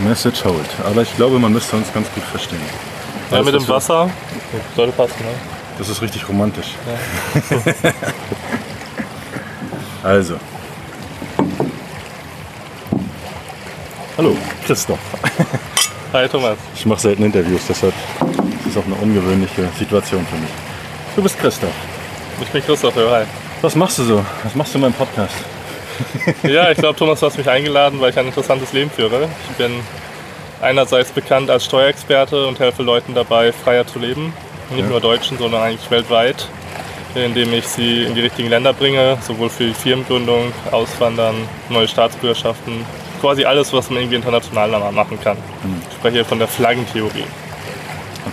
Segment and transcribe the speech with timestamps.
[0.00, 0.68] Message hold.
[0.84, 2.60] Aber ich glaube, man müsste uns ganz gut verstehen.
[3.30, 4.10] Ja, Alles, mit dem Wasser.
[4.74, 5.30] Sollte passen, ne?
[5.78, 6.74] Das ist richtig romantisch.
[10.02, 10.34] also.
[14.16, 14.36] Hallo,
[14.66, 14.98] Christoph.
[16.12, 16.58] Hi Thomas.
[16.74, 17.94] Ich mache selten Interviews, deshalb
[18.66, 20.50] ist es auch eine ungewöhnliche Situation für mich.
[21.16, 21.70] Du bist Christoph.
[22.42, 23.24] Ich bin Christoph, ja, hi.
[23.62, 24.24] Was machst du so?
[24.42, 25.34] Was machst du in meinem Podcast?
[26.42, 29.28] Ja, ich glaube, Thomas, du hast mich eingeladen, weil ich ein interessantes Leben führe.
[29.50, 29.72] Ich bin
[30.60, 34.32] einerseits bekannt als Steuerexperte und helfe Leuten dabei, freier zu leben.
[34.70, 34.86] Nicht Ja.
[34.86, 36.46] nur Deutschen, sondern eigentlich weltweit,
[37.14, 41.34] indem ich sie in die richtigen Länder bringe, sowohl für die Firmengründung, Auswandern,
[41.68, 42.84] neue Staatsbürgerschaften,
[43.20, 45.36] quasi alles, was man irgendwie international machen kann.
[45.90, 47.24] Ich spreche hier von der Flaggentheorie.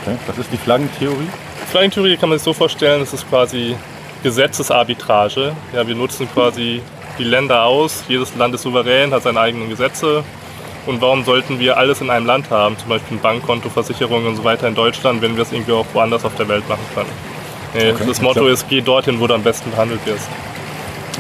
[0.02, 1.28] Okay, das ist die Flaggentheorie.
[1.72, 3.76] Flaggentheorie kann man sich so vorstellen, es ist quasi
[4.22, 5.54] Gesetzesarbitrage.
[5.74, 6.82] Ja, wir nutzen quasi
[7.20, 10.24] die Länder aus, jedes Land ist souverän, hat seine eigenen Gesetze.
[10.86, 14.36] Und warum sollten wir alles in einem Land haben, zum Beispiel ein Bankkonto, Versicherungen und
[14.38, 17.10] so weiter in Deutschland, wenn wir es irgendwie auch woanders auf der Welt machen können?
[17.74, 20.28] Nee, Okay, das Motto glaub- ist, geh dorthin, wo du am besten behandelt wirst.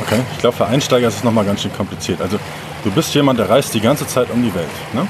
[0.02, 2.22] Okay, ich glaube, für Einsteiger ist es nochmal ganz schön kompliziert.
[2.22, 2.38] Also,
[2.84, 4.68] du bist jemand, der reist die ganze Zeit um die Welt.
[4.94, 5.06] Ne?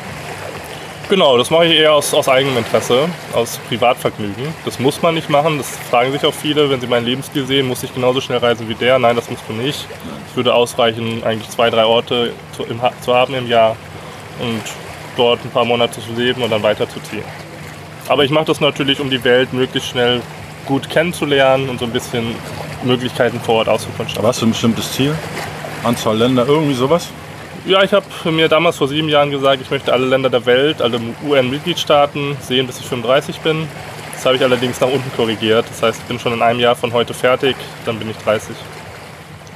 [1.09, 4.53] Genau, das mache ich eher aus, aus eigenem Interesse, aus Privatvergnügen.
[4.65, 7.65] Das muss man nicht machen, das fragen sich auch viele, wenn sie meinen Lebensstil sehen,
[7.65, 8.99] muss ich genauso schnell reisen wie der?
[8.99, 9.87] Nein, das musst du nicht.
[10.29, 13.77] Es würde ausreichen, eigentlich zwei, drei Orte zu, im, zu haben im Jahr
[14.41, 14.61] und
[15.15, 17.23] dort ein paar Monate zu leben und dann weiterzuziehen.
[18.09, 20.21] Aber ich mache das natürlich, um die Welt möglichst schnell
[20.65, 22.35] gut kennenzulernen und so ein bisschen
[22.83, 24.19] Möglichkeiten vor Ort auszukundschaften.
[24.19, 25.15] Aber hast du ein bestimmtes Ziel?
[25.83, 27.07] Anzahl Länder, irgendwie sowas?
[27.67, 30.81] Ja, ich habe mir damals vor sieben Jahren gesagt, ich möchte alle Länder der Welt,
[30.81, 33.67] alle UN-Mitgliedstaaten sehen, bis ich 35 bin.
[34.13, 35.65] Das habe ich allerdings nach unten korrigiert.
[35.69, 38.55] Das heißt, ich bin schon in einem Jahr von heute fertig, dann bin ich 30.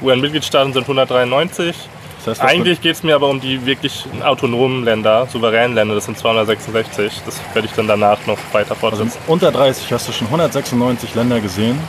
[0.02, 1.74] UN-Mitgliedstaaten sind 193.
[2.18, 6.04] Das heißt, Eigentlich geht es mir aber um die wirklich autonomen Länder, souveränen Länder, das
[6.04, 7.22] sind 266.
[7.24, 9.18] Das werde ich dann danach noch weiter Also fortsetzen.
[9.26, 11.80] unter 30 hast du schon 196 Länder gesehen.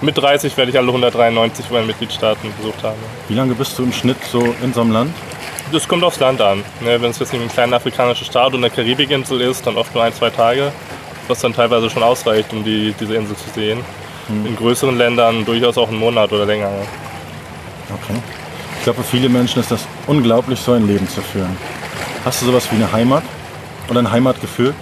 [0.00, 2.98] Mit 30 werde ich alle 193 UN-Mitgliedstaaten besucht haben.
[3.28, 5.14] Wie lange bist du im Schnitt so in so einem Land?
[5.72, 6.64] Das kommt aufs Land an.
[6.80, 10.02] Ne, wenn es jetzt ein kleiner afrikanischer Staat und eine Karibikinsel ist, dann oft nur
[10.02, 10.72] ein, zwei Tage,
[11.28, 13.80] was dann teilweise schon ausreicht, um die, diese Insel zu sehen.
[14.28, 16.70] In größeren Ländern durchaus auch einen Monat oder länger.
[16.70, 17.94] ja.
[17.94, 18.18] Okay.
[18.78, 21.56] Ich glaube, für viele Menschen ist das unglaublich, so ein Leben zu führen.
[22.24, 23.24] Hast du sowas wie eine Heimat
[23.88, 24.74] oder ein Heimatgefühl?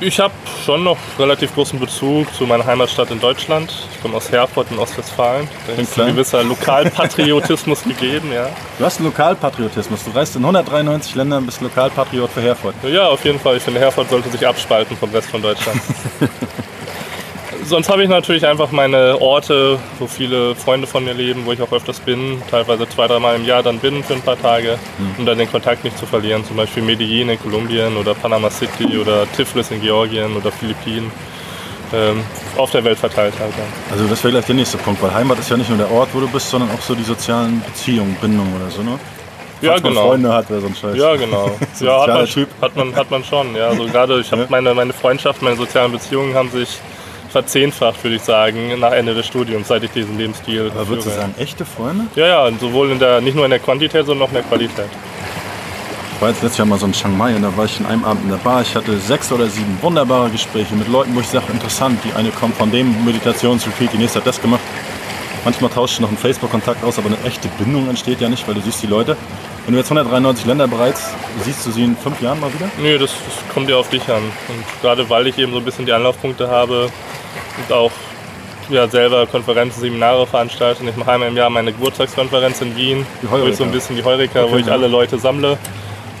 [0.00, 0.32] Ich habe
[0.64, 3.72] schon noch relativ großen Bezug zu meiner Heimatstadt in Deutschland.
[3.92, 5.48] Ich komme aus Herford in Ostwestfalen.
[5.66, 6.08] Da Klingt ist klein.
[6.08, 8.30] ein gewisser Lokalpatriotismus gegeben.
[8.32, 8.48] Ja.
[8.78, 10.04] Du hast einen Lokalpatriotismus.
[10.04, 12.76] Du reist in 193 Ländern, bist Lokalpatriot für Herford.
[12.84, 13.56] ja, auf jeden Fall.
[13.56, 15.80] Ich finde, Herford sollte sich abspalten vom Rest von Deutschland.
[17.68, 21.60] Sonst habe ich natürlich einfach meine Orte, wo viele Freunde von mir leben, wo ich
[21.60, 24.78] auch öfters bin, teilweise zwei, dreimal im Jahr dann bin für ein paar Tage,
[25.18, 26.44] um dann den Kontakt nicht zu verlieren.
[26.46, 31.10] Zum Beispiel Medellin in Kolumbien oder Panama City oder Tiflis in Georgien oder Philippinen.
[31.92, 32.22] Ähm,
[32.56, 33.52] auf der Welt verteilt halt.
[33.56, 33.64] Ja.
[33.92, 36.08] Also das wäre gleich der nächste Punkt, weil Heimat ist ja nicht nur der Ort,
[36.12, 38.98] wo du bist, sondern auch so die sozialen Beziehungen, Bindungen oder so, ne?
[39.60, 40.08] Ja, Falls man genau.
[40.08, 40.96] Freunde hat, wäre so ein Scheiß.
[40.96, 41.50] Ja, genau.
[41.74, 42.48] So ja, hat man, Typ.
[42.60, 43.54] hat, man, hat man schon.
[43.56, 44.48] Ja, also gerade ich habe Ja.
[44.50, 46.78] meine, meine Freundschaft, meine sozialen Beziehungen haben sich
[47.30, 51.12] verzehnfacht, würde ich sagen, nach Ende des Studiums, seit ich diesen Lebensstil Aber würdest du
[51.12, 52.06] sagen, echte Freunde?
[52.16, 54.88] Ja, ja, sowohl in der, nicht nur in der Quantität, sondern auch in der Qualität.
[56.14, 57.86] Ich war jetzt letztes Jahr mal so in Chiang Mai und da war ich in
[57.86, 58.62] einem Abend in der Bar.
[58.62, 62.00] Ich hatte sechs oder sieben wunderbare Gespräche mit Leuten, wo ich sage, interessant.
[62.02, 64.60] Die eine kommt von dem Meditationsretreat, die nächste hat das gemacht.
[65.44, 68.54] Manchmal tauscht du noch einen Facebook-Kontakt aus, aber eine echte Bindung entsteht ja nicht, weil
[68.54, 69.16] du siehst die Leute.
[69.64, 71.10] Wenn du jetzt 193 Länder bereits,
[71.44, 72.68] siehst du sie in fünf Jahren mal wieder?
[72.78, 74.22] Nö, das, das kommt ja auf dich an.
[74.48, 76.90] Und gerade weil ich eben so ein bisschen die Anlaufpunkte habe
[77.58, 77.92] und auch
[78.70, 80.82] ja, selber Konferenzen, Seminare veranstalte.
[80.82, 83.70] Und Ich mache einmal im Jahr meine Geburtstagskonferenz in Wien, Die wo ich so ein
[83.70, 84.72] bisschen die Heureka, Okay, wo ich ja.
[84.72, 85.56] alle Leute sammle.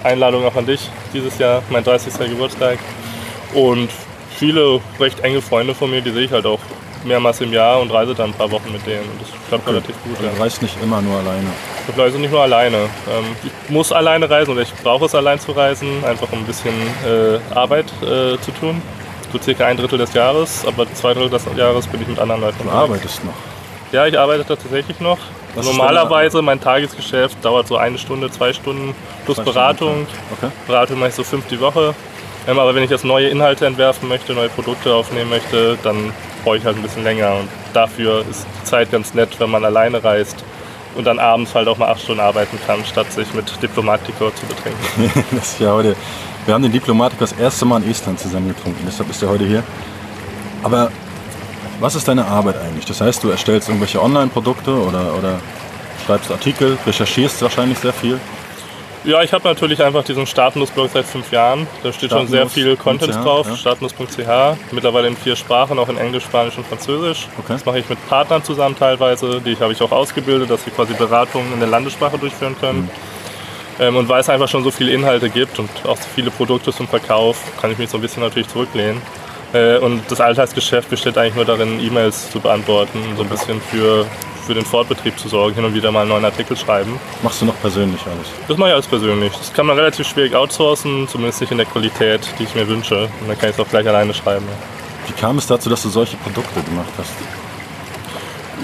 [0.04, 2.14] Einladung auch an dich dieses Jahr, mein 30.
[2.30, 2.78] Geburtstag.
[3.54, 3.90] Und
[4.36, 6.60] viele recht enge Freunde von mir, die sehe ich halt auch
[7.04, 9.02] mehrmals im Jahr und reise dann ein paar Wochen mit denen.
[9.02, 10.16] Und das klappt relativ gut.
[10.16, 10.32] Also Ja.
[10.34, 11.46] du reist nicht immer nur alleine.
[11.88, 12.76] Ich reise nicht nur alleine.
[12.76, 16.44] Ähm, Ich muss alleine reisen oder ich brauche es allein zu reisen, einfach um ein
[16.44, 16.74] bisschen
[17.06, 18.80] äh, Arbeit äh, zu tun.
[19.32, 22.40] So circa ein Drittel des Jahres, aber zwei Drittel des Jahres bin ich mit anderen
[22.40, 23.34] Leuten Du arbeitest noch.
[23.92, 25.18] Ja, ich arbeite tatsächlich noch.
[25.54, 28.94] Was Normalerweise mein Tagesgeschäft dauert so eine Stunde, zwei Stunden
[29.24, 30.06] plus Zwei Stunden Beratung.
[30.32, 30.50] Okay.
[30.66, 31.94] Beratung mache ich so fünf die Woche.
[32.46, 36.12] Ähm, aber wenn ich jetzt neue Inhalte entwerfen möchte, neue Produkte aufnehmen möchte, dann
[36.44, 37.36] brauche ich halt ein bisschen länger.
[37.36, 40.44] Und dafür ist Zeit ganz nett, wenn man alleine reist
[40.94, 44.46] und dann abends halt auch mal acht Stunden arbeiten kann, statt sich mit Diplomatico zu
[44.46, 45.24] betrinken.
[45.36, 45.94] Das ist ja heute.
[46.44, 49.44] Wir haben den Diplomatiker das erste Mal in Estland zusammen getrunken, deshalb ist er heute
[49.44, 49.62] hier.
[50.62, 50.90] Aber
[51.78, 52.86] was ist deine Arbeit eigentlich?
[52.86, 55.40] Das heißt, du erstellst irgendwelche Online-Produkte oder, oder
[56.06, 58.18] schreibst Artikel, recherchierst wahrscheinlich sehr viel.
[59.04, 61.66] Ja, ich habe natürlich einfach diesen Startnuss-Blog seit fünf Jahren.
[61.82, 63.46] Da steht schon sehr viel Content Startnuss.ch, drauf.
[63.48, 63.56] ja.
[63.56, 64.72] Startnuss.ch.
[64.72, 67.28] Mittlerweile in vier Sprachen, auch in Englisch, Spanisch und Französisch.
[67.38, 67.54] Okay.
[67.54, 69.40] Das mache ich mit Partnern zusammen teilweise.
[69.40, 72.82] Die habe ich auch ausgebildet, dass sie quasi Beratungen in der Landessprache durchführen können.
[72.82, 72.90] Mhm.
[73.80, 76.72] Ähm, und weil es einfach schon so viele Inhalte gibt und auch so viele Produkte
[76.72, 79.00] zum Verkauf, kann ich mich so ein bisschen natürlich zurücklehnen.
[79.52, 84.06] Äh, und das Alltagsgeschäft besteht eigentlich nur darin, E-Mails zu beantworten, so ein bisschen für,
[84.48, 86.98] für den Fortbetrieb zu sorgen, hin und wieder mal einen neuen Artikel schreiben.
[87.22, 88.26] Machst du noch persönlich alles?
[88.48, 89.32] Das mache ich alles persönlich.
[89.36, 93.02] Das kann man relativ schwierig outsourcen, zumindest nicht in der Qualität, die ich mir wünsche.
[93.20, 94.46] Und dann kann ich es auch gleich alleine schreiben.
[95.06, 97.12] Wie kam es dazu, dass du solche Produkte gemacht hast?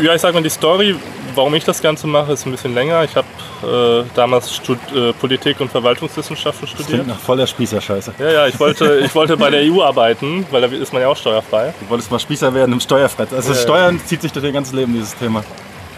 [0.03, 0.97] Ja, ich sag mal, die Story,
[1.37, 3.05] warum ich das Ganze mache, ist ein bisschen länger.
[3.05, 3.27] Ich habe
[3.63, 6.89] äh, damals Stud äh, Politik und Verwaltungswissenschaften Das studiert.
[7.03, 8.15] klingt nach voller Spießerscheiße.
[8.19, 11.09] Ja, ja, ich wollte, ich wollte bei der EU arbeiten, weil da ist man ja
[11.09, 11.73] auch steuerfrei.
[11.81, 13.27] Du wolltest mal Spießer werden im Steuerfrei.
[13.31, 13.59] Also Ja.
[13.59, 15.45] Steuern zieht sich durch dein ganzes Leben, dieses Thema.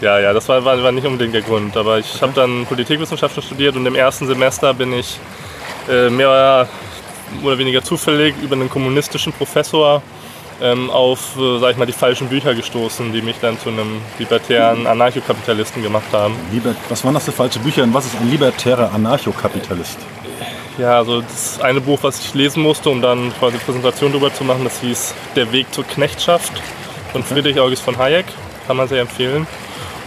[0.01, 1.75] Ja, ja, das war, war, war nicht unbedingt der Grund.
[1.75, 5.19] Aber ich habe dann Politikwissenschaften studiert und im ersten Semester bin ich
[5.89, 6.67] äh, mehr
[7.43, 10.01] oder weniger zufällig über einen kommunistischen Professor
[10.61, 14.01] ähm, auf, äh, sag ich mal, die falschen Bücher gestoßen, die mich dann zu einem
[14.17, 16.35] libertären Anarchokapitalisten gemacht haben.
[16.51, 19.97] Liber was waren das für falsche Bücher und was ist ein libertärer Anarchokapitalist?
[20.77, 24.33] Ja, also das eine Buch, was ich lesen musste, um dann quasi eine Präsentation darüber
[24.33, 26.53] zu machen, das hieß Der Weg zur Knechtschaft
[27.11, 28.25] von Friedrich August von Hayek.
[28.67, 29.47] Kann man sehr empfehlen.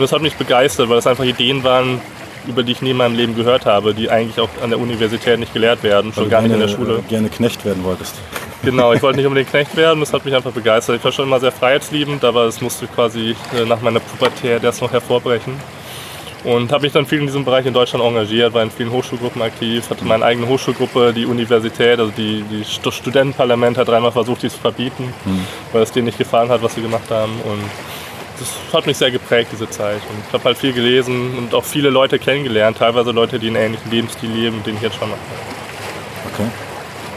[0.00, 2.00] Und das hat mich begeistert, weil das einfach Ideen waren,
[2.48, 5.38] über die ich nie in meinem Leben gehört habe, die eigentlich auch an der Universität
[5.38, 6.98] nicht gelehrt werden, schon Weil gar du nicht in der gerne, Schule.
[7.00, 8.14] äh, gerne Knecht werden wolltest.
[8.62, 10.96] Genau, ich wollte nicht unbedingt Knecht werden, das hat mich einfach begeistert.
[10.96, 14.80] Ich war schon immer sehr freiheitsliebend, aber es musste quasi äh, nach meiner Pubertät erst
[14.82, 15.54] noch hervorbrechen.
[16.44, 19.40] Und habe mich dann viel in diesem Bereich in Deutschland engagiert, war in vielen Hochschulgruppen
[19.42, 24.42] aktiv, hatte meine eigene Hochschulgruppe, die Universität, also die, die Stu- Studentenparlament hat dreimal versucht,
[24.42, 25.12] die zu verbieten,
[25.72, 27.32] weil es denen nicht gefallen hat, was sie gemacht haben.
[27.44, 27.60] Und
[28.40, 30.00] das hat mich sehr geprägt, diese Zeit.
[30.08, 33.56] Und ich habe halt viel gelesen und auch viele Leute kennengelernt, teilweise Leute, die einen
[33.56, 35.20] ähnlichen Lebensstil leben, den ich jetzt schon mache.
[36.32, 36.48] Okay.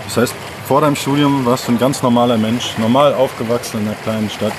[0.05, 0.35] Das heißt,
[0.67, 4.53] vor deinem Studium warst du ein ganz normaler Mensch, normal aufgewachsen in einer kleinen Stadt.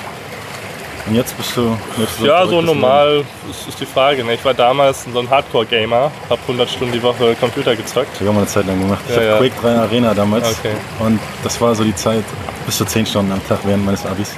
[1.07, 1.77] Und jetzt bist du.
[1.99, 4.23] Jetzt Ja, so normal ist, ist die Frage.
[4.23, 4.33] Ne?
[4.33, 8.07] Ich war damals so ein Hardcore-Gamer, habe 100 Stunden die Woche Computer gezockt.
[8.13, 9.01] Das habe ich auch mal eine Zeit lang gemacht.
[9.07, 9.51] Ich Ja, habe ja.
[9.51, 10.57] Quake 3 Arena damals.
[10.59, 10.73] Okay.
[10.99, 12.23] Und das war so die Zeit
[12.65, 14.31] bis zu 10 Stunden am Tag während meines Abis.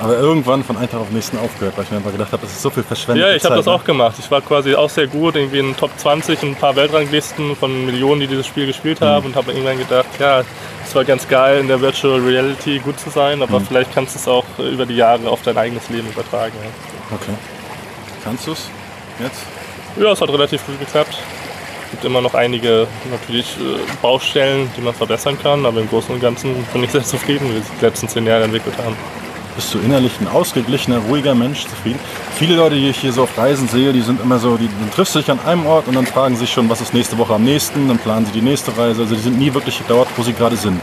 [0.00, 2.42] Aber irgendwann von einem Tag auf den nächsten aufgehört, weil ich mir einfach gedacht habe,
[2.42, 4.16] das ist so viel verschwendete Ja, ich habe das auch gemacht.
[4.18, 7.54] Ich war quasi auch sehr gut, irgendwie in den Top 20 in ein paar Weltranglisten
[7.54, 10.42] von Millionen, die dieses Spiel gespielt haben und habe irgendwann gedacht, ja,
[10.86, 14.18] es war ganz geil in der Virtual Reality gut zu sein, aber vielleicht kannst du
[14.18, 16.54] es auch über die Jahre auf dein eigenes Leben übertragen.
[16.62, 17.16] Ja.
[17.16, 17.34] Okay.
[18.24, 18.68] Kannst du es
[19.22, 19.42] jetzt?
[19.96, 21.14] Ja, es hat relativ gut geklappt.
[21.84, 26.14] Es gibt immer noch einige natürlich äh, Baustellen, die man verbessern kann, aber im Großen
[26.14, 28.96] und Ganzen bin ich sehr zufrieden, wie wir es die letzten zehn Jahre entwickelt haben.
[29.56, 31.98] Bist du innerlich ein ausgeglichener, ruhiger Mensch, zufrieden?
[32.36, 34.90] Viele Leute, die ich hier so auf Reisen sehe, die sind immer so, die, die
[34.94, 37.34] triffst du dich an einem Ort und dann fragen sich schon, was ist nächste Woche
[37.34, 39.02] am nächsten, dann planen sie die nächste Reise.
[39.02, 40.80] Also die sind nie wirklich dort, wo sie gerade sind.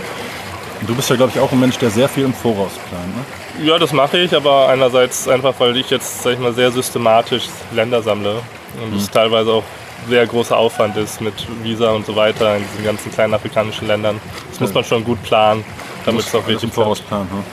[0.79, 3.07] Und du bist ja, glaube ich, auch ein Mensch, der sehr viel im Voraus plant.
[3.15, 3.67] Ne?
[3.67, 7.45] Ja, das mache ich, aber einerseits einfach, weil ich jetzt, sag ich mal, sehr systematisch
[7.71, 8.41] Länder sammle
[8.83, 9.63] und es teilweise auch
[10.07, 11.33] sehr großer Aufwand ist mit
[11.63, 14.21] Visa und so weiter in diesen ganzen kleinen afrikanischen Ländern.
[14.51, 15.65] Das muss man schon gut planen,
[16.05, 17.27] damit es auch alles im Voraus planen.
[17.33, 17.43] Ne?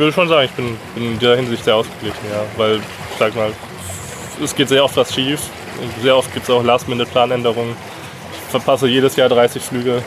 [0.00, 2.42] Ich würde schon sagen, ich bin, bin in der Hinsicht sehr ausgeglichen, ja.
[2.56, 3.52] Weil, ich sag mal,
[4.42, 5.42] es geht sehr oft was schief.
[6.00, 7.76] Sehr oft gibt es auch Last-Minute-Planänderungen.
[8.32, 10.02] Ich verpasse jedes Jahr 30 Flüge.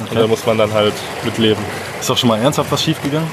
[0.00, 0.92] Und da muss man dann halt
[1.24, 1.64] mit leben.
[1.98, 3.26] Ist doch schon mal ernsthaft was schiefgegangen?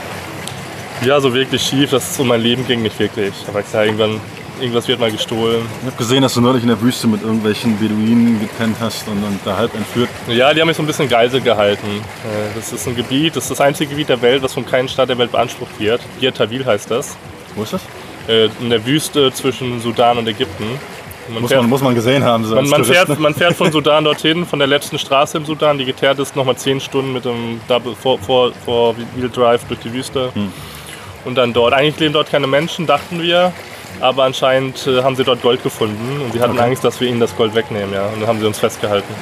[1.03, 3.34] Ja, so wirklich schief, dass es um mein Leben ging, nicht wirklich.
[3.50, 4.22] Aber ich sag, irgendwann,
[4.59, 5.62] irgendwas wird mal gestohlen.
[5.81, 9.24] Ich habe gesehen, dass du neulich in der Wüste mit irgendwelchen Beduinen gepennt hast und,
[9.24, 10.09] und da halb entführt.
[10.27, 11.88] Ja, die haben mich so ein bisschen Geisel gehalten.
[11.88, 14.88] Äh, Das ist ein Gebiet, das ist das einzige Gebiet der Welt, was von keinem
[14.88, 16.01] Staat der Welt beansprucht wird.
[16.19, 17.15] Bir Tawil heißt das.
[17.55, 17.81] Wo ist das?
[18.27, 20.65] Äh, In der Wüste zwischen Sudan und Ägypten.
[21.27, 22.45] Man Muss fährt- man, muss man gesehen haben.
[22.45, 23.15] So Man, man, fährt, ne?
[23.17, 26.55] man fährt von Sudan dorthin, von der letzten Straße im Sudan, die geteert ist, nochmal
[26.55, 30.29] 10 Stunden mit dem Double vor, vor, vor Wheel Drive durch die Wüste.
[30.33, 30.51] Hm.
[31.25, 31.74] Und dann dort.
[31.74, 33.51] Eigentlich leben dort keine Menschen, dachten wir.
[34.01, 36.63] Aber anscheinend äh, haben sie dort Gold gefunden und sie hatten Okay.
[36.67, 37.93] Angst, dass wir ihnen das Gold wegnehmen.
[37.93, 38.07] Ja.
[38.07, 39.13] Und dann haben sie uns festgehalten.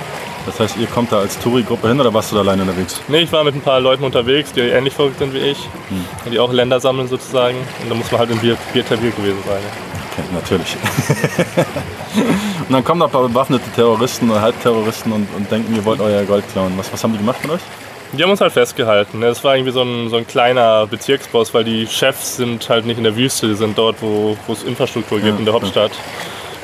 [0.45, 2.99] Das heißt, ihr kommt da als Touri-Gruppe hin oder warst du da alleine unterwegs?
[3.07, 5.57] Nee, ich war mit ein paar Leuten unterwegs, die ähnlich verrückt sind wie ich.
[5.89, 6.31] Hm.
[6.31, 7.57] Die auch Länder sammeln sozusagen.
[7.81, 9.61] Und da muss man halt in Bir Bir Tawil gewesen sein.
[9.61, 9.93] Ja.
[10.13, 10.75] Okay, natürlich.
[12.67, 16.01] und dann kommen da ein paar bewaffnete Terroristen oder Halbterroristen und, und denken, ihr wollt
[16.01, 16.73] euer Gold klauen.
[16.77, 17.61] Was, was haben die gemacht mit euch?
[18.13, 19.19] Die haben uns halt festgehalten.
[19.19, 19.27] ne.
[19.27, 22.97] Es war irgendwie so ein, so ein kleiner Bezirksboss, weil die Chefs sind halt nicht
[22.97, 25.91] in der Wüste, die sind dort, wo es Infrastruktur gibt, Ja, in der Hauptstadt.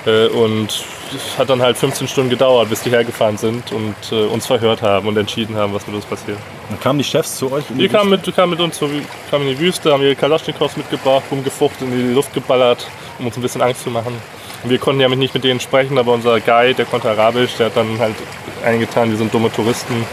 [0.06, 0.68] Äh, Und
[1.16, 4.84] es hat dann halt 15 Stunden gedauert, bis die hergefahren sind und äh, uns verhört
[4.84, 6.38] haben und entschieden haben, was mit uns passiert.
[6.70, 7.64] Dann kamen die Chefs zu euch.
[7.70, 7.90] Die Wüste?
[7.98, 11.82] kamen mit, die kamen mit uns kamen in die Wüste, haben ihre Kalaschnikows mitgebracht, rumgefucht,
[11.82, 12.86] in die Luft geballert,
[13.18, 14.14] um uns ein bisschen Angst zu machen.
[14.66, 17.78] Wir konnten ja nicht mit denen sprechen, aber unser Guide, der konnte Arabisch, der hat
[17.78, 18.16] dann halt
[18.64, 20.06] eingetan, wir sind dumme Touristen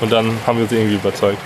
[0.00, 1.38] und dann haben wir sie irgendwie überzeugt.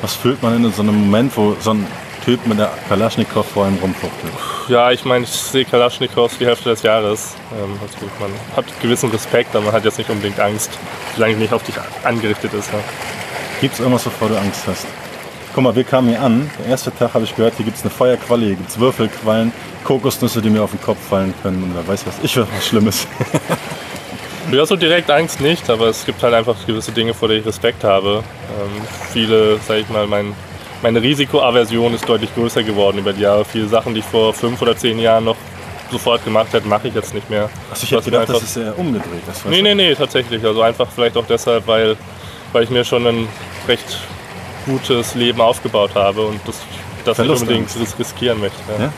[0.00, 1.86] Was fühlt man in so einem Moment, wo so ein
[2.24, 4.32] Typ mit der Kalaschnikow vor einem rumfuchtelt?
[4.68, 7.34] Ja, ich meine, ich sehe Kalaschnikows die Hälfte des Jahres.
[7.52, 10.70] Ähm, also man hat gewissen Respekt, aber man hat jetzt nicht unbedingt Angst,
[11.14, 11.74] solange es nicht auf dich
[12.04, 12.70] angerichtet ist.
[12.72, 12.78] Ja.
[13.60, 14.86] Gibt es irgendwas, wovor du Angst hast?
[15.54, 16.50] Guck mal, wir kamen hier an.
[16.60, 19.52] Der erste Tag habe ich gehört, hier gibt es eine Feuerqualle, hier gibt es Würfelquallen,
[19.84, 21.62] Kokosnüsse, die mir auf den Kopf fallen können.
[21.64, 23.06] Und wer weiß was ich, was Schlimmes.
[24.50, 27.46] Ja, so direkt Angst nicht, aber es gibt halt einfach gewisse Dinge, vor denen ich
[27.46, 28.22] Respekt habe.
[28.58, 30.34] Ähm, viele, sag ich mal, mein,
[30.82, 33.44] meine Risikoaversion ist deutlich größer geworden über die Jahre.
[33.44, 35.36] Viele Sachen, die ich vor fünf oder zehn Jahren noch
[35.90, 37.50] sofort gemacht hätte, mache ich jetzt nicht mehr.
[37.70, 39.22] Also ich hätte gedacht, das ist eher umgedreht.
[39.26, 40.42] Das nee, nee, nee, tatsächlich.
[40.44, 41.96] Also einfach vielleicht auch deshalb, weil,
[42.52, 43.28] weil ich mir schon ein
[43.66, 43.98] recht
[44.64, 46.56] gutes Leben aufgebaut habe und das,
[47.04, 48.58] das nicht unbedingt riskieren möchte.
[48.78, 48.84] Ja.
[48.84, 48.92] Ja?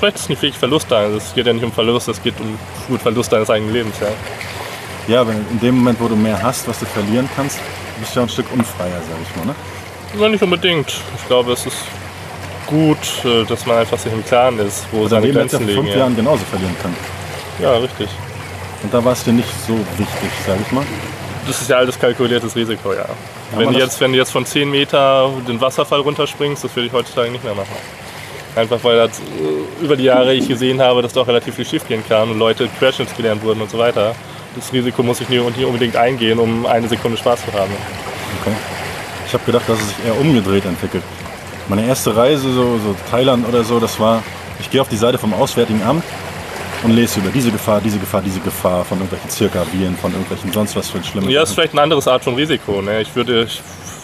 [0.00, 1.04] Vielleicht ist es nicht wirklich Verlust da.
[1.08, 3.96] Es geht ja nicht um Verlust, es geht um gut Verlust deines eigenen Lebens.
[4.00, 4.06] Ja.
[5.08, 7.58] Ja, aber in dem Moment, wo du mehr hast, was du verlieren kannst,
[7.98, 9.54] bist du ja ein Stück unfreier, sag ich mal, ne?
[10.18, 10.88] Ja, nicht unbedingt.
[10.88, 11.76] Ich glaube, es ist
[12.66, 15.82] gut, äh, dass man einfach sich im Klaren ist, wo also seine Grenzen liegen.
[15.82, 15.98] fünf ja.
[15.98, 16.96] Jahren genauso verlieren kann.
[17.58, 18.08] Ja, richtig.
[18.82, 20.84] Und da war es dir nicht so wichtig, sag ich mal?
[21.46, 23.04] Das ist ja alles kalkuliertes Risiko, ja.
[23.54, 26.92] wenn, du jetzt, wenn du jetzt von 10 Meter den Wasserfall runterspringst, das würde ich
[26.94, 27.76] heutzutage nicht mehr machen.
[28.56, 31.86] Einfach weil das, äh, über die Jahre ich gesehen habe, dass doch relativ viel schief
[31.86, 34.14] gehen kann und Leute querschnittsgelernt wurden und so weiter
[34.56, 37.72] das Risiko muss ich nicht unbedingt eingehen, um eine Sekunde Spaß zu haben.
[38.40, 38.54] Okay.
[39.26, 41.04] Ich habe gedacht, dass es sich eher umgedreht entwickelt.
[41.68, 44.22] Meine erste Reise, so, so Thailand oder so, das war,
[44.58, 46.02] ich gehe auf die Seite vom Auswärtigen Amt
[46.82, 50.74] und lese über diese Gefahr, diese Gefahr, diese Gefahr von irgendwelchen Zirkaviren, von irgendwelchen sonst
[50.74, 51.30] was für Schlimmes.
[51.30, 52.82] Ja, ist vielleicht eine andere Art von Risiko.
[52.82, 53.02] Ne?
[53.02, 53.46] Ich würde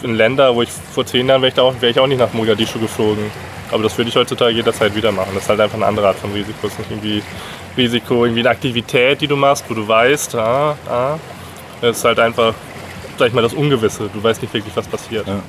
[0.03, 2.33] in Länder, wo ich vor zehn Jahren wäre ich, auch, wär ich auch nicht nach
[2.33, 3.31] Mogadischu geflogen.
[3.71, 5.31] Aber das würde ich heutzutage jederzeit wieder machen.
[5.33, 6.67] Das ist halt einfach eine andere Art von Risiko.
[6.67, 7.23] Es ist nicht irgendwie
[7.75, 11.19] Risiko, irgendwie eine Aktivität, die du machst, wo du weißt, ah, ah,
[11.81, 12.53] das ist halt einfach,
[13.17, 14.09] sag ich mal, das Ungewisse.
[14.13, 15.27] Du weißt nicht wirklich, was passiert.
[15.27, 15.39] Ja.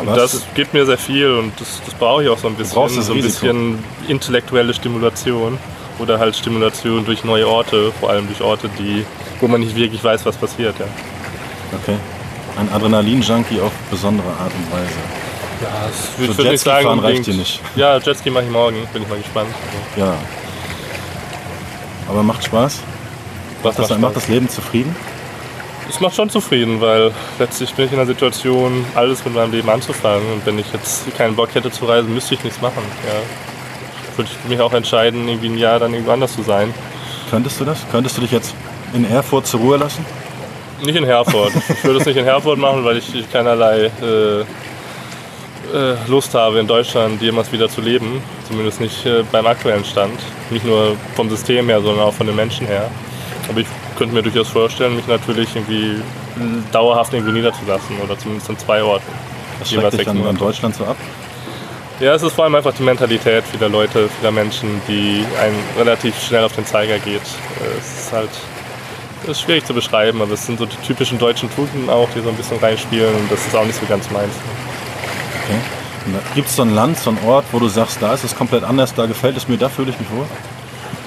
[0.00, 3.02] Und das gibt mir sehr viel und das, das brauche ich auch so ein bisschen.
[3.02, 5.58] So ein bisschen intellektuelle Stimulation
[5.98, 9.04] oder halt Stimulation durch neue Orte, vor allem durch Orte, die,
[9.40, 10.74] wo man nicht wirklich weiß, was passiert.
[10.78, 10.86] Ja.
[11.82, 11.96] Okay.
[12.58, 14.94] Ein Adrenalin-Junkie auf besondere Art und Weise.
[15.62, 16.86] Ja, das würde so ich nicht sagen.
[16.86, 17.60] Fahren reicht dir nicht.
[17.76, 19.48] Ja, Jetski mache ich morgen, bin ich mal gespannt.
[19.96, 20.14] Ja,
[22.12, 22.80] aber macht Spaß?
[23.62, 24.94] Macht, das, macht das Leben zufrieden?
[25.88, 29.70] Es macht schon zufrieden, weil letztlich bin ich in der Situation, alles mit meinem Leben
[29.70, 30.30] anzufangen.
[30.32, 32.82] Und wenn ich jetzt keinen Bock hätte zu reisen, müsste ich nichts machen.
[33.06, 34.16] Ja.
[34.18, 36.74] Würde ich mich auch entscheiden, irgendwie ein Jahr dann irgendwo anders zu sein.
[37.30, 37.78] Könntest du das?
[37.90, 38.54] Könntest du dich jetzt
[38.92, 40.04] in Erfurt zur Ruhe lassen?
[40.82, 41.52] Nicht in Herford.
[41.68, 46.66] ich würde es nicht in Herford machen, weil ich keinerlei äh, äh, Lust habe, in
[46.66, 48.22] Deutschland jemals wieder zu leben.
[48.48, 50.18] Zumindest nicht äh, beim aktuellen Stand.
[50.50, 52.90] Nicht nur vom System her, sondern auch von den Menschen her.
[53.48, 56.02] Aber ich könnte mir durchaus vorstellen, mich natürlich irgendwie
[56.72, 59.12] dauerhaft irgendwo niederzulassen oder zumindest an zwei Orten.
[59.60, 60.96] Was schreckt dich an, an Deutschland so ab?
[62.00, 66.20] Ja, es ist vor allem einfach die Mentalität vieler Leute, vieler Menschen, die einem relativ
[66.20, 67.20] schnell auf den Zeiger geht.
[67.20, 68.30] Äh, es ist halt
[69.28, 72.28] ist schwierig zu beschreiben, aber es sind so die typischen deutschen Tugenden auch, die so
[72.28, 74.34] ein bisschen reinspielen und das ist auch nicht so ganz meins.
[75.44, 75.58] Okay.
[76.34, 78.64] Gibt es so ein Land, so ein Ort, wo du sagst, da ist es komplett
[78.64, 80.26] anders, da gefällt es mir, da fühle ich mich wohl?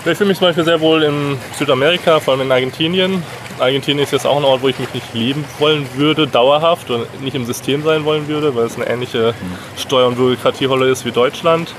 [0.05, 3.24] Ich fühle mich zum Beispiel sehr wohl in Südamerika, vor allem in Argentinien.
[3.60, 7.22] Argentinien ist jetzt auch ein Ort, wo ich mich nicht leben wollen würde, dauerhaft und
[7.24, 9.34] nicht im System sein wollen würde, weil es eine ähnliche
[9.77, 11.74] Steuer- und Bürokratieholle ist wie Deutschland.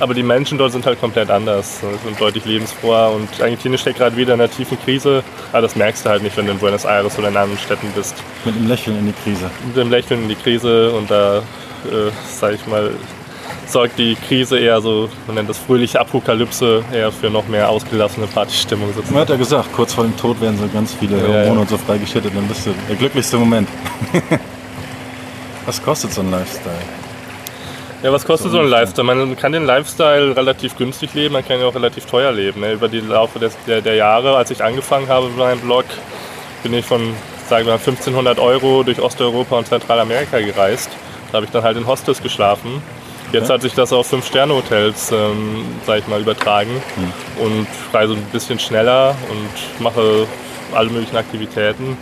[0.00, 4.16] Aber die Menschen dort sind halt komplett anders, sind deutlich lebensfroher und Argentinien steckt gerade
[4.16, 5.22] wieder in einer tiefen Krise.
[5.52, 7.88] Aber das merkst du halt nicht, wenn du in Buenos Aires oder in anderen Städten
[7.94, 8.14] bist.
[8.44, 9.50] Mit einem Lächeln in die Krise.
[9.66, 11.42] Mit einem Lächeln in die Krise und da
[11.84, 12.92] äh, sage ich mal,
[13.66, 18.26] sorgt die Krise eher so, man nennt das fröhliche Apokalypse, eher für noch mehr ausgelassene
[18.26, 19.14] Partystimmung sozusagen.
[19.14, 21.60] Man hat ja gesagt, kurz vor dem Tod werden so ganz viele ja, Hormone ja.
[21.60, 23.68] und so freigeschüttet, dann bist du der glücklichste Moment.
[25.66, 26.99] was kostet so ein Lifestyle?
[28.02, 29.04] Ja, was kostet so, so ein Lifestyle?
[29.04, 32.60] Man kann den Lifestyle relativ günstig leben, man kann ihn auch relativ teuer leben.
[32.60, 32.72] Ne?
[32.72, 35.84] Über die Laufe des, der, der Jahre, als ich angefangen habe mit meinem Blog,
[36.62, 37.14] bin ich von
[37.48, 40.90] sagen wir mal 1500 Euro durch Osteuropa und Zentralamerika gereist
[41.30, 42.82] da habe ich dann halt in Hostels geschlafen.
[43.32, 43.52] Jetzt okay.
[43.54, 47.44] hat sich das auf Fünf-Sterne-Hotels, ähm, sag ich mal, übertragen mhm.
[47.44, 50.26] und reise ein bisschen schneller und mache
[50.74, 51.96] alle möglichen Aktivitäten.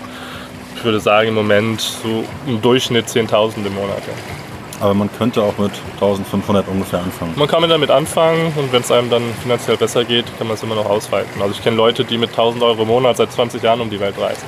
[0.76, 3.98] Ich würde sagen, im Moment so im Durchschnitt 10.000 im Monat.
[3.98, 4.47] Ja.
[4.80, 7.34] Aber man könnte auch mit 1500 ungefähr anfangen.
[7.36, 10.62] Man kann damit anfangen und wenn es einem dann finanziell besser geht, kann man es
[10.62, 11.42] immer noch ausweiten.
[11.42, 13.98] Also ich kenne Leute, die mit 1000 Euro im Monat seit 20 Jahren um die
[13.98, 14.46] Welt reisen.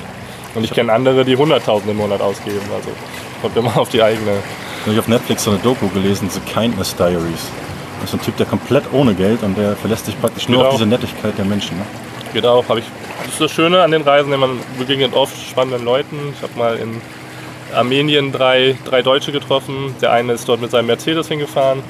[0.55, 2.61] Und ich kenne andere, die 100.000 im Monat ausgeben.
[2.73, 2.89] Also
[3.41, 4.37] kommt immer auf die eigene
[4.81, 7.45] habe ich auf Netflix so eine Doku gelesen, The Kindness Diaries.
[8.01, 10.69] Das ist ein Typ, der komplett ohne Geld und der verlässt sich praktisch nur Genau.
[10.69, 11.77] auf diese Nettigkeit der Menschen.
[11.77, 11.85] Ne?
[12.33, 12.67] Geht auch.
[12.67, 12.85] Hab ich,
[13.23, 16.17] das ist das Schöne an den Reisen, man begegnet oft spannenden Leuten.
[16.35, 16.99] Ich habe mal in
[17.73, 19.95] Armenien drei, drei Deutsche getroffen.
[20.01, 21.83] Der eine ist dort mit seinem Mercedes hingefahren.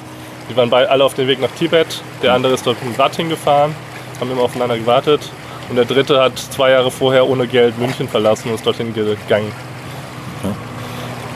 [0.50, 2.02] Die waren alle auf dem Weg nach Tibet.
[2.22, 3.74] Der andere ist dort mit dem Rad hingefahren,
[4.20, 5.20] haben immer aufeinander gewartet.
[5.68, 9.52] Und der dritte hat zwei Jahre vorher ohne Geld München verlassen und ist dorthin gegangen.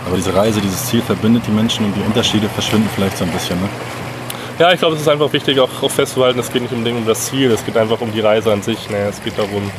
[0.06, 3.30] Aber diese Reise, dieses Ziel verbindet die Menschen und die Unterschiede verschwinden vielleicht so ein
[3.30, 3.60] bisschen.
[3.60, 3.68] Ne?
[4.58, 7.06] Ja, ich glaube, es ist einfach wichtig, auch, auch festzuhalten, es geht nicht unbedingt um
[7.06, 8.88] das Ziel, es geht einfach um die Reise an sich.
[8.88, 8.98] Ne?
[9.08, 9.70] Es geht darum,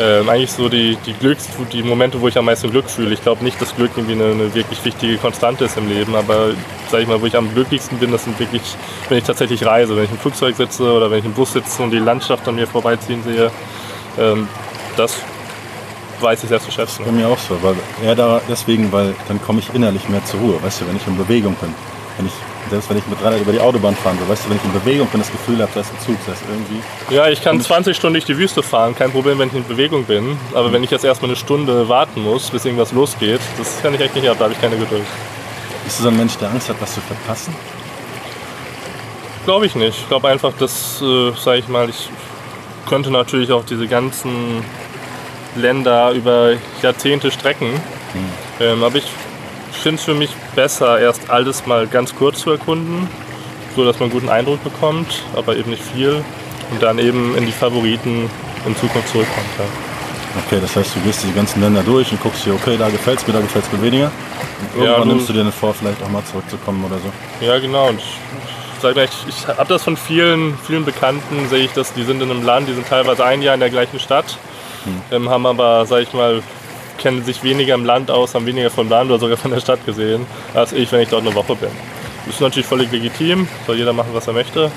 [0.00, 3.12] ähm, eigentlich so die, die Glücks, die Momente, wo ich am meisten Glück fühle.
[3.12, 6.52] Ich glaube nicht, dass Glück irgendwie eine, eine wirklich wichtige Konstante ist im Leben, aber
[6.90, 8.62] sag ich mal, wo ich am glücklichsten bin, das sind wirklich,
[9.10, 11.82] wenn ich tatsächlich reise, wenn ich im Flugzeug sitze oder wenn ich im Bus sitze
[11.82, 13.50] und die Landschaft an mir vorbeiziehen sehe.
[14.18, 14.48] Ähm,
[14.96, 15.18] das
[16.18, 17.04] weiß ich sehr zu schätzen.
[17.04, 20.40] Bei mir auch so, weil eher da deswegen, weil dann komme ich innerlich mehr zur
[20.40, 21.74] Ruhe, weißt du, wenn ich in Bewegung bin.
[22.16, 22.32] Wenn ich,
[22.70, 24.72] selbst wenn ich mit 300 über die Autobahn fahren will, weißt du, wenn ich in
[24.72, 27.14] Bewegung bin, das Gefühl habe, da ist ein Zug, da ist irgendwie.
[27.14, 30.04] Ja, ich kann 20 Stunden durch die Wüste fahren, kein Problem, wenn ich in Bewegung
[30.04, 30.38] bin.
[30.54, 34.00] Aber wenn ich jetzt erstmal eine Stunde warten muss, bis irgendwas losgeht, das kann ich
[34.00, 35.04] echt nicht ab, da habe ich keine Geduld.
[35.84, 37.54] Bist du so ein Mensch, der Angst hat, was zu verpassen?
[39.44, 39.98] Glaube ich nicht.
[39.98, 42.08] Ich glaube einfach, dass, äh, sage ich mal, ich
[42.88, 44.62] könnte natürlich auch diese ganzen
[45.56, 47.68] Länder über Jahrzehnte strecken.
[48.60, 49.06] Ähm, aber ich
[49.78, 53.08] finde es für mich besser, erst alles mal ganz kurz zu erkunden,
[53.76, 56.22] so dass man einen guten Eindruck bekommt, aber eben nicht viel.
[56.70, 58.30] Und dann eben in die Favoriten
[58.66, 59.46] in Zukunft zurückkommt.
[59.58, 59.64] Ja.
[60.46, 63.18] Okay, das heißt, du gehst diese ganzen Länder durch und guckst dir, okay, da gefällt
[63.18, 64.12] es mir, da gefällt es mir weniger.
[64.76, 67.44] Und Ja, irgendwann du- nimmst du dir vor, vielleicht auch mal zurückzukommen oder so.
[67.44, 67.88] Ja, genau.
[67.88, 68.12] Und ich,
[68.80, 72.22] sag mal, ich, ich habe das von vielen, vielen Bekannten, sehe ich das, die sind
[72.22, 74.38] in einem Land, die sind teilweise ein Jahr in der gleichen Stadt,
[75.10, 76.40] ähm, haben aber, sag ich mal,
[77.00, 79.84] kennen sich weniger im Land aus, haben weniger vom Land oder sogar von der Stadt
[79.84, 81.70] gesehen, als ich, wenn ich dort eine Woche bin.
[82.26, 84.70] Das ist natürlich völlig legitim, soll jeder machen, was er möchte.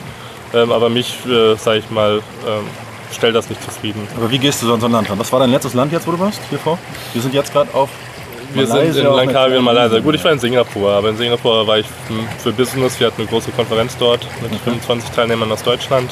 [0.53, 2.65] Ähm, aber mich, äh, sag ich mal, ähm,
[3.11, 4.07] stellt das nicht zufrieden.
[4.15, 5.19] Aber wie gehst du so an so ein Land ran?
[5.19, 6.39] Was war dein letztes Land jetzt, wo du warst?
[6.49, 6.79] Hier vor?
[7.13, 7.89] Wir sind jetzt gerade auf.
[8.53, 9.99] Wir Malaysia, sind in Langkawi und Malaysia.
[9.99, 12.99] Gut, ich war in Singapur, aber in Singapur war ich hm, für Business.
[12.99, 16.11] Wir hatten eine große Konferenz dort mit 25 Teilnehmern aus Deutschland.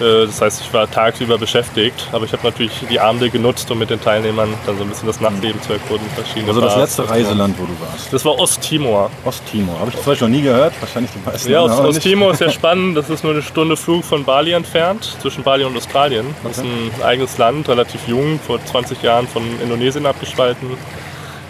[0.00, 3.78] Äh, Das heißt, ich war tagsüber beschäftigt, aber ich habe natürlich die Abende genutzt, um
[3.78, 6.06] mit den Teilnehmern dann so ein bisschen das Nachtleben zu erkunden.
[6.14, 7.10] Verschiedene Also das Bars, letzte.
[7.12, 8.12] Reiseland, wo du warst.
[8.12, 9.10] Das war Osttimor.
[9.24, 9.78] Osttimor.
[9.80, 10.72] Habe ich zum Beispiel noch nie gehört.
[10.80, 11.50] Wahrscheinlich die meisten.
[11.50, 11.80] Ja, Ost.
[11.80, 12.96] Osttimor ist sehr spannend.
[12.96, 16.26] Das ist nur eine Stunde Flug von Bali entfernt, zwischen Bali und Australien.
[16.44, 20.70] Das ist ein eigenes Land, relativ jung, vor 20 Jahren von Indonesien abgespalten.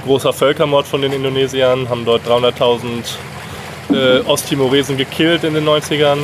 [0.04, 2.80] Großer Völkermord von den Indonesiern, haben dort 300.000
[3.92, 6.18] äh, Osttimoresen gekillt in den 90ern.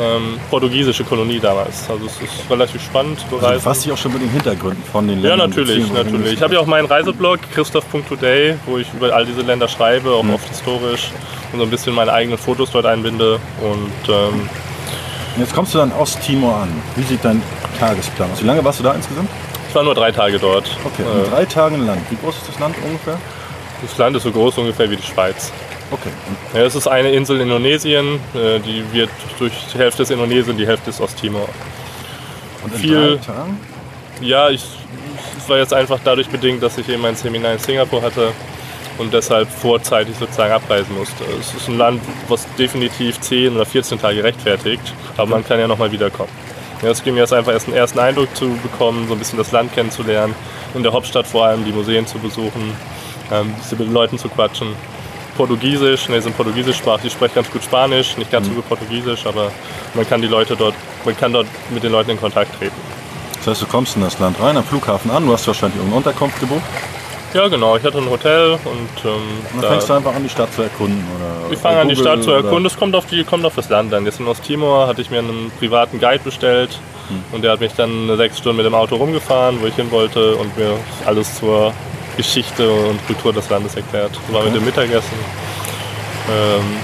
[0.00, 1.88] Ähm, portugiesische Kolonie damals.
[1.90, 3.54] Also es ist relativ spannend Also, du reisen.
[3.56, 5.50] befasst dich auch schon mit den Hintergründen von den Ja, Ländern.
[5.50, 6.12] natürlich, du natürlich.
[6.12, 6.32] hingehst.
[6.34, 10.24] Ich habe ja auch meinen Reiseblog christoph.today, wo ich über all diese Länder schreibe, auch
[10.32, 11.10] oft historisch
[11.52, 13.38] und so ein bisschen meine eigenen Fotos dort einbinde.
[13.60, 14.48] Und ähm,
[15.38, 16.68] Jetzt kommst du dann Osttimor an.
[16.96, 17.42] Wie sieht dein
[17.78, 18.42] Tagesplan aus?
[18.42, 19.28] Wie lange warst du da insgesamt?
[19.68, 20.64] ich war nur drei Tage dort.
[20.84, 22.00] Okay, Äh, drei Tagen Land.
[22.10, 23.18] Wie groß ist das Land ungefähr?
[23.80, 25.50] Das Land ist so groß ungefähr wie die Schweiz.
[25.92, 26.10] Okay.
[26.54, 30.56] Ja, es ist eine Insel in Indonesien, äh, die wird durch die Hälfte ist Indonesien,
[30.56, 31.48] die Hälfte ist Osttimor.
[32.64, 33.60] Und in Viel- drei Tagen?
[34.20, 34.64] Ja, ich,
[35.36, 38.28] es war jetzt einfach dadurch bedingt, dass ich eben ein Seminar in Singapur hatte
[38.98, 41.24] und deshalb vorzeitig sozusagen abreisen musste.
[41.40, 45.66] Es ist ein Land, was definitiv 10 oder 14 Tage rechtfertigt, aber man kann ja
[45.66, 46.30] nochmal wiederkommen.
[46.82, 49.38] Ja, es ging mir jetzt einfach erst einen ersten Eindruck zu bekommen, so ein bisschen
[49.38, 50.34] das Land kennenzulernen,
[50.74, 52.72] in der Hauptstadt vor allem die Museen zu besuchen,
[53.30, 54.68] ähm, ein bisschen mit den Leuten zu quatschen.
[55.36, 59.50] Portugiesisch, ne, sind Portugiesischsprachig, ich spreche ganz gut Spanisch, nicht ganz so gut Portugiesisch, aber
[59.94, 62.76] man kann die Leute dort, man kann dort mit den Leuten in Kontakt treten.
[63.38, 65.96] Das heißt, du kommst in das Land rein, am Flughafen an, du hast wahrscheinlich irgendeine
[65.96, 66.62] Unterkunft gebucht
[67.34, 67.76] Ja, genau.
[67.76, 69.10] Ich hatte ein Hotel und ähm,
[69.54, 71.04] und dann fängst du einfach an, die Stadt zu erkunden.
[71.16, 72.66] Oder ich fange an, die Stadt zu erkunden.
[72.66, 74.04] Es kommt auf, die, kommt auf das Land an.
[74.04, 76.78] Jetzt in Osttimor hatte ich mir einen privaten Guide bestellt
[77.32, 80.36] und der hat mich dann sechs Stunden mit dem Auto rumgefahren, wo ich hin wollte
[80.36, 81.72] und mir alles zur
[82.16, 84.18] Geschichte und Kultur des Landes erklärt.
[84.30, 85.16] War mit dem Mittagessen.
[86.30, 86.76] Ähm,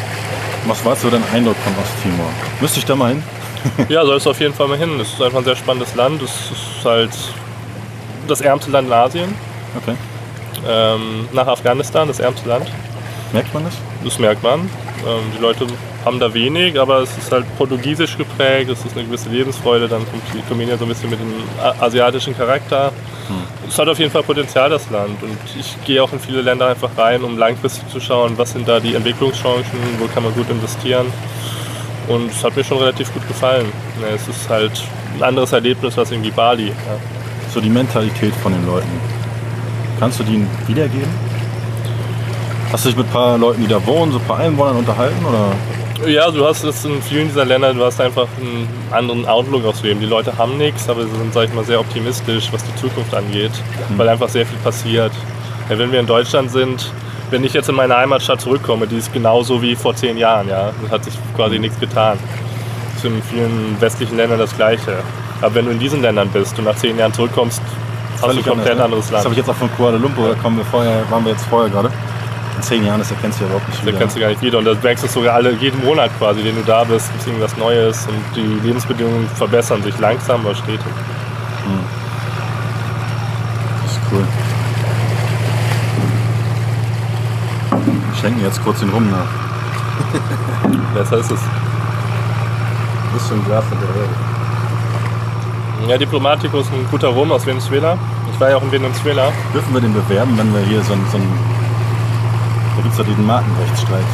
[0.66, 2.30] Was war so dein Eindruck von Osttimor?
[2.60, 3.22] Müsste ich da mal hin?
[3.88, 4.98] ja, sollst du auf jeden Fall mal hin.
[5.00, 6.22] Es ist einfach ein sehr spannendes Land.
[6.22, 7.10] Es ist halt
[8.26, 9.34] das ärmste Land in Asien.
[9.80, 9.94] Okay.
[10.66, 12.66] Ähm, nach Afghanistan, das ärmste Land.
[13.32, 13.74] Merkt man das?
[14.04, 14.60] Das merkt man.
[14.60, 14.68] Ähm,
[15.36, 15.66] die Leute
[16.08, 20.00] haben da wenig, aber es ist halt portugiesisch geprägt, es ist eine gewisse Lebensfreude, dann
[20.10, 21.34] kommt die kombiniert so ein bisschen mit dem
[21.80, 22.92] asiatischen Charakter.
[23.68, 25.22] Es hat auf jeden Fall Potenzial, das Land.
[25.22, 28.66] Und ich gehe auch in viele Länder einfach rein, um langfristig zu schauen, was sind
[28.66, 31.06] da die Entwicklungschancen, wo kann man gut investieren.
[32.08, 33.66] Und es hat mir schon relativ gut gefallen.
[34.14, 34.82] Es ist halt
[35.14, 36.68] ein anderes Erlebnis als irgendwie Bali.
[36.68, 36.74] Ja.
[37.52, 38.88] So die Mentalität von den Leuten.
[40.00, 41.12] Kannst du die wiedergeben?
[42.72, 45.22] Hast du dich mit ein paar Leuten, die da wohnen, so ein paar Einwohnern unterhalten?
[45.26, 45.52] Oder?
[46.06, 49.82] Ja, du hast es in vielen dieser Länder, du hast einfach einen anderen Outlook aufs
[49.82, 50.00] Leben.
[50.00, 53.14] Die Leute haben nichts, aber sie sind, sag ich mal, sehr optimistisch, was die Zukunft
[53.14, 53.50] angeht,
[53.90, 53.98] Mhm.
[53.98, 55.12] weil einfach sehr viel passiert.
[55.68, 56.92] Ja, wenn wir in Deutschland sind,
[57.30, 60.70] wenn ich jetzt in meine Heimatstadt zurückkomme, die ist genauso wie vor zehn Jahren, ja.
[60.86, 62.18] Es hat sich quasi nichts getan.
[62.94, 64.94] Das ist in vielen westlichen Ländern das Gleiche.
[65.42, 67.60] Aber wenn du in diesen Ländern bist und nach zehn Jahren zurückkommst,
[68.14, 68.84] hast du ein komplett anders, ne?
[68.84, 69.24] anderes Das Land.
[69.24, 71.68] habe ich jetzt auch von Kuala Lumpur, da kommen wir vorher, waren wir jetzt vorher
[71.70, 71.90] gerade.
[72.58, 73.98] In zehn Jahren, das erkennst du ja überhaupt nicht Da wieder.
[73.98, 74.58] kennst du gar nicht wieder.
[74.58, 77.26] Und das merkst du sogar alle, jeden Monat quasi, den du da bist, gibt es
[77.28, 80.80] irgendwas Neues und die Lebensbedingungen verbessern sich langsam, aber stetig.
[83.84, 84.24] Das ist cool.
[87.70, 89.28] Wir schenken jetzt kurz den Rum nach.
[90.94, 91.40] Besser ist es.
[93.12, 94.08] Das ist schon ein Glas hinterher.
[95.88, 97.96] Ja, Diplomatico ist ein guter Rum aus Venezuela.
[98.34, 99.30] Ich war ja auch in Venezuela.
[99.54, 100.94] Dürfen wir den bewerben, wenn wir hier so.
[101.12, 101.57] So ein
[102.78, 104.04] da gibt es ja diesen Markenrechtsstreit.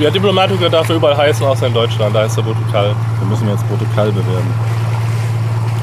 [0.00, 2.14] Ja, Diplomatico darf er überall heißen, außer in Deutschland.
[2.14, 2.92] Da ist er Portugal.
[3.20, 4.50] Da müssen wir jetzt Protokoll bewerben.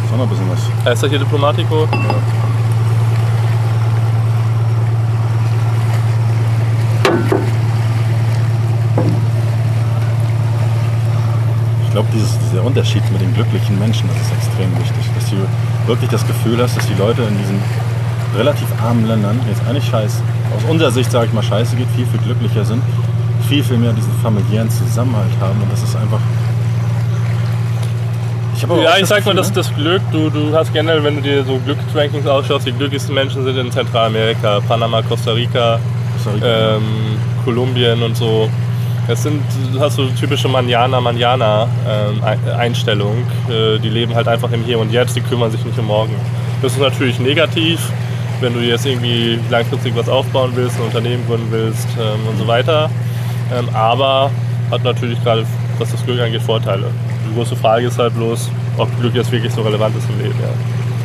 [0.04, 0.86] Ist auch noch ein bisschen was.
[0.86, 1.88] Heißt er hier Diplomatico?
[11.86, 15.10] Ich glaube, dieser Unterschied mit den glücklichen Menschen, das ist extrem wichtig.
[15.16, 15.38] Dass du
[15.88, 17.62] wirklich das Gefühl hast, dass die Leute in diesen
[18.36, 20.22] relativ armen Ländern, jetzt eigentlich scheiße,
[20.56, 22.82] aus unserer Sicht sage ich mal scheiße geht, viel, viel glücklicher sind,
[23.48, 26.20] viel, viel mehr diesen familiären Zusammenhalt haben und das ist einfach.
[28.56, 31.16] Ich habe Ja, ich sag mal, Gefühl, dass das Glück, du, du hast generell, wenn
[31.16, 35.80] du dir so Glücksrankings ausschaust, die glücklichsten Menschen sind in Zentralamerika, Panama, Costa Rica,
[36.24, 36.40] Sorry.
[36.44, 36.82] ähm,
[37.46, 38.50] Kolumbien und so.
[39.08, 39.42] Es sind,
[39.74, 42.22] du hast so typische Manjana, Manjana ähm.
[42.22, 46.14] Äh, die leben halt einfach im Hier und Jetzt, die kümmern sich nicht um morgen.
[46.62, 47.80] Das ist natürlich negativ,
[48.42, 52.48] wenn du jetzt irgendwie langfristig was aufbauen willst, ein Unternehmen gründen willst ähm, und so
[52.48, 52.90] weiter.
[53.54, 54.32] Ähm, aber
[54.72, 55.46] hat natürlich gerade,
[55.78, 56.86] was das Glück angeht, Vorteile.
[57.30, 60.40] Die große Frage ist halt bloß, ob Glück jetzt wirklich so relevant ist im Leben.
[60.42, 60.50] Ja.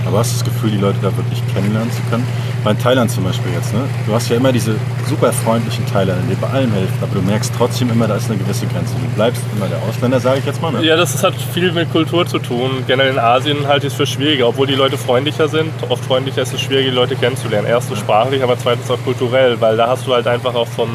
[0.07, 2.27] Aber hast du das Gefühl, die Leute da wirklich kennenlernen zu können?
[2.65, 3.81] Bei Thailand zum Beispiel jetzt, ne?
[4.07, 7.53] Du hast ja immer diese super freundlichen Thailänder, die bei allem helfen, aber du merkst
[7.59, 8.95] trotzdem immer, da ist eine gewisse Grenze.
[8.95, 10.83] Du bleibst immer der Ausländer, sage ich jetzt mal, ne?
[10.83, 12.83] Ja, das hat viel mit Kultur zu tun.
[12.87, 15.73] Generell in Asien halte ich es für schwieriger, obwohl die Leute freundlicher sind.
[15.91, 17.67] Oft freundlicher ist es schwierig, die Leute kennenzulernen.
[17.69, 20.89] Erstens sprachlich, aber zweitens auch kulturell, weil da hast du halt einfach auch vom,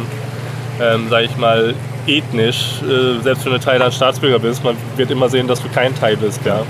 [0.82, 1.76] ähm, sag ich mal,
[2.08, 5.94] ethnisch, äh, selbst wenn du Thailand Staatsbürger bist, man wird immer sehen, dass du kein
[5.94, 6.44] Thai bist.
[6.46, 6.64] Ja.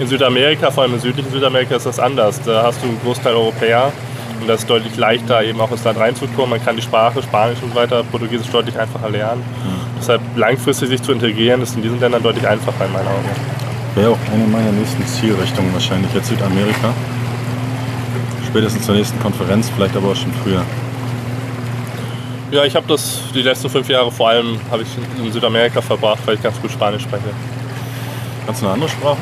[0.00, 2.40] In Südamerika, vor allem im südlichen Südamerika, ist das anders.
[2.44, 3.92] Da hast du einen Großteil Europäer
[4.40, 6.50] und das ist deutlich leichter, eben auch ins Land reinzukommen.
[6.50, 9.42] Man kann die Sprache, Spanisch und weiter, Portugiesisch deutlich einfacher lernen.
[9.98, 13.28] Deshalb langfristig sich zu integrieren, ist in diesen Ländern deutlich einfacher in meinen Augen.
[13.94, 16.94] Wäre auch eine meiner nächsten Zielrichtungen wahrscheinlich jetzt Südamerika.
[18.46, 20.62] Spätestens zur nächsten Konferenz, vielleicht aber auch schon früher.
[22.50, 24.88] Ja, ich habe das die letzten fünf Jahre vor allem habe ich
[25.22, 27.30] in Südamerika verbracht, weil ich ganz gut Spanisch spreche.
[28.46, 29.18] Kannst du eine andere Sprache?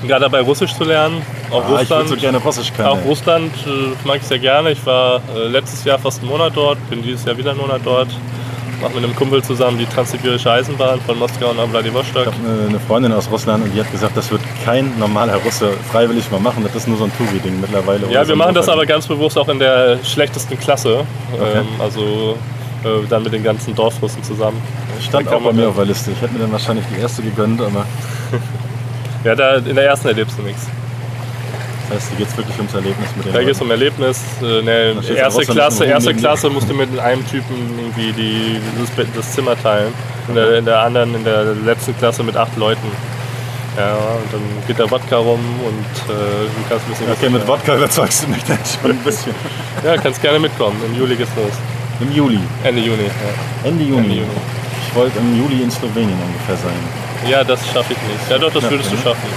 [0.00, 1.22] Bin gerade dabei Russisch zu lernen.
[1.50, 2.88] Auch Ah, ich Russland, so gerne Russisch können.
[2.88, 3.04] auch.
[3.04, 4.72] Russland äh, mag ich sehr gerne.
[4.72, 7.80] Ich war äh, letztes Jahr fast einen Monat dort, bin dieses Jahr wieder einen Monat
[7.84, 8.08] dort.
[8.82, 12.26] Mache mit einem Kumpel zusammen die transsibirische Eisenbahn von Moskau nach Vladivostok.
[12.26, 15.36] Ich habe eine, eine Freundin aus Russland und die hat gesagt, das wird kein normaler
[15.36, 16.62] Russe freiwillig mal machen.
[16.62, 18.06] Das ist nur so ein Touri-Ding mittlerweile.
[18.10, 21.06] Ja, so wir machen das aber ganz bewusst auch in der schlechtesten Klasse.
[21.32, 21.60] Okay.
[21.60, 22.36] Ähm, also
[22.84, 24.60] äh, dann mit den ganzen Dorfrussen zusammen.
[25.00, 26.10] Stand Da auch bei mir auf der Liste.
[26.10, 27.86] Ich hätte mir dann wahrscheinlich die erste gegönnt, aber
[29.26, 30.62] Ja, da, in der ersten erlebst du nichts.
[31.88, 34.20] das heißt, hier geht es wirklich ums Erlebnis mit den Da geht es um Erlebnis.
[34.40, 38.12] Äh, ne, Da steht's erste ein Klasse, erste Klasse musst du mit einem Typen irgendwie
[38.12, 39.92] die, das, Bett- das Zimmer teilen.
[40.28, 42.86] In der, in der anderen, in der letzten Klasse mit acht Leuten.
[43.76, 47.12] Ja, und dann geht der Wodka rum und äh, du kannst ein bisschen.
[47.12, 49.34] Okay, mit Wodka überzeugst du mich dann schon ein bisschen.
[49.84, 50.76] Ja, kannst gerne mitkommen.
[50.86, 51.52] Im Juli geht's los.
[52.00, 53.04] Im Juli, Ende Juni.
[53.04, 53.98] Ja, Ende Juni.
[54.02, 54.30] Ende Juni.
[54.82, 57.30] Ich wollte im Juli in Slowenien ungefähr sein.
[57.30, 58.30] ja das schaffe ich nicht.
[58.30, 59.28] Ja, doch, das würdest du schaffen.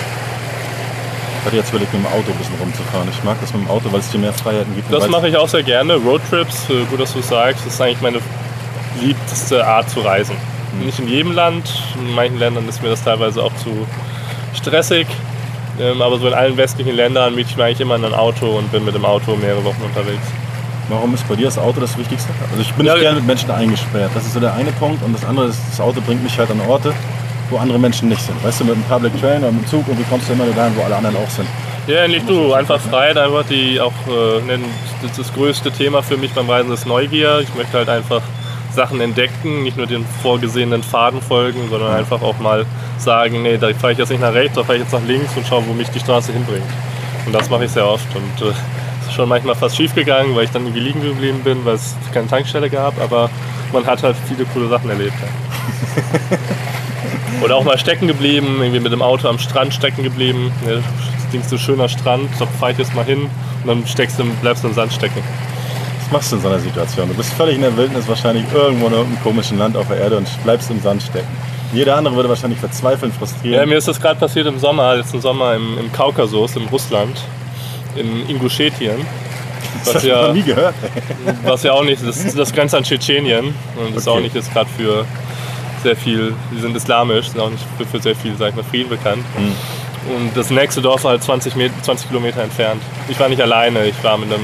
[1.40, 3.08] Ich hatte jetzt überlegt, mit dem Auto ein bisschen rumzufahren.
[3.10, 4.92] Ich mag das mit dem Auto, weil es dir mehr Freiheiten gibt.
[4.92, 5.96] Das mache ich auch sehr gerne.
[5.96, 8.20] Roadtrips, äh, gut, dass du es sagst, das ist eigentlich meine
[9.02, 10.36] liebste Art zu reisen.
[10.84, 13.88] Nicht in jedem Land, in manchen Ländern ist mir das teilweise auch zu
[14.54, 15.08] stressig.
[15.80, 18.70] Ähm, aber so in allen westlichen Ländern miete ich mir eigentlich immer ein Auto und
[18.72, 20.28] bin mit dem Auto mehrere Wochen unterwegs.
[20.90, 22.30] Warum ist bei dir das Auto das Wichtigste?
[22.50, 24.10] Also ich bin Ja, nicht gerne mit Menschen eingesperrt.
[24.16, 25.04] Das ist so der eine Punkt.
[25.04, 26.94] Und das andere ist, das Auto bringt mich halt an Orte,
[27.52, 28.44] wo andere Menschen nicht sind.
[28.44, 30.46] Weißt du, mit dem Public Train oder mit dem Zug und wie kommst du immer
[30.46, 31.48] nur dahin, wo alle anderen auch sind.
[31.88, 34.66] Ja, nicht du, einfach Freiheit, einfach die auch äh, nennen,
[35.02, 37.40] das, das größte Thema für mich beim Reisen ist Neugier.
[37.42, 38.22] Ich möchte halt einfach
[38.74, 42.66] Sachen entdecken, nicht nur den vorgesehenen Faden folgen, sondern einfach auch mal
[42.98, 45.36] sagen, nee, da fahre ich jetzt nicht nach rechts, da fahre ich jetzt nach links
[45.36, 46.64] und schaue, wo mich die Straße hinbringt.
[47.26, 48.54] Und das mache ich sehr oft und äh,
[49.12, 52.28] schon manchmal fast schief gegangen, weil ich dann irgendwie liegen geblieben bin, weil es keine
[52.28, 53.30] Tankstelle gab, aber
[53.74, 55.14] man hat halt viele coole Sachen erlebt.
[55.22, 56.38] Ja.
[57.44, 60.52] Oder auch mal stecken geblieben, irgendwie mit dem Auto am Strand stecken geblieben.
[60.68, 63.22] Ja, Das Ding ist so schöner Strand, da fahr ich jetzt mal hin
[63.64, 65.22] und dann steckst du, bleibst du im Sand stecken.
[66.02, 67.08] Was machst du in so einer Situation?
[67.08, 70.18] Du bist völlig in der Wildnis, wahrscheinlich irgendwo in irgendeinem komischen Land auf der Erde
[70.18, 71.28] und bleibst im Sand stecken.
[71.72, 73.70] Jeder andere würde wahrscheinlich verzweifeln, Ja, frustrieren.
[73.70, 77.16] mir ist das gerade passiert im Sommer, letzten Sommer im, im Kaukasus, in Russland,
[77.96, 79.06] in Ingushetien.
[79.84, 80.76] das Was habe ich noch ja, nie gehört.
[81.44, 84.18] was ja auch nicht, das, das grenzt an Tschetschenien und ist Okay.
[84.18, 85.06] auch nicht jetzt gerade für
[85.84, 88.64] sehr viel, die sind islamisch, sind auch nicht für, für sehr viel, sag ich mal,
[88.64, 89.24] Frieden bekannt.
[89.36, 89.54] Hm.
[90.16, 92.82] Und das nächste Dorf war halt 20, Met 20 Kilometer entfernt.
[93.10, 94.44] Ich war nicht alleine, ich war mit einem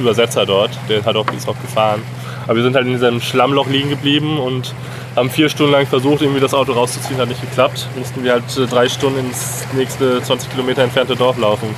[0.00, 2.02] Übersetzer dort, der hat auch ist auch gefahren.
[2.44, 4.74] Aber wir sind halt in diesem Schlammloch liegen geblieben und
[5.16, 7.86] haben vier Stunden lang versucht, irgendwie das Auto rauszuziehen, hat nicht geklappt.
[7.96, 11.68] Mussten wir halt äh, drei Stunden ins nächste 20 Kilometer entfernte Dorf laufen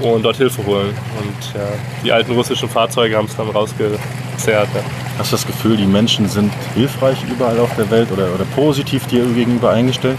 [0.00, 0.88] und dort Hilfe holen.
[1.18, 1.68] Und ja,
[2.04, 4.68] die alten russischen Fahrzeuge haben es dann rausgezerrt.
[4.74, 4.80] Ja.
[5.18, 9.06] Hast du das Gefühl, die Menschen sind hilfreich überall auf der Welt oder, oder positiv
[9.06, 10.18] dir gegenüber eingestellt?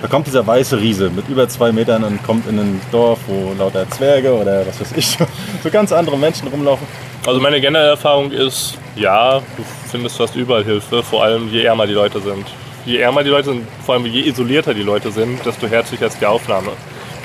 [0.00, 3.52] Da kommt dieser weiße Riese mit über zwei Metern und kommt in ein Dorf, wo
[3.58, 5.18] lauter Zwerge oder was weiß ich,
[5.62, 6.86] so ganz andere Menschen rumlaufen.
[7.26, 11.86] Also meine generelle Erfahrung ist, ja, du findest fast überall Hilfe, vor allem je ärmer
[11.86, 12.46] die Leute sind.
[12.86, 16.20] Je ärmer die Leute sind, vor allem je isolierter die Leute sind, desto herzlicher ist
[16.20, 16.70] die Aufnahme.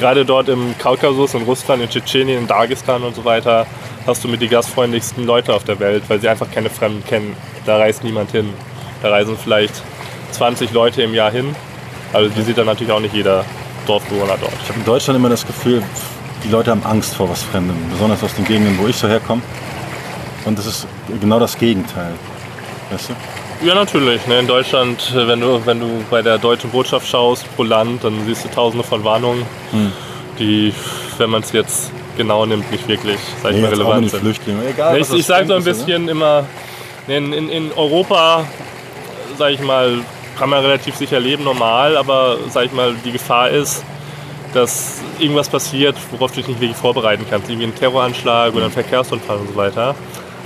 [0.03, 3.65] Gerade dort im Kaukasus, in Russland, in Tschetschenien, in Dagestan und so weiter,
[4.05, 7.37] hast du mit die gastfreundlichsten Leute auf der Welt, weil sie einfach keine Fremden kennen.
[7.65, 8.49] Da reist niemand hin.
[9.01, 9.81] Da reisen vielleicht
[10.31, 11.55] 20 Leute im Jahr hin.
[12.11, 13.45] Also die sieht dann natürlich auch nicht jeder
[13.87, 14.51] Dorfbewohner dort.
[14.61, 15.81] Ich habe in Deutschland immer das Gefühl,
[16.43, 19.41] die Leute haben Angst vor was Fremdem, besonders aus den Gegenden, wo ich so herkomme.
[20.43, 20.85] Und das ist
[21.21, 22.11] genau das Gegenteil.
[22.91, 23.13] Weißt du?
[23.63, 24.25] Ja, natürlich.
[24.27, 24.39] Ne?
[24.39, 28.25] In Deutschland, äh, wenn du, wenn du bei der deutschen Botschaft schaust pro Land, dann
[28.25, 29.45] siehst du tausende von Warnungen,
[30.39, 30.73] die,
[31.17, 34.19] wenn man es jetzt genau nimmt, nicht wirklich sag ich Nee, mal, relevant sind.
[34.19, 34.61] Flüchtlingen.
[34.67, 35.71] Egal, Ne, was ich ich sage so ein ist, ne?
[35.73, 36.45] bisschen immer,
[37.07, 38.45] in, in, in Europa,
[39.37, 39.99] sage ich mal,
[40.37, 43.83] kann man relativ sicher leben, normal, aber sage ich mal, die Gefahr ist,
[44.53, 47.49] dass irgendwas passiert, worauf du dich nicht wirklich vorbereiten kannst.
[47.49, 49.95] Irgendwie ein Terroranschlag oder ein Verkehrsunfall und so weiter.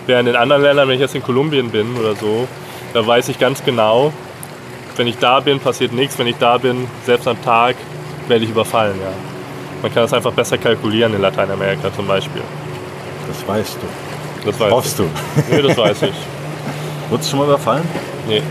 [0.06, 2.48] Während in anderen Ländern, wenn ich jetzt in Kolumbien bin oder so,
[2.98, 4.12] da weiß ich ganz genau,
[4.96, 6.18] wenn ich da bin, passiert nichts.
[6.18, 7.76] Wenn ich da bin, selbst am Tag,
[8.28, 8.96] werde ich überfallen.
[9.00, 9.12] Ja.
[9.84, 12.42] Man kann das einfach besser kalkulieren in Lateinamerika zum Beispiel.
[13.28, 14.48] Das weißt du.
[14.48, 15.04] Das weiß Hoffst du.
[15.04, 15.54] ich.
[15.54, 16.14] Nee, das weiß ich.
[17.10, 17.84] Wurdest du schon mal überfallen?
[18.28, 18.42] Nee.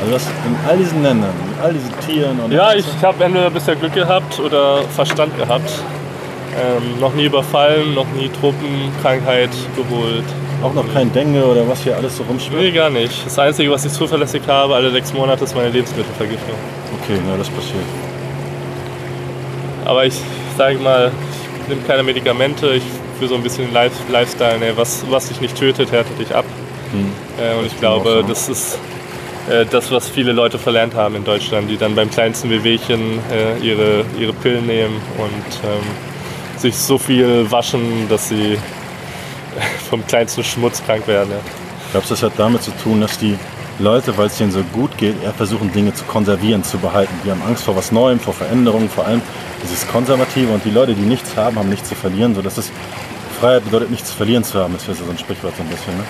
[0.00, 3.50] Also das in all diesen Ländern, mit all diesen Tieren und Ja, ich habe entweder
[3.50, 5.72] bisher Glück gehabt oder Verstand gehabt.
[6.56, 10.24] Ähm, noch nie überfallen, noch nie Truppenkrankheit geholt.
[10.62, 12.62] Auch noch kein Dengue oder was hier alles so rumschwirrt.
[12.62, 13.24] Nee, gar nicht.
[13.24, 16.54] Das Einzige, was ich zuverlässig habe, alle sechs Monate, ist meine Lebensmittelvergiftung.
[17.02, 17.84] Okay, ja, das passiert.
[19.84, 20.14] Aber ich
[20.56, 21.10] sage mal,
[21.62, 22.74] ich nehme keine Medikamente.
[22.74, 22.82] Ich
[23.20, 24.58] für so ein bisschen Life Lifestyle.
[24.58, 24.72] Ne?
[24.76, 26.46] Was, was dich nicht tötet, härtet dich ab.
[27.38, 28.78] Äh, und ich glaube, das ist
[29.48, 33.58] äh, das, was viele Leute verlernt haben in Deutschland, die dann beim kleinsten Wehwehchen äh,
[33.62, 38.58] ihre, ihre Pillen nehmen und ähm, sich so viel waschen, dass sie
[39.90, 41.30] vom kleinsten Schmutz krank werden.
[41.30, 41.38] Ja.
[41.92, 43.36] Glaubst du, das hat damit zu tun, dass die
[43.78, 47.12] Leute, weil es ihnen so gut geht, eher versuchen, Dinge zu konservieren, zu behalten.
[47.24, 49.22] Die haben Angst vor was Neuem, vor Veränderungen, vor allem
[49.62, 50.52] dieses Konservative.
[50.52, 52.34] Und die Leute, die nichts haben, haben nichts zu verlieren.
[52.34, 52.70] So dass es
[53.40, 54.74] Freiheit bedeutet, nichts zu verlieren zu haben.
[54.74, 55.96] Das wäre so ein Sprichwort so ein bisschen.
[55.96, 56.04] Ne?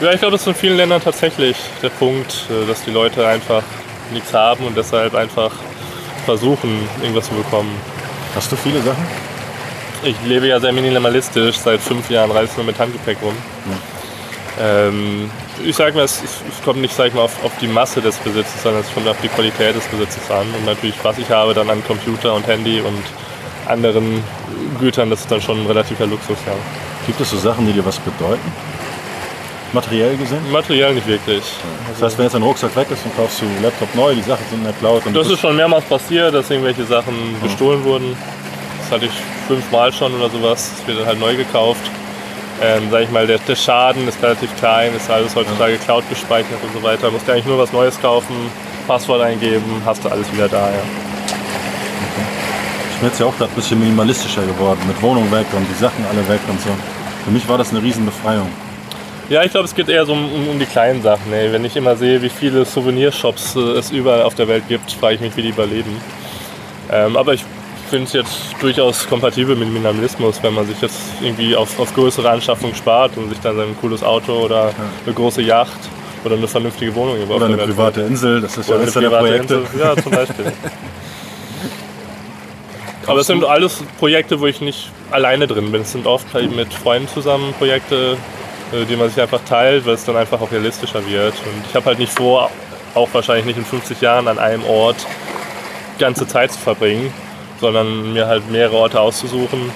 [0.00, 3.26] Ja, ich glaube, das ist in vielen Ländern tatsächlich der Punkt, äh, dass die Leute
[3.26, 3.62] einfach
[4.12, 5.52] nichts haben und deshalb einfach
[6.24, 7.70] versuchen, irgendwas zu bekommen.
[8.34, 9.06] Hast du viele Sachen?
[10.04, 13.34] Ich lebe ja sehr minimalistisch, seit fünf Jahren reise ich nur mit Handgepäck rum.
[14.60, 15.30] Ähm,
[15.64, 18.16] ich sage mal, es, es kommt nicht sag ich mal, auf, auf die Masse des
[18.16, 20.46] Besitzes, sondern es kommt auf die Qualität des Besitzes an.
[20.56, 23.02] Und natürlich, was ich habe, dann an Computer und Handy und
[23.66, 24.22] anderen
[24.80, 26.38] Gütern, das ist dann schon ein relativer Luxus.
[26.46, 26.52] Ja.
[27.06, 28.52] Gibt es so Sachen, die dir was bedeuten?
[29.72, 30.40] Materiell gesehen?
[30.50, 31.42] Materiell nicht wirklich.
[31.92, 34.44] Das heißt, wenn jetzt ein Rucksack weg ist, dann kaufst du Laptop neu, die Sachen
[34.48, 35.02] sind in der Cloud.
[35.12, 38.16] Das ist schon mehrmals passiert, dass irgendwelche Sachen gestohlen wurden.
[38.88, 39.12] Das hatte ich
[39.46, 40.72] fünfmal schon oder sowas.
[40.78, 41.82] Das wird dann halt neu gekauft.
[42.62, 46.58] Ähm, sag ich mal, der, der Schaden ist relativ klein, ist alles heutzutage Cloud gespeichert
[46.62, 47.10] und so weiter.
[47.10, 48.34] Musst du eigentlich nur was Neues kaufen,
[48.86, 50.70] Passwort eingeben, hast du alles wieder da.
[50.70, 50.82] Ja.
[52.92, 55.78] Ich bin jetzt ja auch gerade ein bisschen minimalistischer geworden, mit Wohnung weg und die
[55.78, 56.70] Sachen alle weg und so.
[57.24, 58.48] Für mich war das eine Riesenbefreiung.
[59.28, 61.30] Ja, ich glaube, es geht eher so um, um, um die kleinen Sachen.
[61.30, 61.52] Ey.
[61.52, 65.16] Wenn ich immer sehe, wie viele Souvenirshops äh, es überall auf der Welt gibt, frage
[65.16, 66.00] ich mich, wie die überleben.
[66.90, 67.44] Ähm, aber ich
[67.88, 72.30] finde es jetzt durchaus kompatibel mit Minimalismus, wenn man sich jetzt irgendwie auf, auf größere
[72.30, 74.72] Anschaffungen spart und sich dann sein cooles Auto oder
[75.04, 75.78] eine große Yacht
[76.24, 78.84] oder eine vernünftige Wohnung irgendwo Oder eine der Welt private Insel, das ist ja oder
[78.84, 79.54] eine eines private Projekte.
[79.54, 79.80] Insel.
[79.80, 80.52] Ja, zum Beispiel.
[83.06, 85.80] Aber es sind alles Projekte, wo ich nicht alleine drin bin.
[85.80, 88.18] Es sind oft halt mit Freunden zusammen Projekte,
[88.72, 91.32] äh, die man sich einfach teilt, weil es dann einfach auch realistischer wird.
[91.32, 92.50] Und ich habe halt nicht vor,
[92.94, 95.06] auch wahrscheinlich nicht in 50 Jahren an einem Ort
[95.98, 97.12] ganze Zeit zu verbringen,
[97.60, 99.70] sondern mir halt mehrere Orte auszusuchen.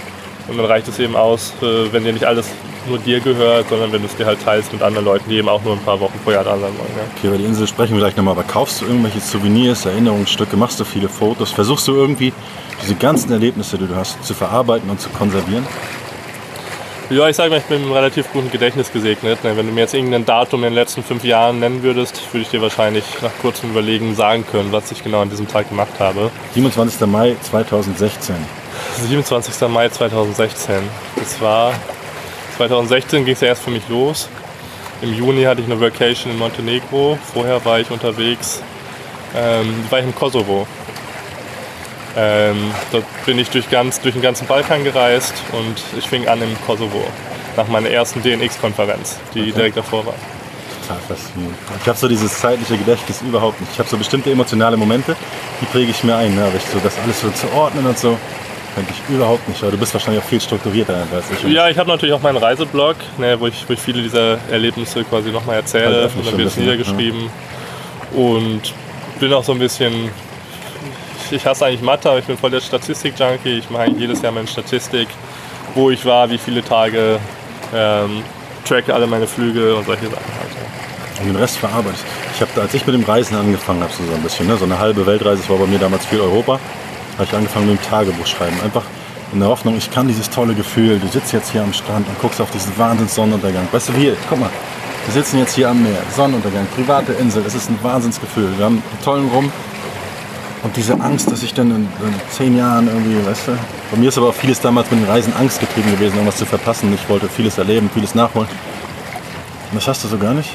[0.48, 2.48] Und dann reicht es eben aus, äh, wenn dir nicht alles
[2.88, 5.48] nur dir gehört, sondern wenn du es dir halt teilst mit anderen Leuten, die eben
[5.48, 6.90] auch nur ein paar Wochen vorher da sein wollen.
[6.96, 7.02] Ja.
[7.16, 10.80] Okay, über die Insel sprechen wir gleich nochmal, aber kaufst du irgendwelche Souvenirs, Erinnerungsstücke, machst
[10.80, 12.32] du viele Fotos, versuchst du irgendwie
[12.82, 15.64] diese ganzen Erlebnisse, die du hast, zu verarbeiten und zu konservieren?
[17.12, 19.40] Ja, ich sage mal, ich bin mit einem relativ guten Gedächtnis gesegnet.
[19.42, 22.48] Wenn du mir jetzt irgendein Datum in den letzten fünf Jahren nennen würdest, würde ich
[22.48, 26.30] dir wahrscheinlich nach kurzem Überlegen sagen können, was ich genau an diesem Tag gemacht habe.
[26.54, 27.06] 27.
[27.06, 28.34] Mai 2016.
[29.06, 29.68] 27.
[29.68, 30.76] Mai 2016.
[31.16, 31.74] Das war
[32.56, 34.30] 2016 ging es ja erst für mich los.
[35.02, 37.18] Im Juni hatte ich eine Vacation in Montenegro.
[37.34, 38.62] Vorher war ich unterwegs,
[39.36, 40.66] ähm, war ich im Kosovo.
[42.16, 46.42] Ähm, dort bin ich durch, ganz, durch den ganzen Balkan gereist und ich fing an
[46.42, 47.04] im Kosovo
[47.56, 49.52] nach meiner ersten DNX-Konferenz, die okay.
[49.52, 50.14] direkt davor war.
[50.82, 51.56] Total faszinierend.
[51.80, 53.72] Ich habe so dieses zeitliche Gedächtnis überhaupt nicht.
[53.72, 55.16] Ich habe so bestimmte emotionale Momente,
[55.60, 56.44] die präge ich mir ein, ne?
[56.44, 58.18] aber ich so das alles so zu ordnen und so.
[58.74, 61.52] Könnte ich überhaupt nicht, aber du bist wahrscheinlich auch viel strukturierter als ich.
[61.52, 65.04] Ja, ich habe natürlich auch meinen Reiseblog, ne, wo, ich, wo ich viele dieser Erlebnisse
[65.04, 67.20] quasi nochmal erzähle und dann wird es niedergeschrieben.
[67.24, 68.18] Ja.
[68.18, 68.72] Und
[69.20, 70.10] bin auch so ein bisschen
[71.32, 73.58] ich hasse eigentlich Mathe, aber ich bin voll der Statistik-Junkie.
[73.58, 75.08] Ich mache jedes Jahr meine Statistik,
[75.74, 77.18] wo ich war, wie viele Tage,
[77.74, 78.22] ähm,
[78.64, 80.32] tracke alle meine Flüge und solche Sachen.
[80.38, 81.20] Halt.
[81.20, 81.96] Und den Rest verarbeite
[82.34, 82.40] ich.
[82.40, 85.06] habe, als ich mit dem Reisen angefangen habe, so ein bisschen, ne, so eine halbe
[85.06, 86.58] Weltreise, das war bei mir damals viel Europa,
[87.14, 88.56] habe ich angefangen mit dem Tagebuch schreiben.
[88.64, 88.82] Einfach
[89.32, 92.18] in der Hoffnung, ich kann dieses tolle Gefühl, du sitzt jetzt hier am Strand und
[92.20, 93.68] guckst auf diesen Wahnsinns-Sonnenuntergang.
[93.70, 94.50] Weißt du, hier, guck mal,
[95.06, 98.50] wir sitzen jetzt hier am Meer, Sonnenuntergang, private Insel, es ist ein Wahnsinnsgefühl.
[98.56, 99.52] Wir haben einen tollen Rum,
[100.62, 103.52] und diese Angst, dass ich dann in, in, zehn Jahren irgendwie, weißt du,
[103.90, 106.46] bei mir ist aber auch vieles damals mit den Reisen Angst getrieben gewesen, irgendwas zu
[106.46, 106.92] verpassen.
[106.94, 108.48] Ich wollte vieles erleben, vieles nachholen.
[108.48, 110.50] Und das hast du so gar nicht?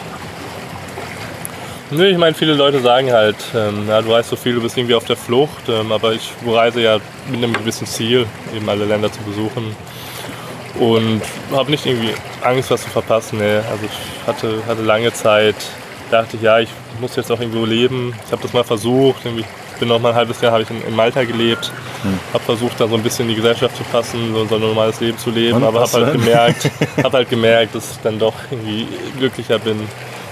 [1.90, 4.78] Nö, ich meine, viele Leute sagen halt, ähm, ja, du reist so viel, du bist
[4.78, 8.86] irgendwie auf der Flucht, ähm, aber ich reise ja mit einem gewissen Ziel, eben alle
[8.86, 9.76] Länder zu besuchen.
[10.80, 13.40] Und habe nicht irgendwie Angst, was zu verpassen.
[13.40, 13.58] Nee.
[13.58, 15.56] Also ich hatte, hatte lange Zeit,
[16.12, 18.14] dachte ich, ja, ich muss jetzt auch irgendwo leben.
[18.26, 19.46] Ich habe das mal versucht, irgendwie
[19.78, 21.72] bin noch mal ein halbes Jahr habe ich in, in, Malta gelebt,
[22.04, 22.20] hm.
[22.34, 25.00] habe versucht, da so ein bisschen in die Gesellschaft zu passen, so, so ein normales
[25.00, 26.72] Leben zu leben, Und aber habe halt gemerkt,
[27.04, 28.88] habe halt gemerkt, dass ich dann doch irgendwie
[29.18, 29.80] glücklicher bin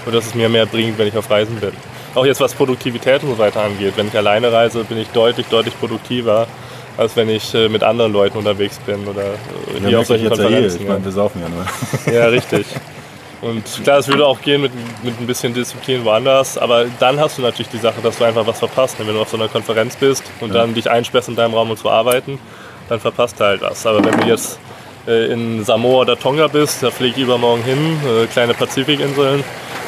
[0.06, 1.72] und dass es mir mehr bringt, wenn ich auf Reisen bin.
[2.14, 3.92] Auch jetzt was Produktivität und so weiter angeht.
[3.96, 6.46] Wenn ich alleine reise, bin ich deutlich, deutlich produktiver,
[6.96, 10.28] als wenn ich äh, mit anderen Leuten unterwegs bin oder äh, hier ja, auf solchen
[10.28, 10.80] Konferenzen.
[10.80, 12.14] Ich meine, wir saufen ja nur.
[12.14, 12.66] Ja, richtig.
[13.46, 14.72] Und klar, es würde auch gehen mit,
[15.04, 18.44] mit ein bisschen Disziplin woanders, aber dann hast du natürlich die Sache, dass du einfach
[18.46, 18.96] was verpasst.
[18.98, 20.62] Wenn du auf so einer Konferenz bist und ja.
[20.62, 22.40] dann dich einsperrst in deinem Raum, um zu arbeiten,
[22.88, 23.86] dann verpasst du halt was.
[23.86, 24.58] Aber wenn du jetzt
[25.06, 29.44] äh, in Samoa oder Tonga bist, da fliege ich übermorgen hin, äh, kleine Pazifikinseln,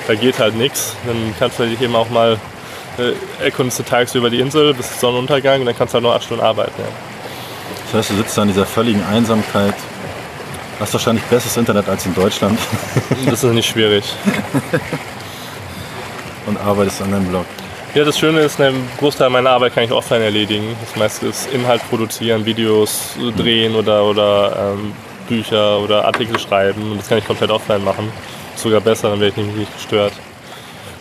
[0.07, 0.94] da geht halt nichts.
[1.05, 2.38] Dann kannst du dich eben auch mal
[2.99, 6.25] äh, erkundest du tagsüber die Insel bis Sonnenuntergang und dann kannst du halt noch acht
[6.25, 6.73] Stunden arbeiten.
[6.79, 6.88] Ja.
[7.87, 9.75] Das heißt, du sitzt da in dieser völligen Einsamkeit
[10.81, 12.59] Hast wahrscheinlich besseres Internet als in Deutschland.
[13.27, 14.05] Das ist nicht schwierig.
[16.47, 17.47] Und arbeitest an deinem Blog.
[17.95, 20.77] Ja, das Schöne ist, einen Großteil meiner Arbeit kann ich offline erledigen.
[20.81, 24.93] Das meiste ist Inhalt produzieren, Videos drehen oder, oder ähm,
[25.29, 26.93] Bücher oder Artikel schreiben.
[26.93, 28.11] Und das kann ich komplett offline machen.
[28.57, 30.12] Sogar besser, dann werde ich nämlich nicht gestört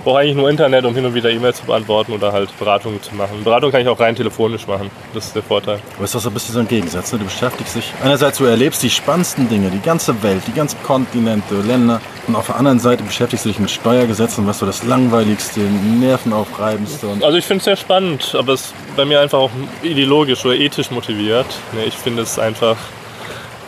[0.07, 3.13] brauche eigentlich nur Internet, um hin und wieder E-Mails zu beantworten oder halt Beratungen zu
[3.13, 3.43] machen.
[3.43, 4.89] Beratung kann ich auch rein telefonisch machen.
[5.13, 5.79] Das ist der Vorteil.
[5.95, 7.11] Aber ist das ein bisschen so ein Gegensatz?
[7.11, 7.19] Ne?
[7.19, 11.55] Du beschäftigst dich, einerseits du erlebst die spannendsten Dinge, die ganze Welt, die ganzen Kontinente,
[11.55, 11.99] Länder.
[12.25, 17.07] Und auf der anderen Seite beschäftigst du dich mit Steuergesetzen, was so das langweiligste, nervenaufreibendste.
[17.21, 19.51] also ich finde es sehr spannend, aber es ist bei mir einfach auch
[19.83, 21.47] ideologisch oder ethisch motiviert.
[21.85, 22.77] Ich finde es einfach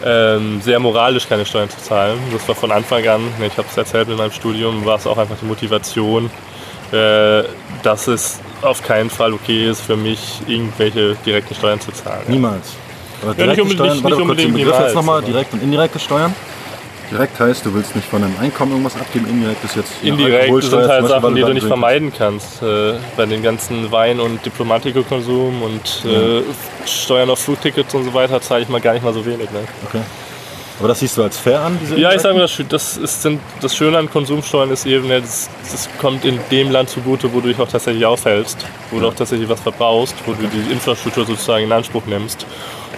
[0.03, 2.17] ähm, sehr moralisch keine Steuern zu zahlen.
[2.31, 5.17] Das war von Anfang an, ich habe es erzählt mit meinem Studium, war es auch
[5.17, 6.29] einfach die Motivation,
[6.91, 7.43] äh,
[7.83, 12.23] dass es auf keinen Fall okay ist für mich, irgendwelche direkten Steuern zu zahlen.
[12.27, 12.73] Niemals.
[13.21, 15.99] Aber ja, nicht unbedingt, Steuern, nicht, nicht unbedingt Begriff niemals, jetzt nochmal, direkt und indirekte
[15.99, 16.33] Steuern?
[17.11, 20.87] Direkt heißt, du willst nicht von deinem Einkommen irgendwas abgeben, indirekt ist jetzt Indirekt sind
[20.87, 22.61] halt Sachen, die du nicht vermeiden kannst.
[22.61, 26.43] Äh, bei den ganzen Wein- und Diplomatikokonsum und äh,
[26.85, 29.49] Steuern auf Flugtickets und so weiter zahle ich mal gar nicht mal so wenig.
[29.51, 29.59] Ne?
[29.87, 30.01] Okay.
[30.79, 33.27] Aber das siehst du als fair an, diese Ja, ich sage mal, das, ist,
[33.61, 37.49] das Schöne an Konsumsteuern ist eben, das, das, kommt in dem Land zugute, wo du
[37.49, 39.01] dich auch tatsächlich aufhältst, wo ja.
[39.01, 42.45] du auch tatsächlich was verbrauchst, wo du die Infrastruktur sozusagen in Anspruch nimmst.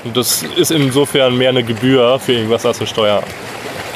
[0.03, 3.23] Und das ist insofern mehr eine Gebühr für irgendwas als eine Steuer.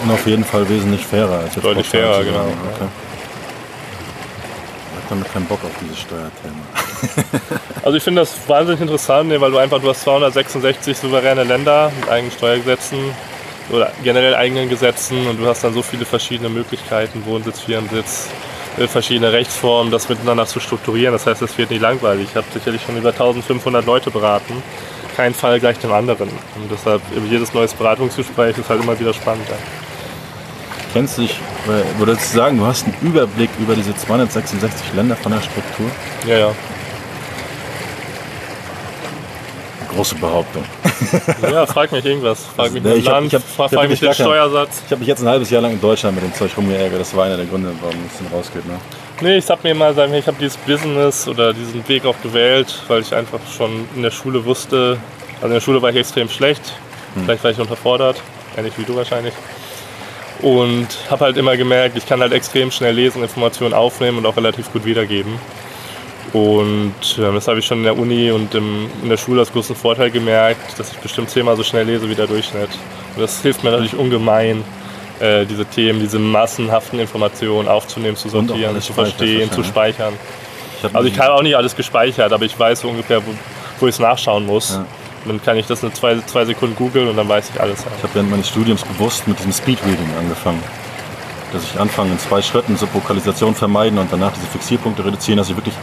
[0.04, 2.42] Und auf jeden Fall wesentlich fairer als jetzt Deutlich fairer, genau.
[2.42, 2.88] Okay.
[4.92, 7.60] Ich habe damit keinen Bock auf dieses Steuerthema.
[7.84, 12.10] also ich finde das wahnsinnig interessant, weil du einfach, du hast 266 souveräne Länder mit
[12.10, 13.00] eigenen Steuergesetzen
[13.70, 18.30] oder generell eigenen Gesetzen und du hast dann so viele verschiedene Möglichkeiten, Wohnsitz, Firmensitz,
[18.78, 21.14] äh, verschiedene Rechtsformen, das miteinander zu strukturieren.
[21.14, 22.28] Das heißt, es wird nicht langweilig.
[22.32, 24.62] Ich habe sicherlich schon über 1500 Leute beraten.
[25.16, 26.30] Kein Fall gleich dem anderen.
[26.30, 29.48] Und deshalb jedes neues Beratungsgespräch ist halt immer wieder spannend.
[29.50, 29.56] Ja.
[30.94, 31.36] Kennst du dich,
[31.98, 35.88] würdest du sagen, du hast einen Überblick über diese 266 Länder von der Struktur?
[36.28, 36.52] Ja, ja.
[39.94, 40.64] Große Behauptung.
[41.42, 42.40] Ja, frag mich irgendwas.
[42.56, 44.82] Frag mich den ich Land, hab- frag, ich hab frag mich den Steuersatz.
[44.86, 47.00] Ich habe mich jetzt ein halbes Jahr lang in Deutschland mit dem Zeug rumgeärgert.
[47.00, 48.66] Das war einer der Gründe, warum es dann rausgeht.
[48.66, 48.78] Ne?
[49.22, 52.84] Nee, ich hab mir mal sagen, ich habe dieses Business oder diesen Weg auch gewählt,
[52.90, 54.98] weil ich einfach schon in der Schule wusste,
[55.36, 56.74] also in der Schule war ich extrem schlecht,
[57.24, 58.22] vielleicht war ich unterfordert,
[58.58, 59.34] ähnlich wie du wahrscheinlich.
[60.42, 64.36] Und habe halt immer gemerkt, ich kann halt extrem schnell lesen, Informationen aufnehmen und auch
[64.36, 65.40] relativ gut wiedergeben.
[66.34, 69.54] Und äh, das habe ich schon in der Uni und im, in der Schule als
[69.54, 72.70] großen Vorteil gemerkt, dass ich bestimmt zehnmal so schnell lese wie der Durchschnitt.
[73.16, 74.62] Und das hilft mir natürlich ungemein,
[75.20, 80.14] äh, diese Themen, diese massenhaften Informationen aufzunehmen, zu sortieren, zu verstehen, zu speichern.
[80.84, 83.32] Ich Also ich habe auch nicht alles gespeichert, aber ich weiß so ungefähr, wo,
[83.80, 84.72] wo ich es nachschauen muss.
[84.72, 84.86] Ja.
[85.26, 87.80] Dann kann ich das in zwei, zwei Sekunden googeln und dann weiß ich alles.
[87.98, 90.62] Ich habe während meines Studiums bewusst mit diesem Speedreading angefangen.
[91.52, 95.56] Dass ich anfange in zwei Schritten Subvokalisation vermeiden und danach diese Fixierpunkte reduzieren, dass ich
[95.56, 95.74] wirklich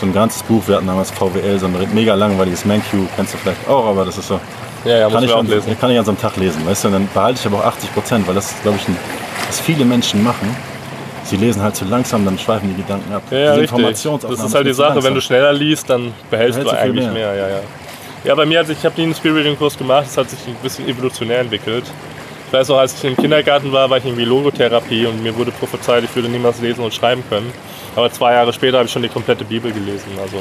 [0.00, 3.38] so ein ganzes Buch, wir hatten damals VWL, so ein mega langweiliges ManQ, kennst du
[3.38, 4.40] vielleicht auch, aber das ist so,
[4.84, 5.78] Ja, ja, kann ich an, lesen.
[5.78, 7.66] kann ich an so einem Tag lesen, weißt du, und dann behalte ich aber auch
[7.66, 8.96] 80 Prozent, weil das ist, glaube ich, ein,
[9.46, 10.56] was viele Menschen machen.
[11.24, 13.22] Sie lesen halt zu langsam, dann schweifen die Gedanken ab.
[13.30, 13.62] Ja, Diese richtig.
[13.62, 15.14] Das Informationsaufnahme ist halt die Sache, wenn langsam.
[15.14, 17.32] du schneller liest, dann behältst du Behältst du viel eigentlich mehr.
[17.32, 17.34] mehr.
[17.36, 17.60] Ja, ja.
[18.24, 20.56] ja, bei mir hat sich, ich habe nie einen Speedreading-Kurs gemacht, das hat sich ein
[20.62, 21.84] bisschen evolutionär entwickelt.
[22.48, 25.52] Ich weiß auch, als ich im Kindergarten war, war ich irgendwie Logotherapie und mir wurde
[25.52, 27.50] prophezeit, ich würde niemals lesen und schreiben können.
[27.96, 30.08] Aber zwei Jahre später habe ich schon die komplette Bibel gelesen.
[30.20, 30.36] Also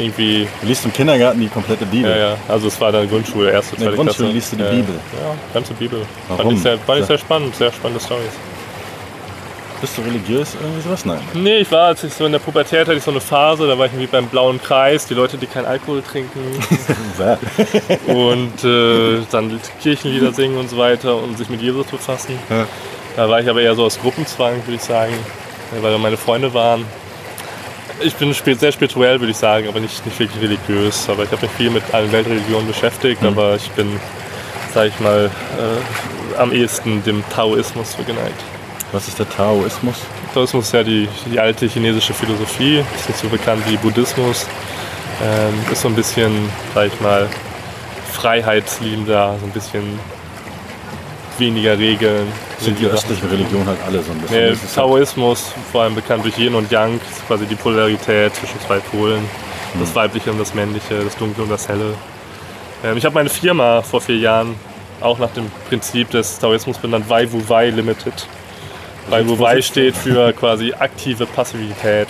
[0.00, 2.10] irgendwie, Du liest im Kindergarten die komplette Bibel.
[2.10, 2.36] ja, ja.
[2.48, 4.34] Also es war dann Grundschule, erste, In der zweite Grundschule Klasse.
[4.34, 4.94] liest du die ja, Bibel?
[4.94, 6.00] Ja, ganze Bibel.
[6.28, 6.54] Fand Warum?
[6.54, 8.32] ich, sehr, fand ich sehr spannend, sehr spannende Stories.
[9.80, 11.06] Bist du religiös, irgendwie sowas?
[11.06, 11.20] Nein.
[11.32, 13.78] Nee, ich war, als ich so in der Pubertät hatte ich so eine Phase, da
[13.78, 16.38] war ich irgendwie beim blauen Kreis, die Leute, die keinen Alkohol trinken
[18.06, 22.38] und äh, dann Kirchenlieder singen und so weiter und sich mit Jesus befassen.
[22.50, 22.66] Ja.
[23.16, 25.14] Da war ich aber eher so aus Gruppenzwang, würde ich sagen,
[25.80, 26.84] weil da meine Freunde waren.
[28.02, 31.08] Ich bin sehr spirituell, würde ich sagen, aber nicht, nicht wirklich religiös.
[31.08, 34.00] Aber ich habe mich viel mit allen Weltreligionen beschäftigt, aber ich bin,
[34.72, 38.42] sage ich mal, äh, am ehesten dem Taoismus zugeneigt.
[38.92, 39.96] Was ist der Taoismus?
[40.32, 44.46] Taoismus ist ja die, die alte chinesische Philosophie, ist nicht so bekannt wie Buddhismus.
[45.22, 46.32] Ähm, ist so ein bisschen,
[46.74, 47.28] sag ich mal,
[48.12, 49.98] freiheitsliebender, so ein bisschen
[51.38, 52.26] weniger Regeln.
[52.60, 54.50] Sind die östlichen Religionen halt alle so ein bisschen.
[54.52, 58.78] Nee, Taoismus, vor allem bekannt durch Yin und Yang, ist quasi die Polarität zwischen zwei
[58.78, 59.24] Polen.
[59.78, 61.94] Das Weibliche und das Männliche, das Dunkle und das Helle.
[62.84, 64.56] Ähm, ich habe meine Firma vor vier Jahren
[65.00, 68.26] auch nach dem Prinzip des Taoismus benannt, Wai Wu Wai Limited.
[69.08, 72.08] Wai Wu Wai steht für quasi aktive Passivität.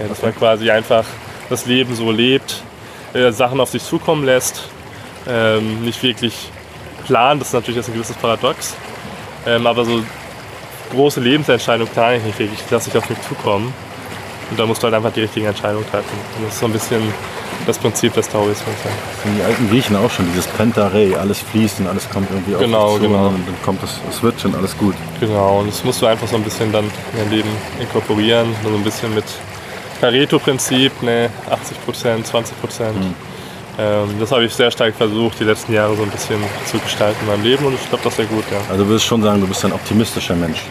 [0.00, 1.04] Ja, dass man quasi einfach
[1.48, 2.62] das Leben so lebt,
[3.14, 4.68] äh, Sachen auf sich zukommen lässt,
[5.28, 6.50] ähm, nicht wirklich
[7.06, 8.74] plant, das ist natürlich jetzt ein gewisses Paradox,
[9.46, 10.02] ähm, aber so
[10.92, 13.72] große Lebensentscheidungen plane ich nicht wirklich, die lasse ich auf mich zukommen.
[14.50, 16.10] Und da musst du halt einfach die richtigen Entscheidungen treffen.
[16.36, 17.02] Und das ist so ein bisschen
[17.66, 18.74] das Prinzip des Taoismus.
[18.84, 18.90] Ja.
[19.24, 22.78] sind die alten Griechen auch schon, dieses Pentarei, alles fließt und alles kommt irgendwie Genau,
[22.86, 23.28] auf dich zu genau.
[23.28, 24.94] und dann kommt das, es wird schon alles gut.
[25.20, 27.48] Genau, und das musst du einfach so ein bisschen dann in dein Leben
[27.80, 28.54] inkorporieren.
[28.62, 29.24] So ein bisschen mit
[30.00, 32.96] Pareto-Prinzip, ne, 80 Prozent, 20 Prozent.
[32.96, 33.14] Ähm,
[33.76, 37.26] das habe ich sehr stark versucht, die letzten Jahre so ein bisschen zu gestalten in
[37.28, 38.58] meinem Leben und ich glaube, das sehr gut, ja.
[38.70, 40.62] Also würdest schon sagen, du bist ein optimistischer Mensch.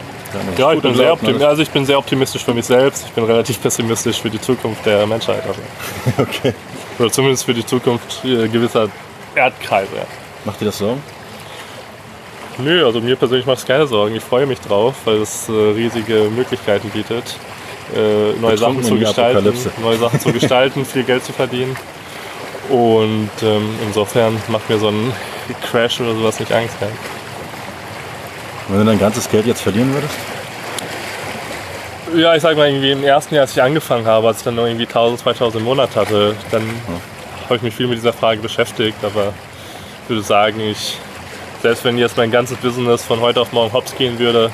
[0.57, 3.05] Ja, ich bin, sehr Glauben, optimistisch, also ich bin sehr optimistisch für mich selbst.
[3.07, 5.43] Ich bin relativ pessimistisch für die Zukunft der Menschheit.
[5.45, 5.59] Also.
[6.17, 6.53] Okay.
[6.99, 8.87] Oder zumindest für die Zukunft äh, gewisser
[9.35, 9.95] Erdkreise.
[9.95, 10.05] Ja.
[10.45, 11.01] Macht dir das Sorgen?
[12.57, 14.15] Nö, also mir persönlich macht es keine Sorgen.
[14.15, 17.35] Ich freue mich drauf, weil es äh, riesige Möglichkeiten bietet,
[17.95, 21.75] äh, neue Sachen zu gestalten, neue Sachen zu gestalten, viel Geld zu verdienen.
[22.71, 25.11] Und ähm, insofern macht mir so ein
[25.69, 26.75] Crash oder sowas nicht Angst.
[26.79, 26.87] Ja.
[28.69, 30.13] Wenn du dein ganzes Geld jetzt verlieren würdest?
[32.15, 34.55] Ja, ich sag mal, irgendwie im ersten Jahr, als ich angefangen habe, als ich dann
[34.55, 36.63] nur irgendwie 1000, 2000 im Monat hatte, dann
[37.45, 38.97] habe ich mich viel mit dieser Frage beschäftigt.
[39.03, 39.33] Aber
[40.03, 40.97] ich würde sagen, ich,
[41.61, 44.51] selbst wenn jetzt mein ganzes Business von heute auf morgen hops gehen würde,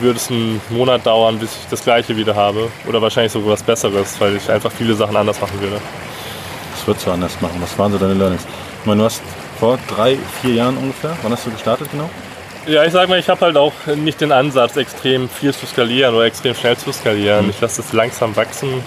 [0.00, 2.68] würde es einen Monat dauern, bis ich das Gleiche wieder habe.
[2.88, 5.80] Oder wahrscheinlich sogar was Besseres, weil ich einfach viele Sachen anders machen würde.
[6.86, 7.56] Das würdest du anders machen.
[7.60, 8.46] Was waren so deine Learnings?
[8.80, 9.20] Ich meine, du hast
[9.58, 12.08] vor drei, vier Jahren ungefähr, wann hast du gestartet genau?
[12.68, 16.14] Ja, ich sag mal, ich habe halt auch nicht den Ansatz, extrem viel zu skalieren
[16.14, 17.50] oder extrem schnell zu skalieren.
[17.50, 18.84] Ich lasse es langsam wachsen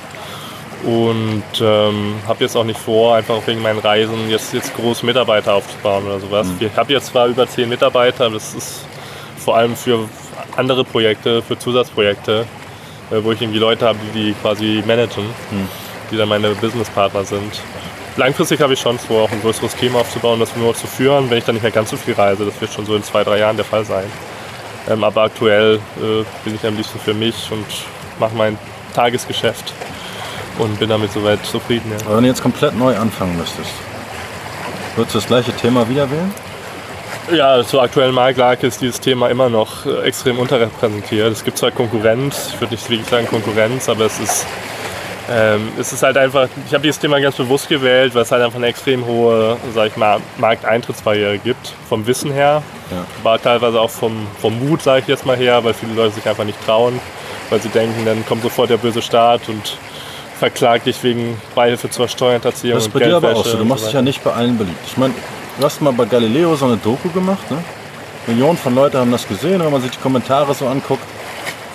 [0.86, 5.56] und ähm, habe jetzt auch nicht vor, einfach wegen meinen Reisen jetzt, jetzt groß Mitarbeiter
[5.56, 6.48] aufzubauen oder sowas.
[6.58, 8.86] Ich habe jetzt zwar über zehn Mitarbeiter, das ist
[9.38, 10.08] vor allem für
[10.56, 12.46] andere Projekte, für Zusatzprojekte.
[13.12, 15.26] äh, wo ich irgendwie Leute habe, die die quasi managen,
[16.12, 17.62] die dann meine Businesspartner sind.
[18.18, 21.38] Langfristig habe ich schon vor, auch ein größeres Team aufzubauen, das nur zu führen, wenn
[21.38, 22.46] ich dann nicht mehr ganz so viel reise.
[22.46, 24.06] Das wird schon so in zwei, drei Jahren der Fall sein.
[24.90, 27.66] Ähm, aber aktuell äh, bin ich am liebsten für mich und
[28.20, 28.58] mache mein
[28.94, 29.74] Tagesgeschäft
[30.58, 31.92] und bin damit soweit zufrieden.
[31.92, 32.16] Ja.
[32.16, 33.72] Wenn du jetzt komplett neu anfangen müsstest,
[34.96, 36.34] würdest du das gleiche Thema wieder wählen?
[37.32, 41.32] Ja, zur aktuellen Marktlage ist dieses Thema immer noch äh, extrem unterrepräsentiert.
[41.32, 44.48] Es gibt zwar Konkurrenz, ich würde nicht wirklich sagen Konkurrenz, aber es ist,
[45.30, 48.42] ähm, es ist halt einfach, ich habe dieses Thema ganz bewusst gewählt, weil es halt
[48.42, 53.06] einfach eine extrem hohe, sag ich mal, Markteintrittsbarriere gibt, vom Wissen her, Ja.
[53.24, 56.28] war teilweise auch vom, vom Mut, sage ich jetzt mal her, weil viele Leute sich
[56.28, 57.00] einfach nicht trauen,
[57.50, 59.78] weil sie denken, dann kommt sofort der böse Staat und
[60.40, 63.58] verklagt dich wegen Beihilfe zur Steuerhinterziehung Das ist bei dir aber auch so.
[63.58, 64.80] Du machst so dich ja nicht bei allen beliebt.
[64.88, 65.14] Ich meine,
[65.60, 67.52] du hast mal bei Galileo so eine Doku gemacht.
[67.52, 67.58] Ne?
[68.26, 69.62] Millionen von Leuten haben das gesehen.
[69.64, 71.04] Wenn man sich die Kommentare so anguckt,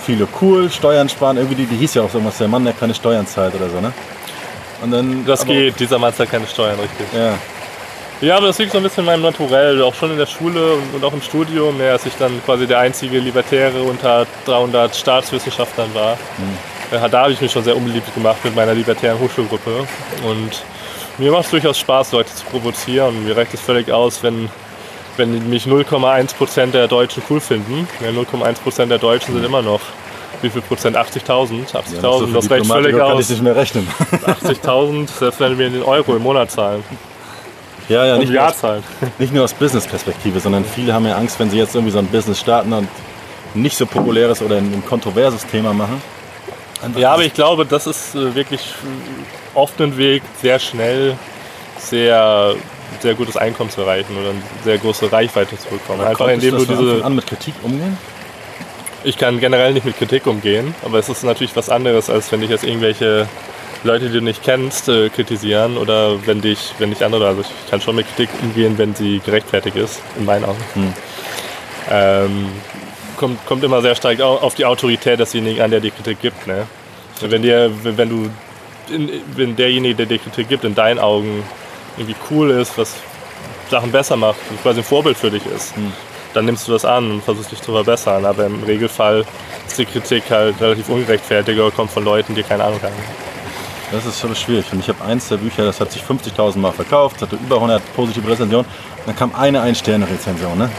[0.05, 1.37] viele cool, Steuern sparen.
[1.37, 3.69] Irgendwie, die, die hieß ja auch so irgendwas, der Mann, der keine Steuern zahlt oder
[3.69, 3.81] so.
[3.81, 3.93] Ne?
[4.83, 7.07] Und dann, Das geht, dieser Mann zahlt keine Steuern, richtig.
[7.15, 7.35] Ja.
[8.21, 10.75] Ja, aber das liegt so ein bisschen in meinem Naturell, auch schon in der Schule
[10.75, 14.95] und, und auch im Studium, ja, als ich dann quasi der einzige Libertäre unter 300
[14.95, 16.17] Staatswissenschaftlern war.
[16.93, 19.87] Ja, da habe ich mich schon sehr unbeliebt gemacht mit meiner libertären Hochschulgruppe.
[20.25, 20.63] Und
[21.19, 23.25] mir macht es durchaus Spaß, Leute zu provozieren.
[23.25, 24.49] Mir reicht es völlig aus, wenn,
[25.17, 27.89] wenn mich 0,1% der Deutschen cool finden.
[28.01, 29.81] Ja, 0,1% der Deutschen sind immer noch,
[30.43, 30.97] wie viel Prozent?
[30.97, 31.73] 80.000?
[31.73, 33.31] 80.000, Ja, so das reicht völlig kann ich aus.
[33.31, 33.89] nicht mehr rechnen.
[34.27, 36.83] 80.000, selbst wenn wir den Euro im Monat zahlen.
[37.89, 38.83] ja, ja, nicht nur, Jahr aus, zahlen.
[39.19, 42.07] nicht nur aus Business-Perspektive, sondern viele haben ja Angst, wenn sie jetzt irgendwie so ein
[42.07, 42.89] Business starten und
[43.55, 46.03] nicht so populäres oder ein, ein kontroverses Thema machen.
[46.97, 51.17] Ja, aber ich glaube, das ist äh, wirklich äh, oft ein Weg, sehr schnell
[51.79, 52.55] sehr,
[53.01, 56.01] sehr gutes Einkommen zu erreichen oder eine sehr große Reichweite zu bekommen.
[56.01, 57.05] Aber Einfach konntest indem du diese.
[57.05, 57.97] An mit Kritik umgehen?
[59.03, 62.41] Ich kann generell nicht mit Kritik umgehen, aber es ist natürlich was anderes, als wenn
[62.41, 63.29] dich jetzt irgendwelche
[63.83, 67.71] Leute, die du nicht kennst, äh, kritisieren oder wenn dich, wenn dich andere, also ich
[67.71, 70.95] kann schon mit Kritik umgehen, wenn sie gerechtfertigt ist, in meinen Augen.
[71.91, 72.47] Ähm,
[73.19, 76.47] kommt, kommt immer sehr stark au- auf die Autorität desjenigen an, der die Kritik gibt.
[76.47, 76.67] Ne?
[77.21, 78.31] Wenn, dir, wenn wenn du,
[78.93, 81.43] in, wenn derjenige, der dir Kritik gibt, in deinen Augen
[81.97, 82.95] irgendwie cool ist, was
[83.71, 85.75] Sachen besser macht, quasi ein Vorbild für dich ist,
[86.35, 88.25] dann nimmst du das an und versuchst dich zu verbessern.
[88.25, 89.25] Aber im Regelfall
[89.67, 92.95] ist die Kritik halt relativ ungerechtfertigt oder kommt von Leuten, die keine Ahnung haben.
[93.93, 94.67] Das ist schon schwierig.
[94.73, 97.81] Und ich habe eins der Bücher, das hat sich 50.000 Mal verkauft, hatte über 100
[97.95, 98.67] positive Rezensionen.
[99.07, 100.59] Dann kam eine Ein-Sterne-Rezension.
[100.59, 100.71] Ne?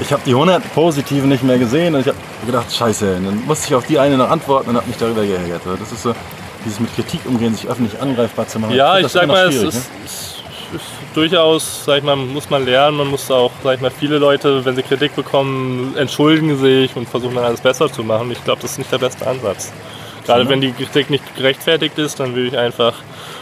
[0.00, 3.16] Ich habe die 100 positiven nicht mehr gesehen und ich habe gedacht, scheiße.
[3.16, 5.62] Und dann musste ich auf die eine noch antworten und habe mich darüber geärgert.
[5.78, 6.14] Das ist so,
[6.64, 8.74] dieses mit Kritik umgehen, sich öffentlich angreifbar zu machen.
[8.74, 10.04] Ja, ich das sag mal, es ist, ne?
[10.04, 10.34] ist
[11.14, 12.96] durchaus, sag ich mal, muss man lernen.
[12.96, 17.08] Man muss auch, sag ich mal, viele Leute, wenn sie Kritik bekommen, entschuldigen sich und
[17.08, 18.30] versuchen dann alles besser zu machen.
[18.30, 19.72] Ich glaube, das ist nicht der beste Ansatz.
[20.24, 22.92] Gerade wenn die Kritik nicht gerechtfertigt ist, dann würde ich einfach,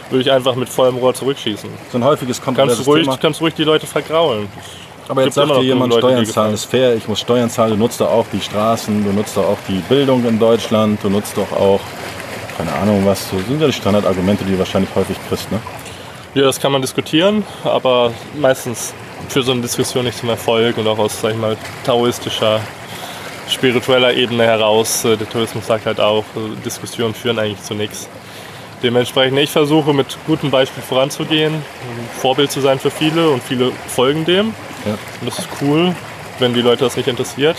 [0.09, 1.69] würde ich einfach mit vollem Rohr zurückschießen.
[1.91, 3.17] So ein häufiges Kannst kontroverses du ruhig, Thema.
[3.17, 4.47] kannst ruhig die Leute vergraulen.
[5.09, 7.77] Aber jetzt sagt dir jemand, Leute, Steuern zahlen ist fair, ich muss Steuern zahlen, du
[7.77, 11.37] nutzt doch auch die Straßen, du nutzt doch auch die Bildung in Deutschland, du nutzt
[11.37, 11.79] doch auch,
[12.57, 15.59] keine Ahnung was, so sind ja die Standardargumente, die du wahrscheinlich häufig kriegst, ne?
[16.33, 18.93] Ja, das kann man diskutieren, aber meistens
[19.29, 22.59] führt so eine Diskussion nicht zum Erfolg und auch aus, sag ich mal, taoistischer,
[23.49, 25.05] spiritueller Ebene heraus.
[25.05, 28.07] äh, Der Tourismus sagt halt auch, äh, Diskussionen führen eigentlich zu nichts.
[28.83, 33.71] Dementsprechend, ich versuche mit gutem Beispiel voranzugehen, ein Vorbild zu sein für viele und viele
[33.87, 34.53] folgen dem.
[34.85, 34.91] Ja.
[35.21, 35.95] Und das ist cool,
[36.37, 37.57] wenn die Leute das nicht interessiert.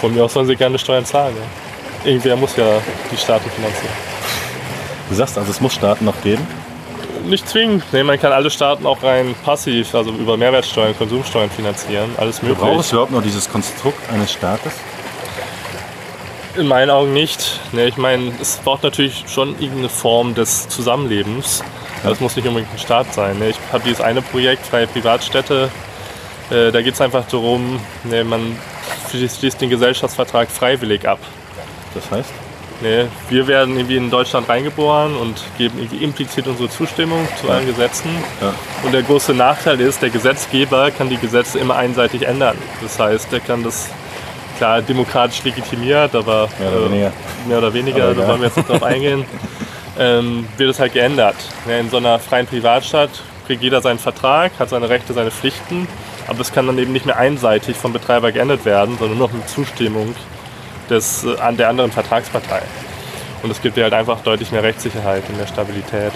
[0.00, 1.36] Von mir aus sollen sie gerne Steuern zahlen.
[1.36, 1.69] Ja.
[2.04, 2.66] Irgendwer muss ja
[3.10, 3.92] die Staaten finanzieren.
[5.08, 6.46] Du sagst also, es muss Staaten noch geben.
[7.24, 7.84] Nicht zwingend.
[7.92, 12.10] Nee, man kann alle Staaten auch rein passiv, also über Mehrwertsteuern, Konsumsteuern finanzieren.
[12.16, 12.58] Alles möglich.
[12.58, 14.72] Braucht es überhaupt noch dieses Konstrukt eines Staates?
[16.56, 17.60] In meinen Augen nicht.
[17.72, 21.62] Nee, ich meine, es braucht natürlich schon irgendeine Form des Zusammenlebens.
[22.02, 23.38] Aber es muss nicht unbedingt ein Staat sein.
[23.38, 23.50] Ne?
[23.50, 25.68] Ich habe dieses eine Projekt, Freie Privatstädte.
[26.50, 28.56] Äh, da geht es einfach darum, ne, man
[29.10, 31.18] schließt den Gesellschaftsvertrag freiwillig ab.
[31.94, 32.30] Das heißt?
[32.82, 37.66] Nee, wir werden irgendwie in Deutschland reingeboren und geben irgendwie implizit unsere Zustimmung zu allen
[37.66, 38.08] Gesetzen.
[38.40, 38.54] Ja.
[38.82, 42.56] Und der große Nachteil ist, der Gesetzgeber kann die Gesetze immer einseitig ändern.
[42.80, 43.90] Das heißt, der kann das
[44.56, 47.12] klar demokratisch legitimiert, aber Mehr oder äh, weniger.
[47.48, 49.26] mehr oder weniger, Aber da wollen wir jetzt nicht drauf eingehen,
[49.98, 51.36] ähm, wird es halt geändert.
[51.68, 53.10] In so einer freien Privatstadt
[53.46, 55.86] kriegt jeder seinen Vertrag, hat seine Rechte, seine Pflichten,
[56.28, 59.34] aber es kann dann eben nicht mehr einseitig vom Betreiber geändert werden, sondern nur noch
[59.34, 60.14] mit Zustimmung
[60.90, 62.62] des, äh, an der anderen Vertragspartei.
[63.42, 66.12] Und es gibt dir halt einfach deutlich mehr Rechtssicherheit und mehr Stabilität.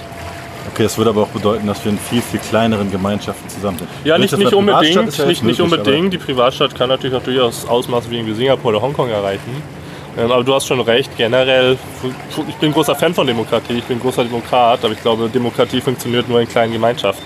[0.72, 3.88] Okay, das würde aber auch bedeuten, dass wir in viel, viel kleineren Gemeinschaften zusammen sind.
[4.04, 4.94] Ja, nicht, nicht unbedingt.
[4.94, 6.12] ja nicht, jetzt nicht möglich, unbedingt.
[6.12, 9.62] Die Privatstadt kann natürlich auch durchaus Ausmaße wie irgendwie Singapur oder Hongkong erreichen.
[10.16, 11.76] Ähm, aber du hast schon recht, generell,
[12.48, 16.28] ich bin großer Fan von Demokratie, ich bin großer Demokrat, aber ich glaube, Demokratie funktioniert
[16.28, 17.24] nur in kleinen Gemeinschaften.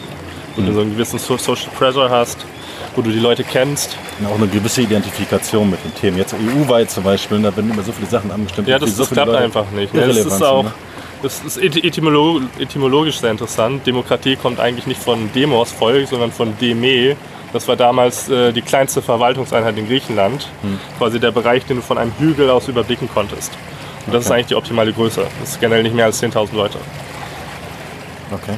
[0.56, 2.38] Wo du so einen gewissen Social Pressure hast,
[2.98, 3.96] wo du die Leute kennst.
[4.18, 6.18] Und auch eine gewisse Identifikation mit den Themen.
[6.18, 8.66] Jetzt EU-weit zum Beispiel, da werden immer so viele Sachen angestimmt.
[8.66, 9.94] Ja, das, so das klappt Leute einfach nicht.
[9.94, 10.08] Ne?
[10.08, 10.66] Das ist auch,
[11.22, 13.86] das ist etymolo etymologisch sehr interessant.
[13.86, 17.16] Demokratie kommt eigentlich nicht von Demos, Volk, sondern von Deme.
[17.52, 20.48] Das war damals äh, die kleinste Verwaltungseinheit in Griechenland.
[20.62, 20.80] Hm.
[20.98, 23.52] Quasi der Bereich, den du von einem Hügel aus überblicken konntest.
[24.06, 24.24] Und das okay.
[24.24, 25.24] ist eigentlich die optimale Größe.
[25.40, 26.78] Das ist generell nicht mehr als 10.000 Leute.
[28.32, 28.54] Okay.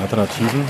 [0.00, 0.64] Alternativen?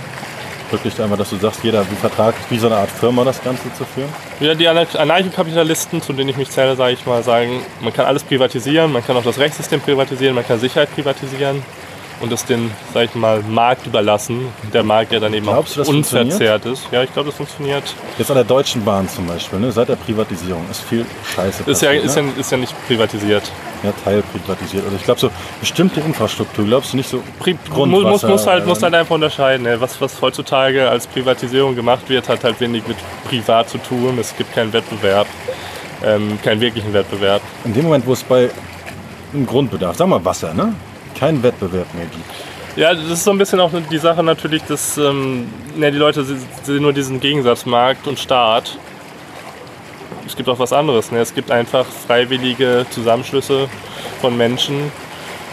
[0.74, 3.84] Wirklich einfach, dass du sagst, jeder vertragt wie so eine Art Firma das Ganze zu
[3.84, 4.08] führen?
[4.40, 8.24] Ja, die Anarchokapitalisten, zu denen ich mich zähle, sage ich mal, sagen, man kann alles
[8.24, 11.62] privatisieren, man kann auch das Rechtssystem privatisieren, man kann Sicherheit privatisieren
[12.20, 14.48] und es den, sag ich mal, Markt überlassen.
[14.72, 16.88] Der Markt ja dann eben Glaubst auch unverzerrt ist.
[16.90, 17.84] Ja, ich glaube, das funktioniert.
[18.18, 19.70] Jetzt an der Deutschen Bahn zum Beispiel, ne?
[19.70, 21.06] seit der Privatisierung ist viel
[21.36, 21.92] Scheiße ist passiert.
[21.94, 22.22] Ja, ist, ne?
[22.22, 23.44] ja, ist ja nicht privatisiert.
[23.84, 24.84] Ja, teilprivatisiert.
[24.84, 25.30] Also ich glaube so
[25.60, 29.64] bestimmte Infrastruktur, glaubst du nicht so Pri Grundwasser, muss, muss, halt, muss halt einfach unterscheiden.
[29.64, 29.78] Ne?
[29.78, 32.96] Was, was heutzutage als Privatisierung gemacht wird, hat halt wenig mit
[33.28, 34.18] privat zu tun.
[34.18, 35.26] Es gibt keinen Wettbewerb,
[36.02, 37.42] ähm, keinen wirklichen Wettbewerb.
[37.64, 38.48] In dem Moment, wo es bei
[39.34, 40.74] einem Grundbedarf, sagen wir Wasser, ne?
[41.14, 42.24] keinen Wettbewerb mehr gibt.
[42.76, 45.46] Ja, das ist so ein bisschen auch die Sache natürlich, dass ähm,
[45.78, 48.78] ja, die Leute sehen nur diesen Gegensatz Markt und Staat.
[50.26, 51.10] Es gibt auch was anderes.
[51.10, 51.18] Ne?
[51.18, 53.68] Es gibt einfach freiwillige Zusammenschlüsse
[54.20, 54.90] von Menschen,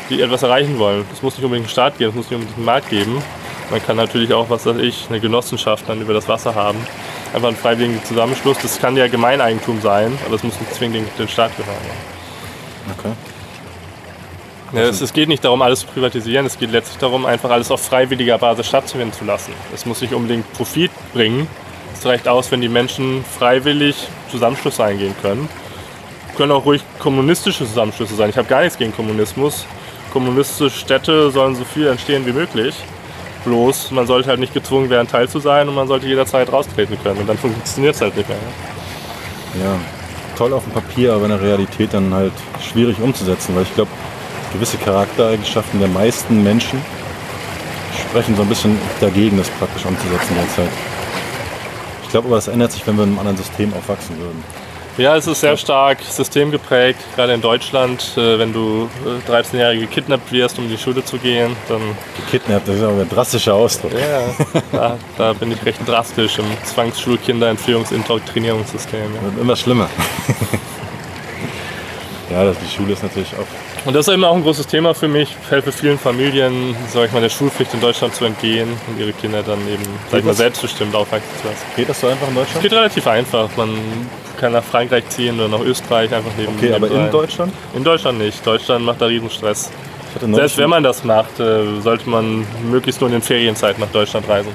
[0.09, 1.05] die etwas erreichen wollen.
[1.13, 3.21] Es muss nicht unbedingt einen Staat geben, es muss nicht unbedingt einen Markt geben.
[3.69, 6.77] Man kann natürlich auch, was weiß ich, eine Genossenschaft dann über das Wasser haben.
[7.33, 8.57] Einfach ein freiwilliger Zusammenschluss.
[8.61, 11.77] Das kann ja Gemeineigentum sein, aber es muss nicht zwingend den Staat gehören.
[12.97, 13.13] Okay.
[14.73, 16.45] Ja, es, es, geht nicht darum, alles zu privatisieren.
[16.45, 19.53] Es geht letztlich darum, einfach alles auf freiwilliger Basis stattfinden zu lassen.
[19.73, 21.47] Es muss nicht unbedingt Profit bringen.
[22.01, 25.47] Es reicht aus, wenn die Menschen freiwillig Zusammenschlüsse eingehen können.
[26.35, 28.31] Können auch ruhig kommunistische Zusammenschlüsse sein.
[28.31, 29.67] Ich habe gar nichts gegen Kommunismus.
[30.11, 32.73] Kommunistische Städte sollen so viel entstehen wie möglich.
[33.45, 36.97] Bloß, man sollte halt nicht gezwungen werden, Teil zu sein und man sollte jederzeit raustreten
[37.03, 37.19] können.
[37.19, 38.37] Und dann funktioniert es halt nicht mehr.
[39.63, 39.75] Ja,
[40.35, 42.33] toll auf dem Papier, aber in der Realität dann halt
[42.67, 43.91] schwierig umzusetzen, weil ich glaube,
[44.53, 46.81] gewisse Charaktereigenschaften der meisten Menschen
[48.09, 50.90] sprechen so ein bisschen dagegen, das praktisch umzusetzen derzeit.
[52.11, 54.43] Ich glaube aber, das ändert sich, wenn wir in einem anderen System aufwachsen würden.
[54.97, 58.17] Ja, es ist sehr stark systemgeprägt, gerade in Deutschland.
[58.17, 58.89] Äh, wenn du
[59.29, 61.79] 13-Jährige äh, gekidnappt wirst, um in die Schule zu gehen, dann.
[62.25, 63.93] Gekidnappt, das ist aber ein drastischer Ausdruck.
[63.93, 64.35] Ja,
[64.73, 68.99] da, da bin ich recht drastisch im Zwangsschulkinder-Entführungsindoktrinierungssystem.
[68.99, 69.23] Ja.
[69.23, 69.89] Wird immer schlimmer.
[72.29, 73.47] ja, die Schule ist natürlich auch
[73.85, 75.35] und das ist eben auch ein großes Thema für mich.
[75.43, 79.11] Ich helfe vielen Familien, sag ich mal, der Schulpflicht in Deutschland zu entgehen und ihre
[79.13, 81.65] Kinder dann eben, sag ich mal, selbstbestimmt aufwachsen zu lassen.
[81.75, 82.61] Geht das so einfach in Deutschland?
[82.61, 83.49] Geht relativ einfach.
[83.57, 83.69] Man
[84.39, 87.53] kann nach Frankreich ziehen oder nach Österreich einfach neben Okay, aber in Deutschland?
[87.75, 88.45] In Deutschland nicht.
[88.45, 89.71] Deutschland macht da riesen Stress.
[90.19, 94.27] Selbst wenn man das macht, äh, sollte man möglichst nur in den Ferienzeiten nach Deutschland
[94.27, 94.51] reisen.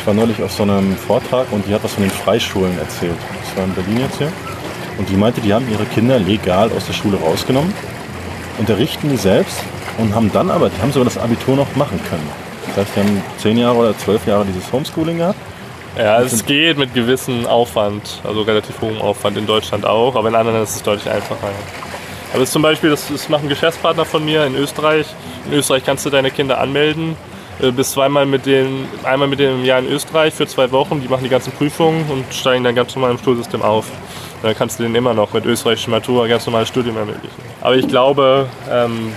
[0.00, 3.16] Ich war neulich auf so einem Vortrag und die hat was von den Freischulen erzählt.
[3.40, 4.32] Das war in Berlin jetzt hier.
[4.98, 7.72] Und die meinte, die haben ihre Kinder legal aus der Schule rausgenommen
[8.58, 9.58] unterrichten die selbst
[9.98, 12.28] und haben dann aber, die haben sogar das Abitur noch machen können.
[12.68, 15.38] Das heißt, die haben zehn Jahre oder zwölf Jahre dieses Homeschooling gehabt.
[15.96, 20.34] Ja, es geht mit gewissem Aufwand, also relativ hohem Aufwand in Deutschland auch, aber in
[20.34, 21.50] anderen ist es deutlich einfacher.
[22.32, 25.06] Aber ist zum Beispiel, das, das macht ein Geschäftspartner von mir in Österreich.
[25.46, 27.16] In Österreich kannst du deine Kinder anmelden,
[27.62, 31.00] äh, bis zweimal mit denen, einmal mit denen im Jahr in Österreich für zwei Wochen.
[31.00, 33.86] Die machen die ganzen Prüfungen und steigen dann ganz normal im Schulsystem auf.
[34.44, 37.34] Dann kannst du denen immer noch mit österreichischem Matura ganz normales Studium ermöglichen.
[37.62, 39.14] Aber ich glaube, ähm,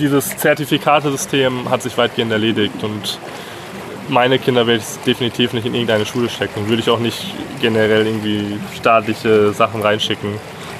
[0.00, 3.20] dieses Zertifikatesystem hat sich weitgehend erledigt und
[4.08, 6.68] meine Kinder werde ich definitiv nicht in irgendeine Schule stecken.
[6.68, 7.24] Würde ich auch nicht
[7.60, 10.30] generell irgendwie staatliche Sachen reinschicken,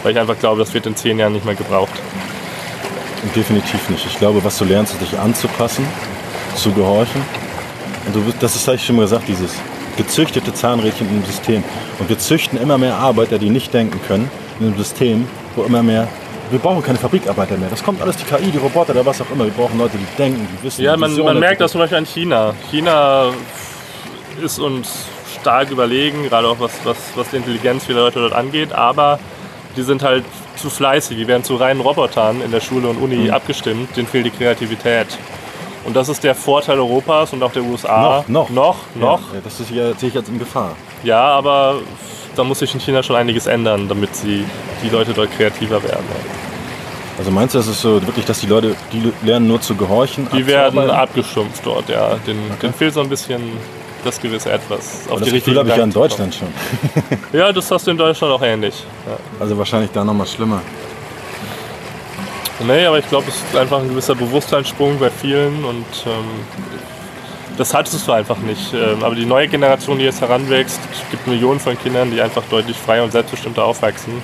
[0.02, 1.94] weil ich einfach glaube, das wird in zehn Jahren nicht mehr gebraucht.
[3.36, 4.06] Definitiv nicht.
[4.06, 5.86] Ich glaube, was du lernst, ist dich anzupassen,
[6.56, 7.22] zu gehorchen.
[8.06, 9.54] Und du, das ist, habe ich schon mal gesagt, dieses
[9.96, 11.64] gezüchtete Zahnrädchen im System.
[11.98, 14.30] Und wir züchten immer mehr Arbeiter, die nicht denken können,
[14.60, 16.08] in einem System, wo immer mehr
[16.50, 17.68] wir brauchen keine Fabrikarbeiter mehr.
[17.70, 19.44] Das kommt alles die KI, die Roboter oder was auch immer.
[19.44, 20.82] Wir brauchen Leute, die denken, die wissen.
[20.82, 22.54] Ja, man, man merkt das zum Beispiel an China.
[22.70, 23.30] China
[24.42, 25.06] ist uns
[25.40, 28.72] stark überlegen, gerade auch was, was, was die Intelligenz vieler Leute dort angeht.
[28.72, 29.18] Aber
[29.76, 30.24] die sind halt
[30.56, 31.16] zu fleißig.
[31.16, 33.30] Die werden zu reinen Robotern in der Schule und Uni mhm.
[33.30, 33.96] abgestimmt.
[33.96, 35.06] Denen fehlt die Kreativität.
[35.86, 38.24] Und das ist der Vorteil Europas und auch der USA.
[38.26, 38.50] Noch, noch.
[38.50, 39.34] Noch, noch.
[39.34, 40.72] Ja, das ist ja, sehe ich jetzt in Gefahr.
[41.04, 41.76] Ja, aber
[42.34, 44.44] da muss sich in China schon einiges ändern, damit sie,
[44.82, 46.04] die Leute dort kreativer werden.
[47.18, 50.28] Also meinst du, das ist so wirklich, dass die Leute, die lernen nur zu gehorchen?
[50.36, 52.16] Die werden abgestumpft dort, ja.
[52.26, 52.70] Den, okay.
[52.76, 53.40] fehlt so ein bisschen
[54.04, 55.02] das gewisse Etwas.
[55.08, 56.48] Auf das Gefühl habe ich ja in Deutschland schon.
[57.32, 58.84] ja, das hast du in Deutschland auch ähnlich.
[59.06, 59.16] Ja.
[59.40, 60.60] Also wahrscheinlich da nochmal schlimmer.
[62.60, 66.24] Nee, aber ich glaube, es ist einfach ein gewisser Bewusstseinssprung bei vielen und ähm,
[67.58, 68.72] das hattest du einfach nicht.
[68.72, 72.42] Ähm, aber die neue Generation, die jetzt heranwächst, es gibt Millionen von Kindern, die einfach
[72.50, 74.22] deutlich freier und selbstbestimmter aufwachsen.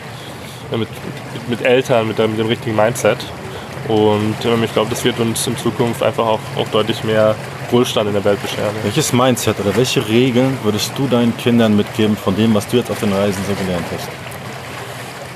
[0.72, 0.89] Äh, mit,
[1.35, 3.18] mit, mit, Eltern, mit, mit, dem richtigen Mindset.
[3.89, 7.35] Und ähm, ich glaube, das wird uns in Zukunft einfach auch, auch deutlich mehr
[7.70, 8.74] Wohlstand in der Welt bescheren.
[8.83, 12.91] Welches Mindset oder welche Regeln würdest du deinen Kindern mitgeben von dem, was du jetzt
[12.91, 14.32] auf den Reisen so gelernt hast?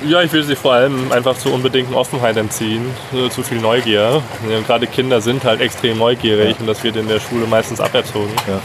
[0.05, 2.85] Ja, ich will sie vor allem einfach zur unbedingten Offenheit entziehen,
[3.31, 4.23] zu viel Neugier.
[4.51, 6.57] Ja, gerade Kinder sind halt extrem neugierig ja.
[6.61, 8.33] und das wird in der Schule meistens aberzogen.
[8.47, 8.61] Ja.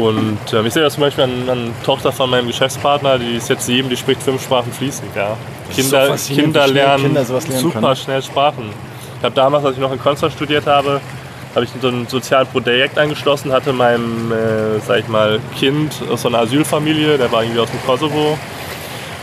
[0.00, 3.48] Und äh, ich sehe das zum Beispiel an, an Tochter von meinem Geschäftspartner, die ist
[3.48, 5.10] jetzt sieben, die spricht fünf Sprachen fließend.
[5.16, 5.36] Ja.
[5.74, 7.96] Kinder, so Kinder lernen Kinder lernen super können.
[7.96, 8.70] schnell Sprachen.
[9.18, 11.00] Ich habe damals, als ich noch in Konstanz studiert habe,
[11.54, 16.22] habe ich so ein soziales Projekt angeschlossen, hatte meinem, äh, sag ich mal, Kind aus
[16.22, 18.38] so einer Asylfamilie, der war irgendwie aus dem Kosovo.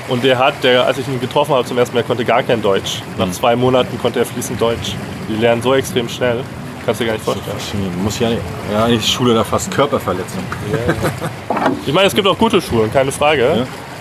[0.07, 2.61] Und der hat, der, als ich ihn getroffen habe zum ersten Mal, konnte gar kein
[2.61, 3.01] Deutsch.
[3.17, 3.33] Nach mhm.
[3.33, 4.93] zwei Monaten konnte er fließend Deutsch.
[5.27, 6.43] Die lernen so extrem schnell.
[6.85, 7.57] Kannst du dir gar nicht vorstellen.
[7.95, 8.29] So muss ja,
[8.71, 10.43] ja eigentlich Schule da fast Körperverletzung.
[10.71, 11.71] Ja.
[11.85, 13.41] ich meine, es gibt auch gute Schulen, keine Frage.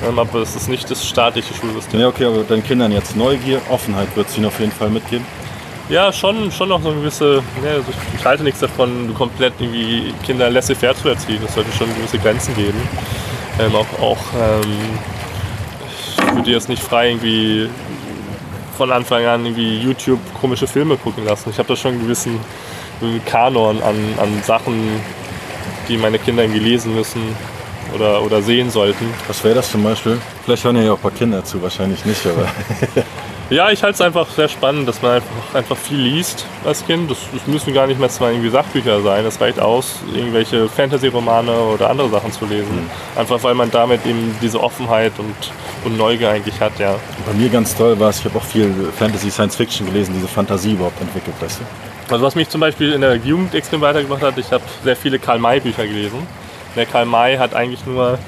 [0.03, 0.09] Ja.
[0.09, 2.01] Ähm, aber es ist nicht das staatliche Schulsystem.
[2.01, 5.25] Ja, okay, aber deinen Kindern jetzt Neugier, Offenheit wird es ihnen auf jeden Fall mitgeben.
[5.89, 10.13] Ja, schon, schon noch so eine gewisse, ne, also ich halte nichts davon, komplett irgendwie
[10.25, 11.41] Kinder laissez-faire zu erziehen.
[11.47, 12.81] Es sollte schon gewisse Grenzen geben.
[13.61, 14.99] Ähm, auch auch ähm,
[16.35, 17.69] ich würde jetzt nicht frei irgendwie
[18.77, 21.51] von Anfang an irgendwie YouTube komische Filme gucken lassen.
[21.51, 22.41] Ich habe da schon einen gewissen
[23.25, 25.01] Kanon an, an Sachen,
[25.89, 27.23] die meine Kinder irgendwie lesen müssen
[27.95, 29.07] oder, oder sehen sollten.
[29.29, 30.19] Was wäre das zum Beispiel?
[30.45, 32.49] Vielleicht hören ja auch ein paar Kinder zu, wahrscheinlich nicht, aber.
[33.55, 37.11] ja, ich halte es einfach sehr spannend, dass man einfach, einfach viel liest als Kind.
[37.11, 41.53] Das, das müssen gar nicht mehr zwar irgendwie Sachbücher sein, es reicht aus, irgendwelche Fantasy-Romane
[41.53, 42.75] oder andere Sachen zu lesen.
[42.75, 43.19] Mhm.
[43.19, 45.35] Einfach weil man damit eben diese Offenheit und,
[45.85, 46.97] und Neugier eigentlich hat, ja.
[47.27, 50.29] Bei mir ganz toll war es, ich habe auch viel Fantasy, Science Fiction gelesen, diese
[50.29, 52.13] Fantasie überhaupt entwickelt, weißt du?
[52.13, 55.19] Also was mich zum Beispiel in der Jugend extrem weitergebracht hat, ich habe sehr viele
[55.19, 56.27] Karl-May-Bücher gelesen.
[56.77, 58.19] Der Karl May hat eigentlich nur,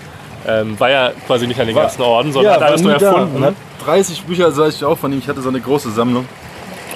[0.47, 2.93] ähm, war ja quasi nicht an den war, ganzen Orden, sondern ja, hat alles nur
[2.93, 3.41] erfunden.
[3.41, 3.47] Da.
[3.49, 6.27] hat 30 Bücher, sag ich auch von ihm, ich hatte so eine große Sammlung.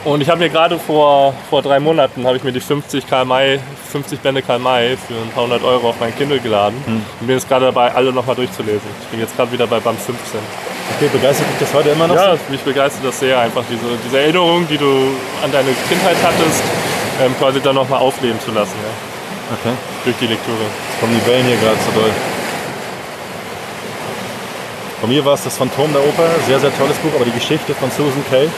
[0.03, 3.27] Und ich habe mir gerade vor, vor drei Monaten habe ich mir die 50 Karl
[3.27, 3.61] May,
[3.93, 7.03] 50 Bände Karl May für ein paar hundert Euro auf mein Kindle geladen hm.
[7.21, 8.89] und bin jetzt gerade dabei, alle nochmal durchzulesen.
[9.03, 10.41] Ich bin jetzt gerade wieder bei Band 15.
[10.97, 12.17] Okay, begeistert dich das heute immer noch?
[12.17, 14.87] Ja, mich begeistert das sehr, einfach diese, diese Erinnerung, die du
[15.45, 16.63] an deine Kindheit hattest,
[17.23, 18.75] ähm, quasi dann nochmal aufleben zu lassen.
[18.83, 19.57] Ja.
[19.61, 19.77] Okay.
[20.05, 20.65] Durch die Lektüre.
[21.01, 22.11] Kommen die Wellen hier gerade so doll.
[25.01, 27.75] Von mir war es das Phantom der Oper, sehr, sehr tolles Buch, aber die Geschichte
[27.75, 28.45] von Susan Kay.
[28.45, 28.51] In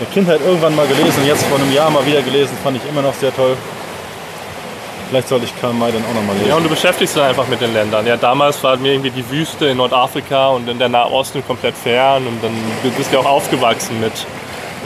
[0.00, 3.02] der Kindheit irgendwann mal gelesen, jetzt vor einem Jahr mal wieder gelesen, fand ich immer
[3.02, 3.54] noch sehr toll.
[5.10, 6.48] Vielleicht sollte ich Karl May dann auch noch mal lesen.
[6.48, 8.06] Ja, und du beschäftigst dich einfach mit den Ländern.
[8.06, 12.26] Ja, damals war mir irgendwie die Wüste in Nordafrika und in der Nahosten komplett fern
[12.26, 12.52] und dann
[12.96, 14.12] bist du auch aufgewachsen mit,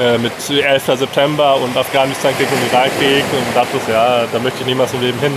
[0.01, 0.97] äh, mit 11.
[0.97, 5.35] September und Afghanistan-Krieg und Irakkrieg und dachtest, ja, da möchte ich niemals im Leben hin.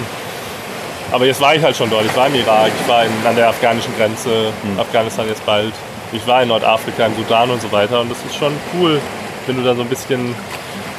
[1.12, 2.06] Aber jetzt war ich halt schon dort.
[2.06, 4.80] Ich war im Irak, ich war in, an der afghanischen Grenze, mhm.
[4.80, 5.74] Afghanistan jetzt bald.
[6.12, 8.02] Ich war in Nordafrika, im Sudan und so weiter.
[8.02, 9.00] Und das ist schon cool,
[9.46, 10.36] wenn du da so ein bisschen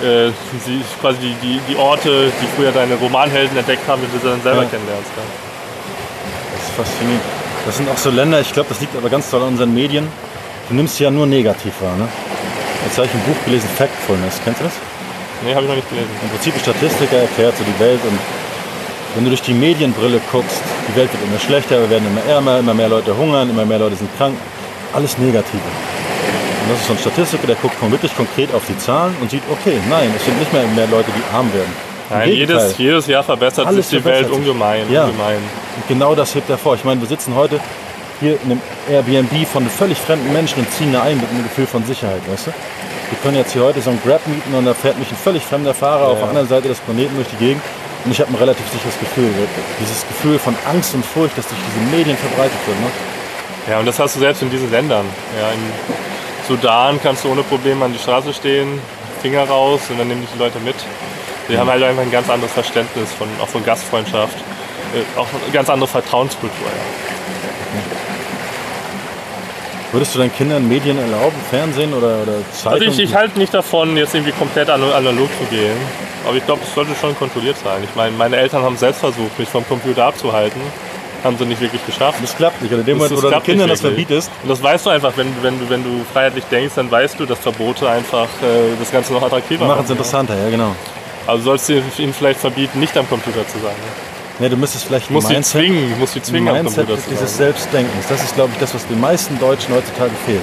[0.02, 0.30] äh,
[0.66, 4.30] die, quasi die, die, die, Orte, die früher deine Romanhelden entdeckt haben, wenn du sie
[4.30, 4.68] dann selber ja.
[4.68, 5.10] kennenlernst.
[5.16, 5.22] Ja.
[6.56, 7.22] Das ist faszinierend.
[7.66, 10.08] Das sind auch so Länder, ich glaube, das liegt aber ganz toll an unseren Medien.
[10.68, 11.96] Du nimmst sie ja nur negativ wahr.
[11.96, 12.08] Ne?
[12.84, 14.40] Jetzt habe ich ein Buch gelesen, Factfulness.
[14.44, 14.74] Kennst du das?
[15.44, 16.08] Nee, habe ich noch nicht gelesen.
[16.22, 18.18] Im Prinzip ein Statistiker erklärt so die Welt und
[19.14, 22.58] wenn du durch die Medienbrille guckst, die Welt wird immer schlechter, wir werden immer ärmer,
[22.58, 24.36] immer mehr Leute hungern, immer mehr Leute sind krank.
[24.92, 25.62] Alles Negative.
[26.62, 29.42] Und das ist so ein Statistiker, der guckt wirklich konkret auf die Zahlen und sieht,
[29.50, 31.72] okay, nein, es sind nicht mehr mehr Leute, die arm werden.
[32.10, 35.04] Nein, jedes, jedes Jahr verbessert Alles sich die Welt ungemein, ja.
[35.04, 35.36] ungemein.
[35.76, 36.74] Und genau das hebt er vor.
[36.74, 37.60] Ich meine, wir sitzen heute
[38.20, 41.66] hier in einem Airbnb von völlig fremden Menschen und ziehen da ein mit einem Gefühl
[41.66, 42.50] von Sicherheit, weißt du?
[42.50, 45.42] Wir können jetzt hier heute so ein Grab mieten und da fährt mich ein völlig
[45.42, 46.06] fremder Fahrer ja.
[46.08, 47.62] auf der anderen Seite des Planeten durch die Gegend
[48.04, 49.30] und ich habe ein relativ sicheres Gefühl.
[49.80, 52.80] Dieses Gefühl von Angst und Furcht, das durch diese Medien verbreitet wird.
[52.80, 52.90] Ne?
[53.70, 55.04] Ja, und das hast du selbst in diesen Ländern.
[55.38, 55.60] Ja, in
[56.46, 58.80] Sudan kannst du ohne Probleme an die Straße stehen,
[59.20, 60.76] Finger raus und dann nehmen dich die Leute mit.
[61.48, 61.58] Die mhm.
[61.58, 65.68] haben halt einfach ein ganz anderes Verständnis von, auch von Gastfreundschaft, äh, auch eine ganz
[65.68, 66.66] andere Vertrauenskultur.
[66.66, 68.07] Ja.
[69.92, 72.72] Würdest du deinen Kindern Medien erlauben, Fernsehen oder, oder Zeitung?
[72.72, 75.76] Also ich, ich halte nicht davon, jetzt irgendwie komplett analog zu gehen.
[76.26, 77.82] Aber ich glaube, es sollte schon kontrolliert sein.
[77.84, 80.60] Ich meine, meine Eltern haben selbst versucht, mich vom Computer abzuhalten.
[81.24, 82.18] Haben sie nicht wirklich geschafft.
[82.22, 82.72] Das klappt nicht.
[82.72, 84.30] Und in dem Moment, wo du deinen Kindern das verbietest.
[84.42, 87.24] Und das weißt du einfach, wenn, wenn, du, wenn du freiheitlich denkst, dann weißt du,
[87.24, 89.76] dass Verbote einfach äh, das Ganze noch attraktiver machen.
[89.76, 90.76] Machen es interessanter, ja, genau.
[91.26, 93.72] Also sollst du ihnen vielleicht verbieten, nicht am Computer zu sein.
[93.72, 94.07] Ne,
[94.48, 97.36] du müsstest vielleicht Muss sie Mindset, zwingen, muss sie zwingen, Mindset dieses.
[97.36, 98.06] Selbstdenkens.
[98.08, 100.42] Das ist, glaube ich, das, was den meisten Deutschen heutzutage fehlt.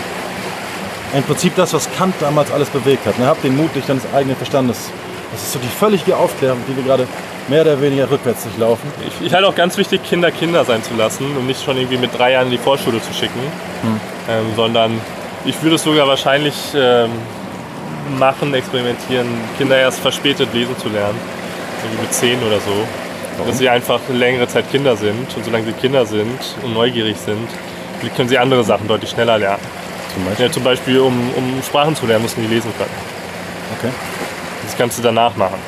[1.15, 3.17] Im Prinzip das, was Kant damals alles bewegt hat.
[3.17, 3.25] Ne?
[3.25, 4.91] Hab den Mut durch deines eigenen Verstandes.
[5.31, 7.07] Das ist so die völlige Aufklärung, die wir gerade
[7.47, 8.91] mehr oder weniger rückwärts durchlaufen.
[9.07, 11.97] Ich, ich halte auch ganz wichtig, Kinder Kinder sein zu lassen und nicht schon irgendwie
[11.97, 13.39] mit drei Jahren in die Vorschule zu schicken,
[14.29, 14.99] ähm, sondern
[15.45, 17.11] ich würde es sogar wahrscheinlich ähm,
[18.17, 19.27] machen, experimentieren,
[19.57, 21.17] Kinder erst verspätet lesen zu lernen,
[21.83, 23.04] irgendwie mit zehn oder so.
[23.45, 27.47] Dass sie einfach längere Zeit Kinder sind und solange sie Kinder sind und neugierig sind,
[28.15, 29.63] können sie andere Sachen deutlich schneller lernen.
[30.13, 30.45] Zum Beispiel.
[30.45, 32.89] Ja, zum Beispiel, um, um Sprachen zu lernen, müssen die lesen können.
[33.77, 33.91] Okay.
[34.63, 35.59] Das kannst du danach machen.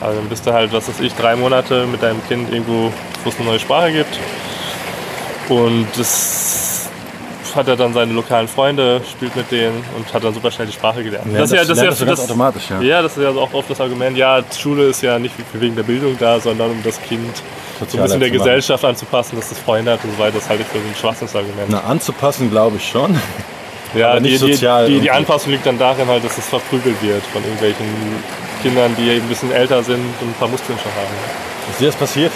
[0.00, 2.92] Also dann bist du halt, was weiß ich, drei Monate mit deinem Kind irgendwo,
[3.24, 4.18] wo es eine neue Sprache gibt.
[5.48, 6.71] Und das
[7.56, 10.72] hat er dann seine lokalen Freunde, spielt mit denen und hat dann super schnell die
[10.72, 11.26] Sprache gelernt.
[11.32, 12.80] Lernt das- lernt das so ganz automatisch, ja.
[12.80, 15.82] Ja, das ist ja auch oft das Argument, ja, Schule ist ja nicht wegen der
[15.82, 17.42] Bildung da, sondern um das Kind
[17.88, 18.30] so ein bisschen der.
[18.30, 20.38] Gesellschaft anzupassen, dass es Freunde hat und so weiter.
[20.38, 21.68] Das halte ich für ein Schwachsinnsargument.
[21.68, 23.18] Na, anzupassen glaube ich schon.
[23.94, 25.10] Ja, die, sozial die, die, die.
[25.10, 27.84] Anpassung liegt dann darin halt, dass es verprügelt wird von irgendwelchen
[28.62, 31.12] Kindern, die ein bisschen älter sind und ein paar Muskeln schon haben.
[31.70, 32.32] Ist dir das passiert?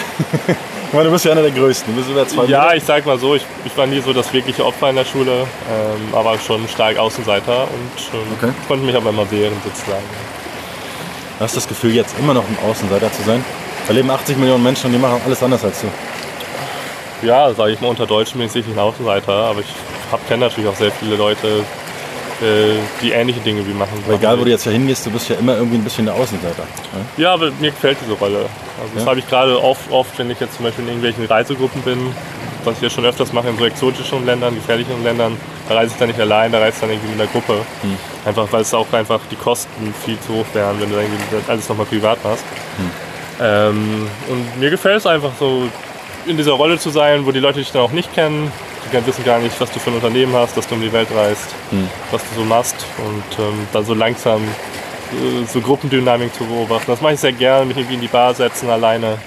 [0.88, 1.92] ich meine, du bist ja einer der Größten.
[1.94, 2.76] Du bist über zwei Ja, Meter.
[2.76, 5.32] ich sag mal so, ich, ich war nie so das wirkliche Opfer in der Schule,
[5.70, 8.52] ähm, aber schon stark Außenseiter und ähm, Okay.
[8.68, 10.04] konnte mich aber immer wehren sozusagen.
[11.38, 13.44] Du hast das Gefühl, jetzt immer noch ein Außenseiter zu sein.
[13.86, 15.86] Da leben 80 Millionen Menschen und die machen alles anders als du.
[17.26, 19.66] Ja, sage ich mal, unter Deutschen bin ich sicherlich ein Außenseiter, aber ich
[20.28, 21.64] kenne natürlich auch sehr viele Leute,
[22.42, 23.92] äh, die ähnliche Dinge wie machen.
[24.04, 26.14] Aber egal, wo du jetzt ja hingehst, du bist ja immer irgendwie ein bisschen der
[26.14, 26.62] Außenseiter.
[27.16, 27.22] Ja?
[27.22, 28.38] Ja, aber mir gefällt diese Rolle.
[28.38, 29.08] Also das Ja?
[29.10, 32.14] habe ich gerade oft, oft, wenn ich jetzt zum Beispiel in irgendwelchen Reisegruppen bin,
[32.64, 35.36] was ich ja schon öfters mache in so exotischen Ländern, gefährlichen Ländern,
[35.68, 37.54] da reise ich dann nicht allein, da reise ich dann irgendwie mit einer Gruppe.
[37.82, 37.96] Hm.
[38.24, 41.48] Einfach weil es auch einfach die Kosten viel zu hoch wären, wenn du irgendwie das
[41.48, 42.44] alles nochmal privat machst.
[42.76, 42.90] Hm.
[43.40, 45.68] Ähm, und mir gefällt es einfach so,
[46.26, 48.50] in dieser Rolle zu sein, wo die Leute dich dann auch nicht kennen.
[48.92, 51.08] Die wissen gar nicht, was du für ein Unternehmen hast, dass du um die Welt
[51.14, 51.88] reist, Hm.
[52.10, 52.76] was du so machst.
[52.98, 56.86] Und ähm, dann so langsam äh, so Gruppendynamik zu beobachten.
[56.90, 59.18] Das mache ich sehr gerne, mich irgendwie in die Bar setzen alleine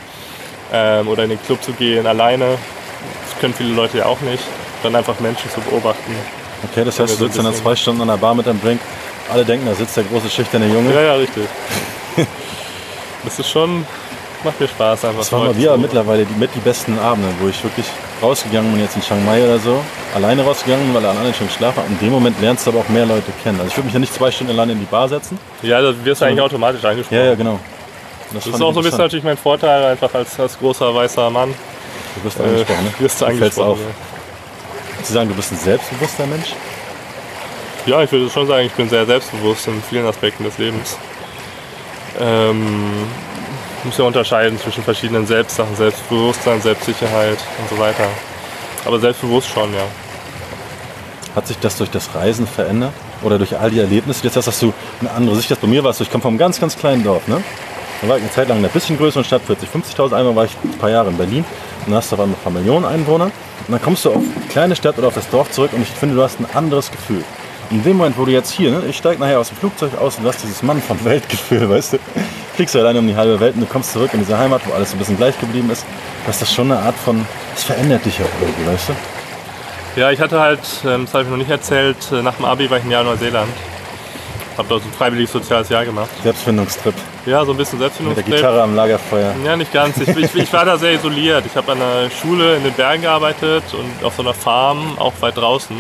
[0.74, 2.58] ähm, oder in den Club zu gehen alleine.
[3.30, 4.44] Das können viele Leute ja auch nicht.
[4.84, 6.16] Dann einfach Menschen zu beobachten.
[6.72, 8.80] Okay, das heißt, du so sitzt dann zwei Stunden an der Bar mit deinem Drink.
[9.32, 10.94] Alle denken, da sitzt der große, schüchterne Junge.
[10.94, 11.44] Ja, ja, richtig.
[13.24, 13.86] Das ist schon,
[14.44, 15.20] macht mir Spaß einfach.
[15.20, 17.86] Das waren mal wieder zu- mittlerweile die, mit die besten Abende, wo ich wirklich
[18.22, 19.80] rausgegangen bin, jetzt in Chiang Mai oder so.
[20.16, 21.92] Alleine rausgegangen, bin, weil alle anderen schon geschlafen haben.
[21.94, 23.60] In dem Moment lernst du aber auch mehr Leute kennen.
[23.60, 25.38] Also ich würde mich ja nicht zwei Stunden alleine in die Bar setzen.
[25.62, 27.18] Ja, da wirst du eigentlich automatisch angesprochen.
[27.18, 27.60] Ja, ja, genau.
[28.34, 31.30] Das fand ist auch so ein bisschen natürlich mein Vorteil, einfach als, als großer weißer
[31.32, 31.54] Mann.
[32.16, 32.92] Du wirst Äh, angesprochen, ne?
[33.00, 33.70] wirst du angesprochen.
[33.72, 33.78] auf.
[35.04, 36.54] Zu sagen, du bist ein selbstbewusster Mensch?
[37.86, 40.98] Ja, ich würde schon sagen, ich bin sehr selbstbewusst in vielen Aspekten des Lebens.
[42.20, 43.08] Ähm,
[43.86, 48.08] muss ja unterscheiden zwischen verschiedenen Selbstsachen, Selbstbewusstsein, Selbstsicherheit und so weiter.
[48.86, 49.84] Aber selbstbewusst schon, ja.
[51.36, 52.94] Hat sich das durch das Reisen verändert?
[53.22, 54.24] Oder durch all die Erlebnisse?
[54.24, 56.00] Jetzt hast du eine andere Sicht als bei mir warst.
[56.00, 56.04] du.
[56.04, 57.28] Ich komme vom ganz, ganz kleinen Dorf.
[57.28, 57.44] Ne?
[58.02, 60.46] Da war ich eine Zeit lang in einer bisschen größeren Stadt, 40, 50.000 Einwohner, war
[60.46, 61.46] ich ein paar Jahre in Berlin.
[61.80, 63.26] Und dann hast du auf einmal ein paar Millionen Einwohner.
[63.26, 65.90] Und dann kommst du auf die kleine Stadt oder auf das Dorf zurück und ich
[65.90, 67.24] finde, du hast ein anderes Gefühl.
[67.72, 70.18] In dem Moment, wo du jetzt hier, ne, ich steige nachher aus dem Flugzeug aus
[70.18, 71.98] und hast dieses Mann vom Weltgefühl, weißt du,
[72.56, 74.74] fliegst du alleine um die halbe Welt und du kommst zurück in diese Heimat, wo
[74.74, 75.86] alles so ein bisschen gleich geblieben ist.
[76.26, 80.00] Das ist schon eine Art von, das verändert dich auch irgendwie, weißt du?
[80.00, 82.70] Ja, ich hatte halt, ähm, das habe ich noch nicht erzählt, äh, nach dem Abi
[82.72, 83.50] war ich ein Jahr in Neuseeland.
[84.58, 86.10] Habe dort ein freiwilliges soziales Jahr gemacht.
[86.24, 86.94] Selbstfindungstrip
[87.26, 88.36] Ja, so ein bisschen mit der Selbstfindungstrip.
[88.36, 89.34] Gitarre am Lagerfeuer.
[89.46, 89.98] Ja, nicht ganz.
[89.98, 91.46] Ich, ich, ich war da sehr isoliert.
[91.46, 95.14] Ich habe an einer Schule in den Bergen gearbeitet und auf so einer Farm, auch
[95.22, 95.76] weit draußen,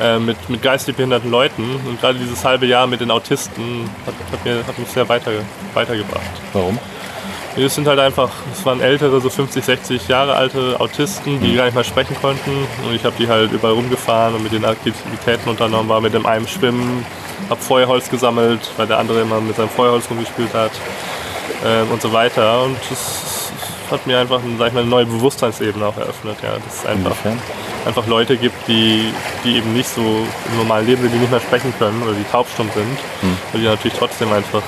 [0.00, 1.76] äh, mit, mit geistig behinderten Leuten.
[1.86, 5.30] Und gerade dieses halbe Jahr mit den Autisten hat, hat, mir, hat mich sehr weiter,
[5.74, 6.22] weitergebracht.
[6.52, 6.78] Warum?
[7.56, 11.66] Es sind halt einfach, es waren ältere, so 50, 60 Jahre alte Autisten, die gar
[11.66, 12.50] nicht mehr sprechen konnten.
[12.84, 16.26] Und ich habe die halt überall rumgefahren und mit den Aktivitäten unternommen, war mit dem
[16.26, 17.06] einen schwimmen,
[17.48, 20.72] habe Feuerholz gesammelt, weil der andere immer mit seinem Feuerholz rumgespielt hat
[21.64, 22.64] ähm, und so weiter.
[22.64, 23.52] Und das
[23.90, 26.36] hat mir einfach sag ich mal, eine neue Bewusstseinsebene auch eröffnet.
[26.42, 26.54] Ja.
[26.64, 27.38] Dass es einfach, Inwiefern?
[27.86, 29.12] einfach Leute gibt, die,
[29.44, 32.24] die eben nicht so im normalen Leben sind, die nicht mehr sprechen können oder die
[32.30, 32.98] taubstumm sind,
[33.52, 34.62] und die natürlich trotzdem einfach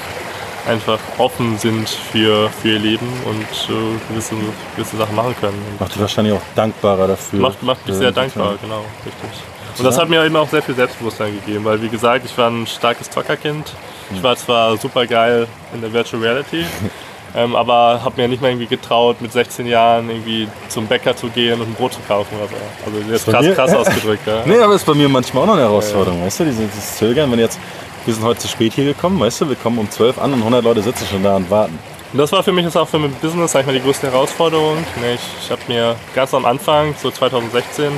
[0.66, 4.34] einfach offen sind für, für ihr Leben und äh, gewisse,
[4.74, 5.56] gewisse Sachen machen können.
[5.70, 7.40] Und Macht dich wahrscheinlich auch dankbarer dafür.
[7.40, 9.44] macht, macht mich sehr dankbar, genau, richtig.
[9.78, 12.50] Und das hat mir eben auch sehr viel Selbstbewusstsein gegeben, weil wie gesagt, ich war
[12.50, 13.72] ein starkes Zockerkind.
[14.14, 16.64] Ich war zwar super geil in der Virtual Reality,
[17.36, 21.28] ähm, aber habe mir nicht mal irgendwie getraut, mit 16 Jahren irgendwie zum Bäcker zu
[21.28, 22.54] gehen und ein Brot zu kaufen oder so.
[22.86, 24.26] Also das ist bei krass, mir- krass ausgedrückt.
[24.26, 24.42] Ja.
[24.46, 26.44] Nee, aber ist bei mir manchmal auch noch eine Herausforderung, weißt du?
[26.46, 27.58] Dieses, Zögern, wenn jetzt,
[28.04, 30.38] wir sind heute zu spät hier gekommen, weißt du, wir kommen um 12 an und
[30.40, 31.78] 100 Leute sitzen schon da und warten.
[32.12, 34.10] Und das war für mich jetzt auch für mein Business, sag ich mal, die größte
[34.10, 34.78] Herausforderung.
[35.14, 37.90] Ich, ich habe mir ganz am Anfang, so 2016,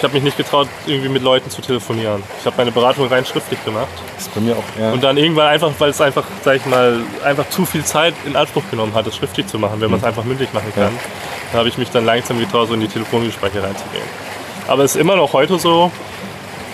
[0.00, 2.22] ich habe mich nicht getraut, irgendwie mit Leuten zu telefonieren.
[2.38, 3.90] Ich habe meine Beratung rein schriftlich gemacht.
[4.16, 4.94] Das ist bei mir auch eher.
[4.94, 8.34] Und dann irgendwann einfach, weil es einfach, sag ich mal, einfach zu viel Zeit in
[8.34, 10.98] Anspruch genommen hat, es schriftlich zu machen, wenn man es einfach mündlich machen kann,
[11.52, 14.06] da habe ich mich dann langsam getraut, so in die Telefongespräche reinzugehen.
[14.68, 15.92] Aber es ist immer noch heute so,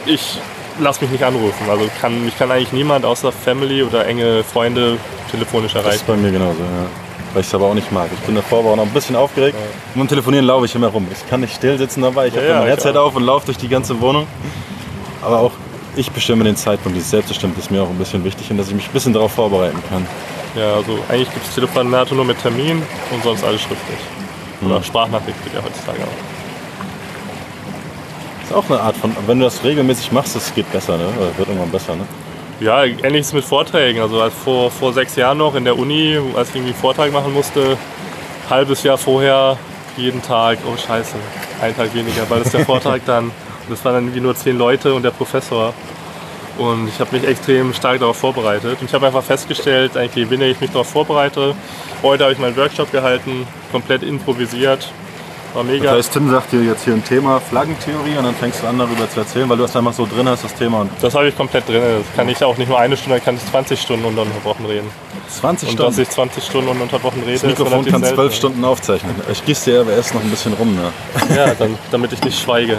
[0.05, 0.39] ich
[0.79, 1.69] lasse mich nicht anrufen.
[1.69, 4.99] Also kann, mich kann eigentlich niemand außer Family oder enge Freunde
[5.33, 5.97] telefonisch das erreichen.
[5.97, 7.06] ist bei mir genauso, ja.
[7.37, 8.09] Weil ich es aber auch nicht mag.
[8.15, 9.59] Ich bin davor aber auch noch ein bisschen aufgeregt.
[9.95, 11.07] Und beim Telefonieren laufe ich immer rum.
[11.13, 12.29] Ich kann nicht still sitzen dabei.
[12.29, 14.27] Ich Ja, habe ja, mein Headset auf und laufe durch die ganze Wohnung.
[15.21, 15.53] Aber auch
[15.97, 16.97] ich bestimme den Zeitpunkt.
[16.97, 19.33] Dieses Selbstbestimmt ist mir auch ein bisschen wichtig und dass ich mich ein bisschen darauf
[19.33, 20.07] vorbereiten kann.
[20.55, 22.83] Ja, also eigentlich gibt es Telefonate nur mit Termin
[23.13, 23.99] und sonst alles schriftlich.
[24.65, 26.07] Oder Sprachnachricht geht ja heutzutage auch.
[28.45, 31.05] ist auch eine Art von, wenn du das regelmäßig machst, das geht besser, ne?
[31.19, 32.07] Oder wird irgendwann besser, ne?
[32.59, 34.01] Ja, ähnliches mit Vorträgen.
[34.01, 37.13] Also als vor, vor sechs Jahren noch in der Uni, als ich irgendwie einen Vortrag
[37.13, 37.77] machen musste,
[38.49, 39.59] halbes Jahr vorher,
[39.99, 41.17] jeden Tag, oh scheiße,
[41.61, 43.31] ein Tag weniger, weil das der Vortrag dann.
[43.69, 45.75] Das waren dann irgendwie nur zehn Leute und der Professor.
[46.57, 48.79] Und ich habe mich extrem stark darauf vorbereitet.
[48.81, 51.55] Und ich habe einfach festgestellt, eigentlich, je weniger ich mich darauf vorbereite,
[52.03, 54.91] heute habe ich meinen Workshop gehalten, komplett improvisiert.
[55.57, 55.85] War mega.
[55.85, 58.79] Das heißt, Tim sagt dir jetzt hier ein Thema, Flaggentheorie, und dann fängst du an,
[58.79, 60.87] darüber zu erzählen, weil du das einfach so drin hast, das Thema.
[61.01, 61.81] Das habe ich komplett drin.
[61.81, 64.91] Das kann ich auch nicht nur eine Stunde, kann ich 20 Stunden ununterbrochen reden.
[65.31, 66.03] 20 Und dass Stunden.
[66.03, 68.17] ich 20 Stunden ununterbrochen rede, Das Mikrofon kann selten.
[68.17, 69.15] 12 Stunden aufzeichnen.
[69.33, 70.93] Ich gieße dir aber erst noch ein bisschen rum, ne?
[71.35, 72.77] Ja, dann, damit ich nicht schweige.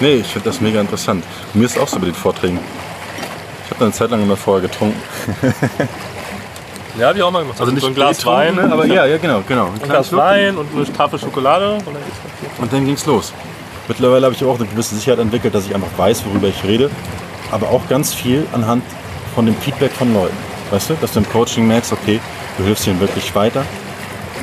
[0.00, 1.24] Nee, ich finde das mega interessant.
[1.54, 2.58] Mir ist auch so bei den Vorträgen.
[3.64, 5.00] Ich habe eine Zeit lang immer vorher getrunken.
[6.98, 7.58] Ja, habe ich auch mal gemacht.
[7.60, 8.68] Also nicht so ein Glas Wein, ne?
[8.70, 9.66] aber ja, ja, genau, genau.
[9.66, 10.20] Ein ein Glas Schluck.
[10.20, 11.74] Wein und eine Tafel Schokolade.
[11.74, 12.58] Und dann geht's.
[12.58, 13.32] Und dann ging's los.
[13.88, 16.90] Mittlerweile habe ich auch eine gewisse Sicherheit entwickelt, dass ich einfach weiß, worüber ich rede.
[17.50, 18.84] Aber auch ganz viel anhand
[19.34, 20.36] von dem Feedback von Leuten.
[20.70, 22.20] Weißt du, dass du im Coaching merkst, okay,
[22.58, 23.64] du hilfst ihnen wirklich weiter.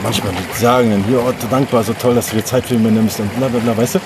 [0.04, 3.20] Manchmal sagen dann hier, oh, dankbar, so toll, dass du dir Zeit für mich nimmst
[3.20, 4.00] und bla bla bla, weißt du?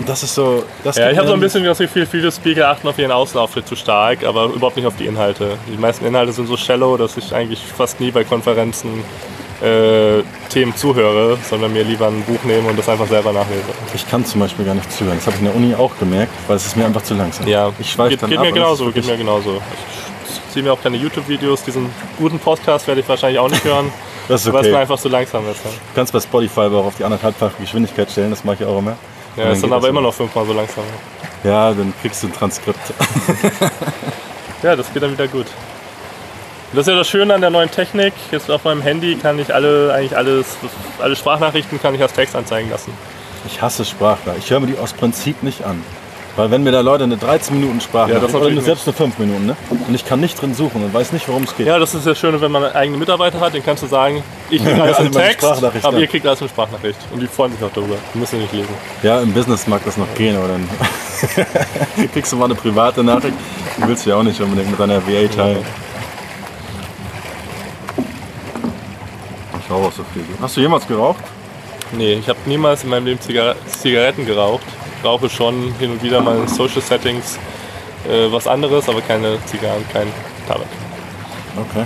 [0.00, 0.64] Und das ist so.
[0.82, 3.68] Das Ja, ich habe so ein bisschen das Gefühl, viele Speaker achten auf ihren Außenauftritt
[3.68, 5.58] zu stark, aber überhaupt nicht auf die Inhalte.
[5.70, 9.04] Die meisten Inhalte sind so shallow, dass ich eigentlich fast nie bei Konferenzen
[9.62, 13.60] äh, Themen zuhöre, sondern mir lieber ein Buch nehme und das einfach selber nachlese.
[13.94, 15.18] Ich kann zum Beispiel gar nicht zuhören.
[15.18, 17.46] Das habe ich in der Uni auch gemerkt, weil es ist mir einfach zu langsam.
[17.46, 19.60] Ja, Ich schweife geht, dann geht ab mir genauso, geht mir genauso.
[20.26, 23.92] Ich ziehe mir auch keine YouTube-Videos, diesen guten Podcast werde ich wahrscheinlich auch nicht hören,
[24.28, 24.80] Das ist weil es mir okay.
[24.80, 25.62] einfach zu langsam ist.
[25.62, 28.64] Ja, Du kannst bei Spotify aber auch auf die anderthalbfache Geschwindigkeit stellen, das mache ich
[28.64, 28.96] auch immer.
[29.36, 30.84] Ja Und ist dann aber immer noch fünfmal so langsam.
[31.44, 32.78] Ja, dann kriegst du ein Transkript.
[34.62, 35.46] Ja, das geht dann wieder gut.
[36.72, 38.12] Das ist ja das Schöne an der neuen Technik.
[38.30, 40.56] Jetzt auf meinem Handy kann ich alle, eigentlich alles,
[41.00, 42.92] alle Sprachnachrichten kann ich als Text anzeigen lassen.
[43.46, 44.36] Ich hasse Sprachler.
[44.38, 45.82] Ich höre mir die aus Prinzip nicht an.
[46.40, 48.96] Weil wenn mir da Leute eine 13 Minuten Sprache Ja, das oder natürlich selbst eine
[48.96, 49.56] 5 Minuten, ne?
[49.68, 51.66] Und ich kann nicht drin suchen und weiß nicht, worum es geht.
[51.66, 54.64] Ja, das ist das Schöne, wenn man eigene Mitarbeiter hat, den kannst du sagen, ich
[54.64, 56.98] kriege alles meine Text, aber ihr kriegt alles in Sprachnachricht.
[57.12, 57.96] Und die freuen sich auch darüber.
[58.14, 58.72] Die müssen nicht lesen.
[59.02, 60.66] Ja, im Business mag das noch gehen, aber dann
[62.14, 63.36] kriegst du mal eine private Nachricht.
[63.76, 65.62] Die willst du ja auch nicht unbedingt mit deiner VA teilen.
[69.62, 70.24] Ich rauche auch so viel.
[70.40, 71.22] Hast du jemals geraucht?
[71.92, 74.64] Nee, ich habe niemals in meinem Leben Zigar Zigaretten geraucht.
[75.00, 77.38] Ich rauche schon hin und wieder mal in Social Settings
[78.06, 80.08] äh, was anderes, aber keine Zigarren, kein
[80.46, 80.66] Tabak.
[81.56, 81.84] Okay.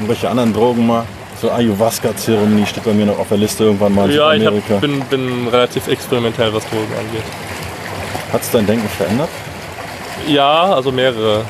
[0.00, 1.04] Und welche anderen Drogen mal?
[1.40, 4.80] So Ayahuasca-Zeremonie steht bei mir noch auf der Liste irgendwann mal in Ja, ich hab,
[4.80, 7.24] bin, bin relativ experimentell, was Drogen angeht.
[8.32, 9.28] Hat es dein Denken verändert?
[10.26, 11.44] Ja, also mehrere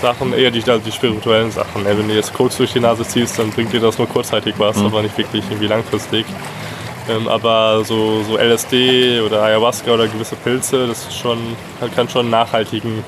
[0.00, 1.84] Sachen, eher die, also die spirituellen Sachen.
[1.84, 4.76] Wenn du jetzt kurz durch die Nase ziehst, dann bringt dir das nur kurzzeitig was,
[4.78, 4.86] Mhm.
[4.86, 6.24] aber nicht wirklich irgendwie langfristig.
[7.08, 11.38] Ähm, aber so, so LSD oder Ayahuasca oder gewisse Pilze, das ist schon,
[11.94, 13.04] kann schon einen nachhaltigen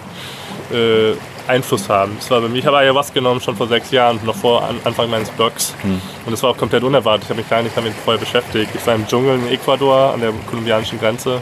[0.73, 1.13] äh,
[1.47, 2.17] Einfluss haben.
[2.19, 4.77] Das war bei mir, ich habe Ayahuasca genommen schon vor sechs Jahren, noch vor An
[4.85, 5.75] Anfang meines Blogs.
[5.83, 6.01] Mhm.
[6.27, 7.25] Und das war auch komplett unerwartet.
[7.25, 8.71] Ich habe mich gar nicht damit vorher beschäftigt.
[8.75, 11.41] Ich war im Dschungel in Ecuador an der kolumbianischen Grenze.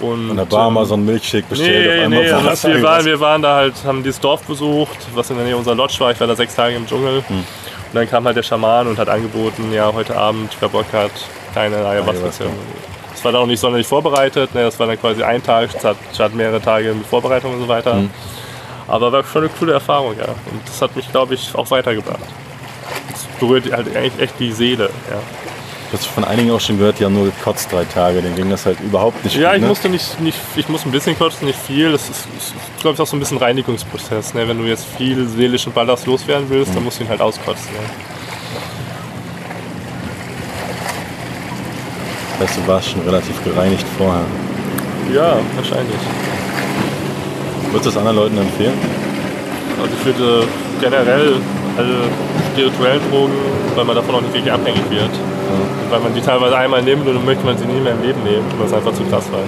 [0.00, 1.70] Und, An der Bar ähm, mal so einen Milchshake bestellt.
[1.70, 4.42] Nee, auf einmal nee, war also wir, waren, wir waren da halt, haben dieses Dorf
[4.44, 6.10] besucht, was in der Nähe unserer Lodge war.
[6.10, 7.22] Ich war da sechs Tage im Dschungel.
[7.26, 7.36] Hm.
[7.36, 7.44] Und
[7.92, 11.10] dann kam halt der Schaman und hat angeboten, ja, heute Abend, wer Bock hat,
[11.54, 12.12] keine Ayahuasca.
[12.12, 12.58] Ayahuasca-Zeremonie.
[13.12, 14.62] Das war dann auch nicht sonderlich vorbereitet, ne?
[14.62, 17.94] das war dann quasi ein Tag, statt, mehrere Tage mit Vorbereitung und so weiter.
[17.94, 18.10] Hm.
[18.88, 20.26] Aber war schon eine coole Erfahrung, ja.
[20.26, 22.18] Und das hat mich, glaube ich, auch weitergebracht.
[23.10, 25.18] Das berührt halt eigentlich echt die Seele, ja.
[25.90, 28.22] Du hast von einigen auch schon gehört, die haben nur gekotzt drei Tage.
[28.22, 29.56] Denen ging das halt überhaupt nicht Ja, gut.
[29.56, 29.68] ich ne?
[29.68, 31.90] musste nicht, nicht, ich muss ein bisschen kotzen, nicht viel.
[31.90, 34.34] Das ist, ist glaube ich, auch so ein bisschen Reinigungsprozess.
[34.34, 34.46] Ne?
[34.46, 37.72] Wenn du jetzt viel seelischen Ballast loswerden willst, dann musst du ihn halt auskotzen.
[37.72, 37.80] Ne?
[42.40, 44.24] Das heißt, du warst schon relativ gereinigt vorher.
[45.14, 46.00] Ja, wahrscheinlich.
[47.70, 48.72] Würdest du das anderen Leuten empfehlen?
[49.80, 50.46] Also ich würde
[50.80, 51.34] generell
[51.76, 51.94] alle
[52.52, 53.32] spirituellen Drogen,
[53.74, 55.10] weil man davon auch nicht wirklich abhängig wird.
[55.10, 58.02] Und weil man die teilweise einmal nimmt und dann möchte man sie nie mehr im
[58.02, 59.40] Leben nehmen, weil es einfach zu krass war.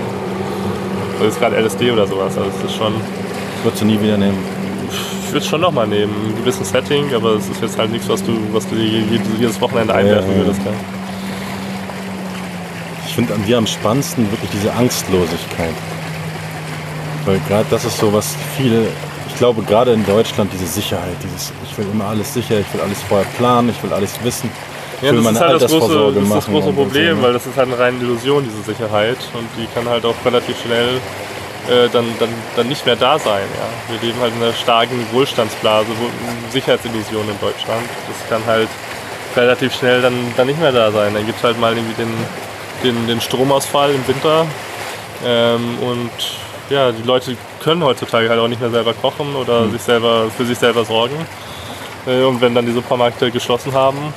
[1.18, 2.36] Das ist gerade LSD oder sowas.
[2.36, 2.92] Also es ist schon.
[3.62, 4.38] Würdest du nie wieder nehmen?
[5.24, 7.90] Ich würde es schon nochmal nehmen, in einem gewissen Setting, aber es ist jetzt halt
[7.90, 10.44] nichts, was du, was du jedes, Wochenende einwerfen Ja, ja.
[10.44, 10.60] würdest.
[10.64, 10.72] Ja.
[13.12, 15.74] Ich finde an dir am spannendsten wirklich diese Angstlosigkeit.
[17.26, 18.86] Weil gerade das ist so, was viele,
[19.28, 22.80] ich glaube gerade in Deutschland, diese Sicherheit, dieses, ich will immer alles sicher, ich will
[22.80, 24.50] alles vorher planen, ich will alles wissen.
[24.96, 27.22] Ich Ja, will das ist halt das große, das, ist das große so, Problem, ne?
[27.22, 29.18] weil das ist halt eine reine Illusion, diese Sicherheit.
[29.34, 30.96] Und die kann halt auch relativ schnell
[31.68, 33.44] äh, dann, dann, dann nicht mehr da sein.
[33.58, 33.92] Ja.
[33.92, 36.08] Wir leben halt in einer starken Wohlstandsblase, wo,
[36.50, 37.84] Sicherheitsillusion in Deutschland.
[38.08, 38.70] Das kann halt
[39.36, 41.12] relativ schnell dann, dann nicht mehr da sein.
[41.12, 42.08] Dann gibt es halt mal irgendwie den,
[42.82, 44.46] den, den Stromausfall im Winter.
[45.24, 46.10] Ähm, und
[46.70, 50.44] ja, die Leute können heutzutage halt auch nicht mehr selber kochen oder sich selber, für
[50.44, 51.14] sich selber sorgen.
[52.06, 54.12] Äh, und wenn dann die Supermärkte geschlossen haben,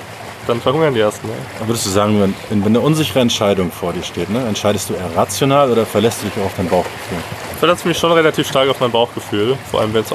[0.47, 1.27] dann verhungern die ersten.
[1.27, 1.33] Ne?
[1.65, 5.15] Würdest du sagen, wenn, wenn eine unsichere Entscheidung vor dir steht, ne, entscheidest du eher
[5.15, 7.17] rational oder verlässt du dich auch auf dein Bauchgefühl?
[7.53, 10.11] Ich verlasse mich schon relativ stark auf mein Bauchgefühl, vor allem wenn es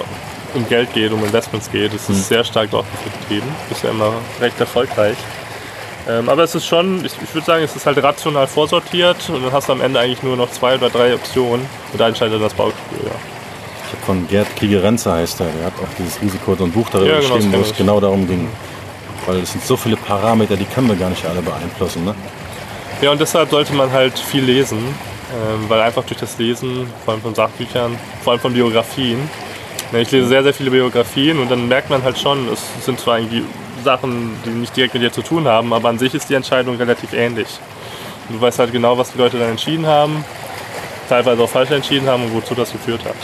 [0.55, 1.93] um Geld geht, um Investments geht.
[1.95, 5.17] Es ist sehr stark Bauchgefühl getrieben, bisher immer recht erfolgreich.
[6.09, 9.45] Ähm, aber es ist schon, ich, ich würde sagen, es ist halt rational vorsortiert und
[9.45, 12.41] dann hast du am Ende eigentlich nur noch zwei oder drei Optionen und da entscheidet
[12.41, 13.07] das Bauchgefühl.
[13.07, 13.13] Ja.
[13.87, 16.89] Ich habe von Gerd Kriegerenzer heißt er, der hat auch dieses Risiko so ein Buch
[16.91, 18.49] darüber Ja, genau, geschrieben, wo es genau darum ging.
[19.27, 22.05] Weil es sind so viele Parameter, die können wir gar nicht alle beeinflussen.
[22.05, 22.15] Ne?
[23.03, 27.15] Ja, und deshalb sollte man halt viel lesen, ähm, weil einfach durch das Lesen, vor
[27.15, 29.19] allem von Sachbüchern, vor allem von Biografien,
[29.93, 33.01] ne, ich lese sehr, sehr viele Biografien und dann merkt man halt schon, es sind
[33.01, 33.45] zwar irgendwie
[33.81, 36.77] Sachen, die nicht direkt mit dir zu tun haben, aber an sich ist die Entscheidung
[36.77, 37.49] relativ ähnlich.
[38.29, 40.25] Du weißt halt genau, was die Leute dann entschieden haben,
[41.09, 43.17] teilweise auch falsch entschieden haben und wozu das geführt hat.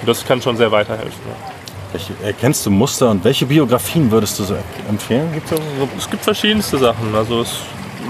[0.00, 1.20] Und das kann schon sehr weiterhelfen.
[1.26, 1.52] Ja.
[1.92, 4.56] Welche, erkennst du Muster und welche Biografien würdest du so
[4.88, 5.32] empfehlen?
[5.32, 5.52] Gibt's
[5.98, 7.14] Es gibt verschiedenste Sachen.
[7.14, 7.56] Also es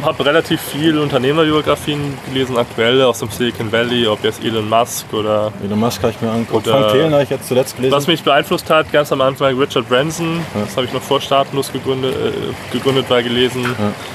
[0.04, 5.52] habe relativ viele Unternehmerbiografien gelesen, aktuelle aus dem Silicon Valley, ob jetzt Elon Musk oder
[5.64, 6.66] Elon Musk habe ich mir angeguckt.
[6.68, 7.92] Oder- Frank Thelen habe ich jetzt zuletzt gelesen.
[7.94, 11.72] was mich beeinflusst hat, ganz am Anfang Richard Branson, das habe ich noch vor Staatenlos
[11.72, 13.64] gegründet, äh, gegründet war gelesen,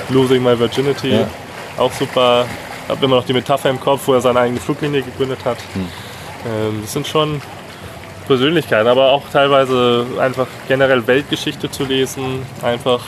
[0.10, 1.28] Losing My Virginity, Ja.
[1.78, 2.46] auch super.
[2.88, 5.58] Habe immer noch die Metapher im Kopf, wo er seine eigene Fluglinie gegründet hat.
[5.76, 7.42] Ähm, das sind schon
[8.28, 13.02] Persönlichkeiten, aber auch teilweise einfach generell Weltgeschichte zu lesen, einfach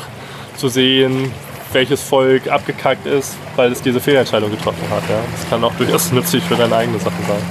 [0.56, 1.32] zu sehen,
[1.74, 5.04] welches Volk abgekackt ist, weil es diese Fehlentscheidung getroffen hat.
[5.10, 5.18] Ja.
[5.32, 7.42] Das kann auch durchaus nützlich für deine eigene Sache sein.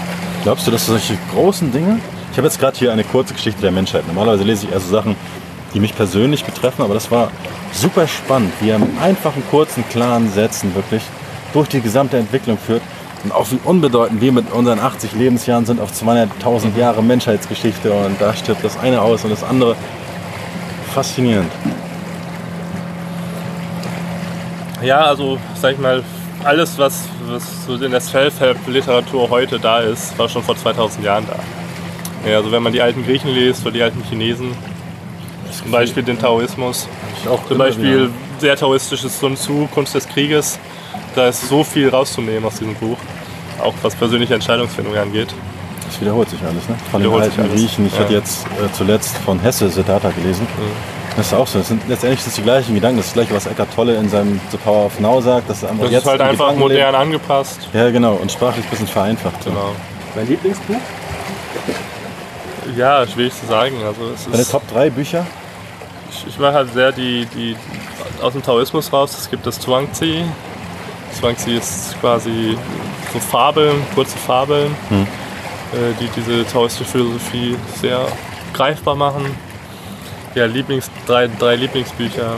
[0.43, 1.99] Glaubst du, dass solche großen Dinge?
[2.33, 4.07] Ich habe jetzt gerade hier eine kurze Geschichte der Menschheit.
[4.07, 5.17] Normalerweise lese ich eher so Sachen,
[5.75, 7.31] die mich persönlich betreffen, aber das war
[7.73, 11.03] super spannend, wie er mit einfachen, kurzen, klaren Sätzen wirklich
[11.53, 12.83] durch die gesamte Entwicklung führt.
[13.25, 18.21] Und auch wie unbedeutend wir mit unseren 80 Lebensjahren sind auf 200.000 Jahre Menschheitsgeschichte und
[18.21, 19.75] da stirbt das eine aus und das andere.
[20.95, 21.51] Faszinierend.
[24.87, 26.03] Ja, also sag ich mal,
[26.45, 31.26] alles, was, was so in der Self-Help-Literatur heute da ist, war schon vor 2000 Jahren
[31.26, 32.28] da.
[32.28, 34.53] Ja, also wenn man die alten Griechen liest oder die alten Chinesen,
[35.61, 36.89] zum Beispiel den Taoismus,
[37.49, 40.59] zum Beispiel wieder- sehr taoistisches Sun Tzu, Kunst des Krieges,
[41.14, 42.99] da ist so viel rauszunehmen aus diesem Buch,
[43.62, 45.28] auch was persönliche Entscheidungsfindung angeht.
[45.87, 46.76] Das wiederholt sich alles, ne?
[46.91, 47.55] Von den Wiederholt sich alten.
[47.55, 47.87] Griechen.
[47.87, 48.01] Ich Ja.
[48.01, 50.47] hatte jetzt äh, zuletzt von Hesse Siddhartha gelesen.
[51.17, 51.59] Das ist auch so.
[51.61, 52.99] Das sind, letztendlich sind es die gleichen Gedanken.
[52.99, 55.49] Das ist gleich, was Eckart Tolle in seinem The Power of Now sagt.
[55.49, 57.61] Dass er einfach Das jetzt ist halt einfach Gedanken modern angepasst.
[57.62, 57.75] lebt.
[57.75, 58.14] Ja, genau.
[58.14, 59.45] Und sprachlich ein bisschen vereinfacht.
[59.45, 59.70] Genau.
[60.15, 60.77] Dein Lieblingsbuch?
[62.77, 63.77] Ja, schwierig zu sagen.
[63.86, 65.24] Also es Deine ist, Top 3 Bücher?
[66.11, 67.57] ich, ich mache halt sehr die, die
[68.23, 69.16] aus dem Taoismus raus.
[69.19, 70.23] Es gibt das Zhuangzi.
[71.19, 72.59] Zhuangzi ist quasi
[73.12, 75.05] so Fabeln, kurze Fabeln, äh,
[76.01, 78.01] die diese taoistische Philosophie sehr
[78.53, 79.24] greifbar machen.
[80.37, 82.37] Ja, Lieblings, drei, drei Lieblingsbücher.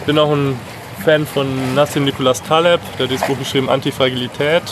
[0.00, 0.54] Ich bin auch ein
[1.02, 4.62] Fan von Nassim Nicholas Taleb, der hat dieses Buch geschrieben, Antifragilität.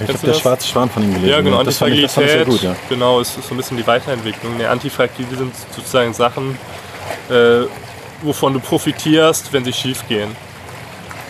[0.00, 0.40] Ich habe der das?
[0.40, 1.30] Schwarze Schwan von ihm gelesen.
[1.30, 2.60] Ja, genau, das fand ich, das fand ich Antifragilität.
[2.62, 2.88] sehr gut, ja.
[2.88, 4.56] Genau, es ist so ein bisschen die Weiterentwicklung.
[4.56, 6.58] Ne, Antifragil sind sozusagen Sachen,
[7.28, 7.66] äh,
[8.22, 10.34] wovon du profitierst, wenn sie schief gehen.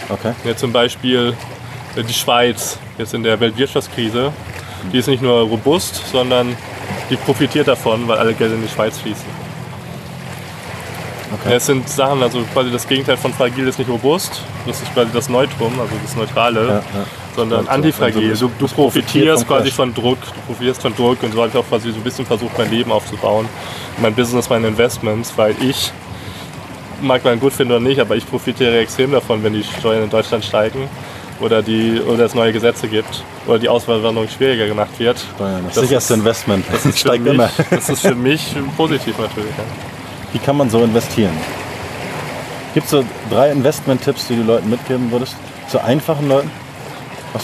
[0.08, 0.32] Okay.
[0.44, 1.34] Ja, zum Beispiel
[1.96, 4.32] äh, die Schweiz, jetzt in der Weltwirtschaftskrise,
[4.90, 6.56] die ist nicht nur robust, sondern
[7.10, 9.39] die profitiert davon, weil alle Gelder in die Schweiz fließen.
[11.32, 11.54] Okay.
[11.54, 15.10] Es sind Sachen, also quasi das Gegenteil von fragil ist nicht robust, das ist quasi
[15.12, 16.82] das Neutrum, also das Neutrale, Ja, ja.
[17.36, 17.70] sondern Ja, so.
[17.70, 18.30] antifragil.
[18.30, 21.56] Also Du, du profitierst quasi von Druck, du profitierst von Druck und so habe ich
[21.56, 23.48] auch quasi so ein bisschen versucht, mein Leben aufzubauen.
[23.98, 25.92] Mein Business, meine Investments, weil ich,
[27.00, 30.10] mag man gut finden oder nicht, aber ich profitiere extrem davon, wenn die Steuern in
[30.10, 30.88] Deutschland steigen
[31.40, 35.24] oder, die, oder es neue Gesetze gibt oder die Auswanderung schwieriger gemacht wird.
[35.36, 35.62] Steuern.
[35.66, 36.64] Das, Das sicherste ist- Investment.
[36.70, 37.50] Das steigt mich, immer.
[37.70, 39.50] das ist für mich positiv natürlich.
[39.56, 39.64] Ja.
[40.32, 41.32] Wie kann man so investieren?
[42.74, 45.34] Gibt es so drei Investment-Tipps, die du Leuten mitgeben würdest?
[45.68, 46.50] Zu einfachen Leuten?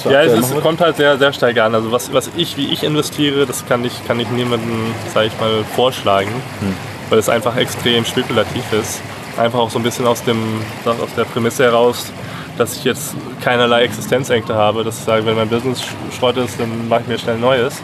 [0.04, 1.74] Ja, es ist, kommt halt sehr, sehr stark an.
[1.74, 5.40] Also was, was ich, wie ich investiere, das kann ich, kann ich niemandem, sage ich
[5.40, 6.30] mal, vorschlagen,
[6.60, 6.74] hm.
[7.08, 9.00] weil es einfach extrem spekulativ ist.
[9.36, 12.10] Einfach auch so ein bisschen aus, dem, aus der Prämisse heraus,
[12.58, 15.82] dass ich jetzt keinerlei Existenzängste habe, dass ich sage, wenn mein Business
[16.18, 17.74] Schrott ist, dann mache ich mir schnell Neues.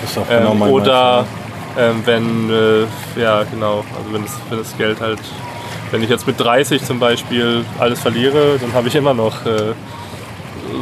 [0.00, 1.26] Das ist auch genau ähm, mein Oder
[1.78, 5.20] ähm, wenn, äh, ja genau, also wenn das, wenn das Geld halt,
[5.90, 9.72] wenn ich jetzt mit 30 zum Beispiel alles verliere, dann habe ich immer noch, äh,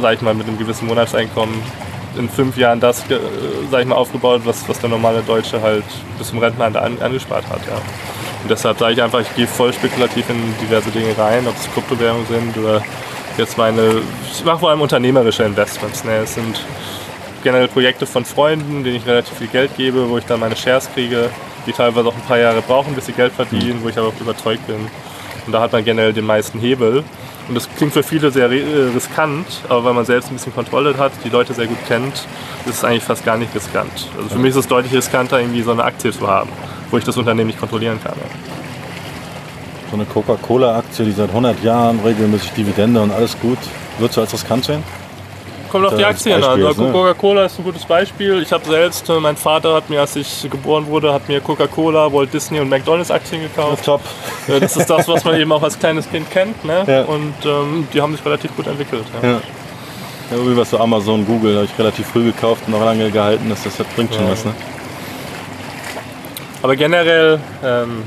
[0.01, 1.55] sag ich mal, mit einem gewissen Monatseinkommen
[2.17, 3.19] in fünf Jahren das, äh,
[3.69, 5.85] sag ich mal, aufgebaut, was, was der normale Deutsche halt
[6.17, 7.61] bis zum Rentenalter an, angespart hat.
[7.67, 7.75] Ja.
[7.75, 11.71] Und deshalb sage ich einfach, ich gehe voll spekulativ in diverse Dinge rein, ob es
[11.73, 12.81] Kryptowährungen sind oder
[13.37, 14.01] jetzt meine,
[14.31, 16.03] ich mache vor allem unternehmerische Investments.
[16.03, 16.17] Ne?
[16.17, 16.59] Es sind
[17.43, 20.89] generell Projekte von Freunden, denen ich relativ viel Geld gebe, wo ich dann meine Shares
[20.93, 21.29] kriege,
[21.65, 24.19] die teilweise auch ein paar Jahre brauchen, bis sie Geld verdienen, wo ich aber auch
[24.19, 24.87] überzeugt bin.
[25.45, 27.03] Und da hat man generell den meisten Hebel.
[27.47, 30.95] Und das klingt für viele sehr äh, riskant, aber wenn man selbst ein bisschen Kontrolle
[30.97, 32.13] hat, die Leute sehr gut kennt,
[32.65, 34.09] ist es eigentlich fast gar nicht riskant.
[34.15, 36.49] Also für mich ist es deutlich riskanter, irgendwie so eine Aktie zu haben,
[36.91, 38.13] wo ich das Unternehmen nicht kontrollieren kann.
[39.89, 43.57] So eine Coca-Cola-Aktie, die seit 100 Jahren regelmäßig Dividende und alles gut,
[43.97, 45.00] würdest du als riskant sehen?
[45.71, 46.63] Kommt auf die Aktien an.
[46.65, 46.91] Also ne?
[46.91, 48.41] Coca-Cola ist ein gutes Beispiel.
[48.41, 52.11] Ich habe selbst, äh, mein Vater hat mir, als ich geboren wurde, hat mir Coca-Cola,
[52.11, 53.85] Walt Disney und McDonalds Aktien gekauft.
[53.85, 54.01] top.
[54.47, 56.65] Das ist das, was man eben auch als kleines Kind kennt.
[56.65, 56.83] Ne?
[56.85, 57.03] Ja.
[57.03, 59.05] Und ähm, die haben sich relativ gut entwickelt.
[59.21, 59.29] Ja.
[59.29, 59.41] Ja.
[60.31, 63.49] Ja, wie was so Amazon, Google, habe ich relativ früh gekauft und noch lange gehalten.
[63.49, 64.45] Das, das bringt schon was.
[64.45, 64.53] Ne?
[66.61, 68.03] Aber generell ähm,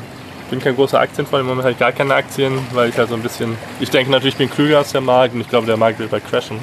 [0.50, 1.42] bin kein großer Aktienfreund.
[1.42, 3.56] Im Moment habe ich gar keine Aktien, weil ich halt so ein bisschen.
[3.80, 6.10] Ich denke natürlich, ich bin klüger als der Markt und ich glaube, der Markt wird
[6.10, 6.58] bald crashen.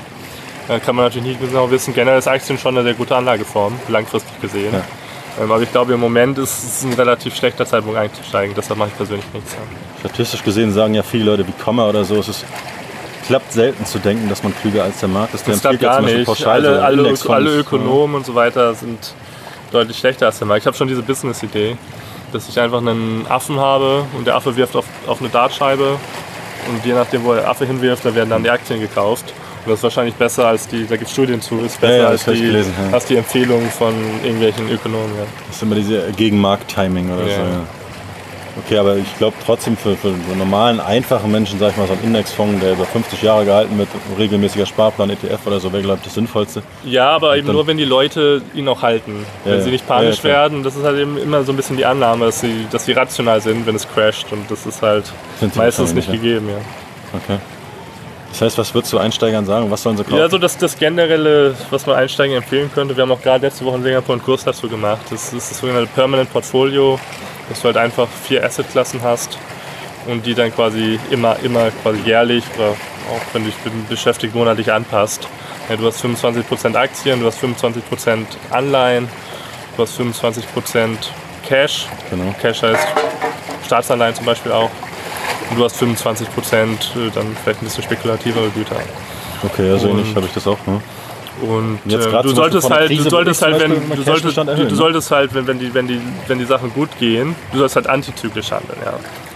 [0.72, 1.94] Da kann man natürlich nicht genau wissen.
[1.94, 4.72] Generell ist Aktien schon eine sehr gute Anlageform, langfristig gesehen.
[4.72, 5.44] Ja.
[5.44, 8.56] Ähm, aber ich glaube, im Moment ist es ein relativ schlechter Zeitpunkt einzusteigen.
[8.56, 9.54] Deshalb mache ich persönlich nichts.
[10.00, 12.46] Statistisch gesehen sagen ja viele Leute wie Komma oder so, es ist
[13.28, 15.46] klappt selten zu denken, dass man klüger als der Markt ist.
[15.46, 16.48] Der das klappt gar nicht.
[16.48, 18.18] Alle, alle, alle, Ökonomen ja.
[18.20, 19.14] und so weiter sind
[19.74, 20.62] deutlich schlechter als der Markt.
[20.62, 21.76] Ich habe schon diese Business-Idee,
[22.32, 25.98] dass ich einfach einen Affen habe und der Affe wirft auf, auf eine Dartscheibe
[26.70, 29.34] und je nachdem, wo der Affe hinwirft, da werden dann die Aktien gekauft.
[29.64, 32.04] Und das ist wahrscheinlich besser als die, da gibt es Studien zu, ist besser ja,
[32.04, 32.94] ja, als, die, gelesen, ja.
[32.94, 33.94] als die Empfehlung von
[34.24, 35.12] irgendwelchen Ökonomen.
[35.48, 37.42] Das ist immer diese Gegenmarkt-Timing oder so.
[38.66, 42.04] Okay, aber ich glaube trotzdem für, für normalen, einfachen Menschen, sag ich mal, so ein
[42.04, 46.06] Indexfonds, der über 50 Jahre gehalten wird, regelmäßiger Sparplan, ETF oder so, wäre, glaube ich,
[46.06, 46.62] das Sinnvollste.
[46.84, 49.26] Ja, aber eben nur, wenn die Leute ihn auch halten.
[49.46, 52.26] Wenn sie nicht panisch werden, das ist halt eben immer so ein bisschen die Annahme,
[52.26, 54.32] dass sie, dass sie rational sind, wenn es crasht.
[54.32, 55.06] Und das ist halt
[55.56, 56.58] meistens nicht gegeben, ja.
[57.14, 57.40] Okay.
[58.32, 59.70] Das heißt, was würdest du Einsteigern sagen?
[59.70, 60.18] Was sollen sie kaufen?
[60.18, 63.66] Ja, also das, das Generelle, was man Einsteigern empfehlen könnte, wir haben auch gerade letzte
[63.66, 65.02] Woche in Singapur einen Kurs dazu gemacht.
[65.10, 67.00] Das ist das sogenannte Permanent Portfolio,
[67.50, 69.38] dass du halt einfach vier Assetklassen hast
[70.08, 74.72] und die dann quasi immer, immer quasi jährlich oder auch wenn du dich beschäftigt monatlich
[74.72, 75.28] anpasst.
[75.70, 79.10] Ja, du hast 25% Aktien, du hast 25% Anleihen,
[79.76, 80.98] du hast 25%
[81.46, 81.88] Cash.
[82.10, 82.34] Genau.
[82.42, 82.88] Cash heißt
[83.66, 84.70] Staatsanleihen zum Beispiel auch
[85.52, 88.78] und du hast 25 Prozent, äh, dann vielleicht ein bisschen spekulativere Güter.
[89.44, 90.58] Okay, ja, so ähnlich habe ich das auch.
[90.66, 90.82] Ne?
[91.42, 95.34] Und äh, du solltest halt, du solltest halt, wenn du solltest, erhöhen, du solltest halt,
[95.34, 98.78] wenn, wenn die, wenn die, wenn die Sachen gut gehen, du sollst halt antizyklisch handeln,
[98.84, 98.94] ja.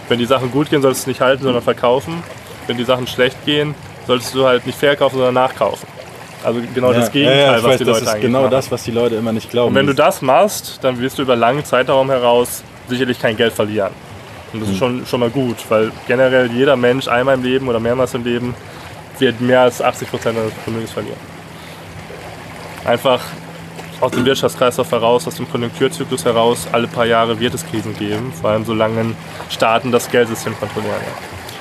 [0.08, 2.22] Wenn die Sachen gut gehen, solltest du nicht halten, sondern verkaufen.
[2.68, 3.74] Wenn die Sachen schlecht gehen,
[4.06, 5.88] solltest du halt nicht verkaufen, sondern nachkaufen.
[6.44, 8.50] Also genau ja, das Gegenteil, ja, ja, was weiß, die Leute Das ist genau machen.
[8.52, 9.70] das, was die Leute immer nicht glauben.
[9.70, 13.52] Und wenn du das machst, dann wirst du über langen Zeitraum heraus sicherlich kein Geld
[13.52, 13.90] verlieren.
[14.52, 17.80] Und das ist schon, schon mal gut, weil generell jeder Mensch einmal im Leben oder
[17.80, 18.54] mehrmals im Leben
[19.18, 21.18] wird mehr als 80 Prozent seines Vermögens verlieren.
[22.84, 23.20] Einfach
[24.00, 28.32] aus dem Wirtschaftskreislauf heraus, aus dem Konjunkturzyklus heraus, alle paar Jahre wird es Krisen geben,
[28.40, 29.14] vor allem solange
[29.48, 30.94] Staaten das Geldsystem kontrollieren.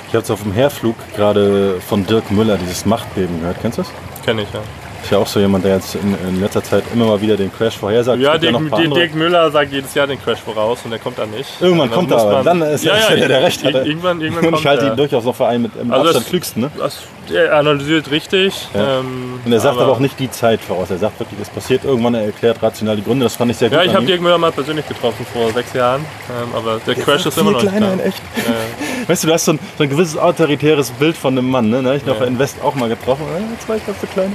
[0.08, 3.58] Ich habe es auf dem Herflug gerade von Dirk Müller, dieses Machtbeben gehört.
[3.62, 3.92] Kennst du das?
[4.24, 4.60] Kenn ich, ja.
[5.06, 7.54] Ist ja auch so jemand, der jetzt in, in letzter Zeit immer mal wieder den
[7.54, 8.20] Crash vorhersagt.
[8.20, 11.30] Ja, Dirk, ja Dirk Müller sagt jedes Jahr den Crash voraus und der kommt dann
[11.30, 11.48] nicht.
[11.62, 12.44] Irgendwann kommt er aber.
[12.44, 13.76] Dann ist ja, ja, der, der recht hat.
[13.86, 16.64] Irgendwann, irgendwann und ich halte ihn durchaus noch für einen mit im also Abstand klügsten.
[16.64, 16.72] Ne?
[16.80, 18.68] Das, er analysiert richtig.
[18.74, 19.00] Ja.
[19.00, 20.90] Ähm, und er sagt aber, aber, auch nicht die Zeit voraus.
[20.90, 23.26] Er sagt wirklich, es passiert irgendwann, er erklärt rational die Gründe.
[23.26, 23.78] Das fand ich sehr gut.
[23.78, 26.02] Ja, ich habe Dirk Müller mal persönlich getroffen vor sechs Jahren.
[26.02, 28.22] Ähm, aber der, der Crash ist, immer noch kleiner in echt.
[29.08, 31.70] Weißt du, du hast so ein, so ein gewisses autoritäres Bild von einem Mann.
[31.70, 31.96] Ne?
[31.96, 33.24] Ich noch bei Invest auch mal getroffen.
[33.54, 34.34] Jetzt war ich ganz so klein.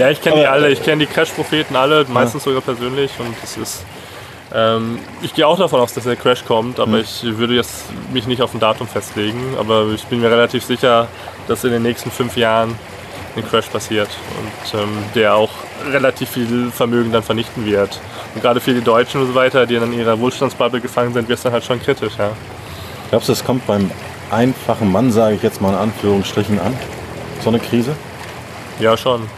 [0.00, 0.70] Ja, ich kenne die alle.
[0.70, 3.10] Ich kenne die Crash-Propheten alle, meistens sogar persönlich.
[3.18, 3.84] Und das ist.
[4.52, 7.00] Ähm, ich gehe auch davon aus, dass der Crash kommt, aber mhm.
[7.02, 9.56] ich würde jetzt mich nicht auf ein Datum festlegen.
[9.58, 11.06] Aber ich bin mir relativ sicher,
[11.48, 12.78] dass in den nächsten fünf Jahren
[13.36, 14.08] ein Crash passiert
[14.38, 15.50] und ähm, der auch
[15.92, 18.00] relativ viel Vermögen dann vernichten wird.
[18.34, 21.36] Und gerade für die Deutschen und so weiter, die in ihrer Wohlstandsbubble gefangen sind, wird
[21.36, 22.14] es dann halt schon kritisch.
[22.18, 22.30] Ja.
[23.10, 23.90] Glaubst du, es kommt beim
[24.30, 26.74] einfachen Mann, sage ich jetzt mal in Anführungsstrichen, an?
[27.42, 27.94] So eine Krise?
[28.80, 29.28] Ja, schon.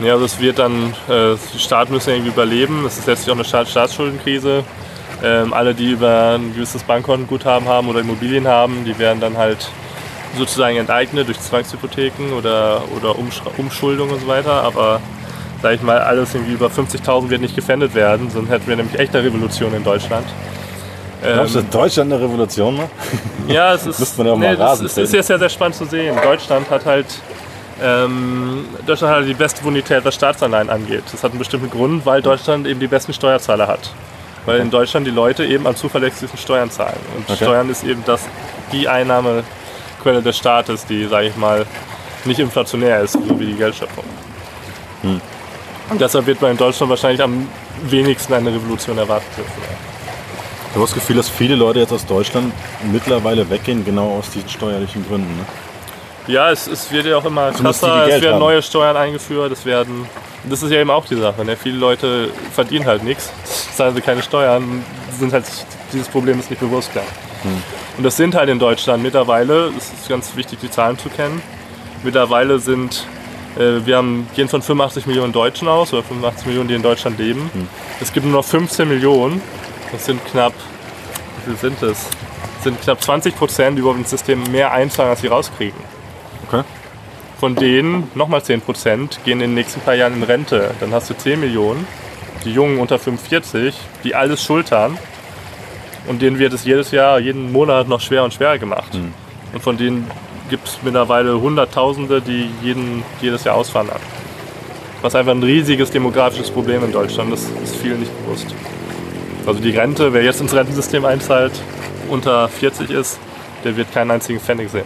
[0.00, 2.84] Ja, also es wird dann, äh, die Staaten müssen irgendwie überleben.
[2.84, 4.64] Es ist letztlich auch eine Staat Staatsschuldenkrise.
[5.22, 9.68] Ähm, alle, die über ein gewisses Bankkontenguthaben haben oder Immobilien haben, die werden dann halt
[10.36, 13.14] sozusagen enteignet durch Zwangshypotheken oder, oder
[13.56, 14.62] Umschuldung und so weiter.
[14.64, 15.00] Aber
[15.62, 18.98] sag ich mal, alles irgendwie über 50.000 wird nicht gefändet werden, sonst hätten wir nämlich
[18.98, 20.26] echt eine Revolution in Deutschland.
[21.22, 22.90] Glaubst du, dass Deutschland eine Revolution macht?
[23.48, 25.48] Ja, es ist, Müsste man ja mal nee, rasen es ist, ist ja sehr, sehr
[25.48, 26.14] spannend zu sehen.
[26.22, 27.06] Deutschland hat halt
[27.84, 31.02] ähm, Deutschland hat die beste Bonität, was Staatsanleihen angeht.
[31.12, 33.90] Das hat einen bestimmten Grund, weil Deutschland eben die besten Steuerzahler hat.
[34.46, 36.98] Weil in Deutschland die Leute eben am zuverlässigsten Steuern zahlen.
[37.14, 37.44] Und Okay.
[37.44, 38.22] Steuern ist eben das,
[38.72, 41.66] die Einnahmequelle des Staates, die, sage ich mal,
[42.24, 44.04] nicht inflationär ist, so wie die Geldschöpfung.
[45.02, 45.20] Hm.
[45.90, 47.46] Und deshalb wird man in Deutschland wahrscheinlich am
[47.82, 49.52] wenigsten eine Revolution erwarten dürfen.
[50.68, 52.52] Ich habe das Gefühl, dass viele Leute jetzt aus Deutschland
[52.90, 55.36] mittlerweile weggehen, genau aus diesen steuerlichen Gründen.
[55.36, 55.44] Ne?
[56.26, 58.38] Ja, es, es wird ja auch immer krasser, es werden haben.
[58.38, 60.06] neue Steuern eingeführt, es werden.
[60.48, 61.44] Das ist ja eben auch die Sache.
[61.44, 61.56] Ne?
[61.56, 63.32] Viele Leute verdienen halt nichts,
[63.76, 64.84] zahlen sie keine Steuern,
[65.18, 65.44] sind halt
[65.92, 66.90] dieses Problem ist nicht bewusst.
[66.94, 67.02] Ja.
[67.42, 67.62] Hm.
[67.98, 71.40] Und das sind halt in Deutschland mittlerweile, es ist ganz wichtig, die Zahlen zu kennen.
[72.02, 73.06] Mittlerweile sind,
[73.56, 77.18] äh, wir haben, gehen von 85 Millionen Deutschen aus, oder 85 Millionen, die in Deutschland
[77.18, 77.50] leben.
[77.52, 77.68] Hm.
[78.00, 79.40] Es gibt nur noch 15 Millionen,
[79.92, 80.54] das sind knapp,
[81.38, 82.08] wie viel sind das?
[82.56, 85.78] Das sind knapp 20 Prozent, die überhaupt ins System mehr einzahlen, als sie rauskriegen.
[86.46, 86.62] Okay.
[87.38, 90.70] Von denen nochmal 10% gehen in den nächsten paar Jahren in Rente.
[90.80, 91.86] Dann hast du 10 Millionen,
[92.44, 94.96] die Jungen unter 45, die alles schultern.
[96.06, 98.94] Und denen wird es jedes Jahr, jeden Monat noch schwerer und schwerer gemacht.
[99.52, 100.10] Und von denen
[100.50, 104.00] gibt es mittlerweile Hunderttausende, die jeden, jedes Jahr auswandern.
[105.00, 108.54] Was einfach ein riesiges demografisches Problem in Deutschland ist, ist vielen nicht bewusst.
[109.46, 111.52] Also die Rente, wer jetzt ins Rentensystem einzahlt,
[112.08, 113.18] unter 40 ist,
[113.64, 114.84] der wird keinen einzigen Pfennig sehen.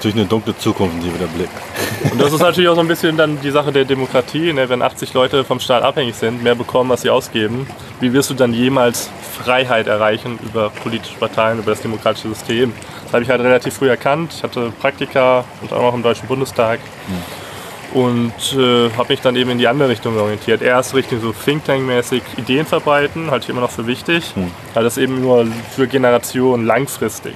[0.00, 2.10] Natürlich eine dunkle Zukunft, in die wir da blicken.
[2.10, 4.50] Und das ist natürlich auch so ein bisschen dann die Sache der Demokratie.
[4.50, 4.66] Ne?
[4.66, 7.66] Wenn 80 Leute vom Staat abhängig sind, mehr bekommen, als sie ausgeben,
[8.00, 9.10] wie wirst du dann jemals
[9.44, 12.72] Freiheit erreichen über politische Parteien, über das demokratische System?
[13.04, 14.32] Das habe ich halt relativ früh erkannt.
[14.34, 16.80] Ich hatte Praktika und auch noch im Deutschen Bundestag.
[17.92, 20.62] Und äh, habe mich dann eben in die andere Richtung orientiert.
[20.62, 24.32] Erst Richtung so Think Tank-mäßig Ideen verbreiten, halte ich immer noch für wichtig.
[24.72, 25.46] Weil das eben nur
[25.76, 27.34] für Generationen langfristig.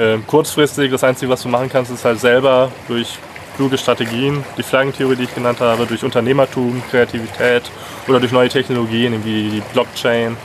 [0.00, 3.18] Ähm, kurzfristig, das Einzige, was du machen kannst, ist halt selber durch
[3.56, 7.64] kluge Strategien, die Flaggentheorie, die ich genannt habe, durch Unternehmertum, Kreativität
[8.08, 10.38] oder durch neue Technologien wie die Blockchain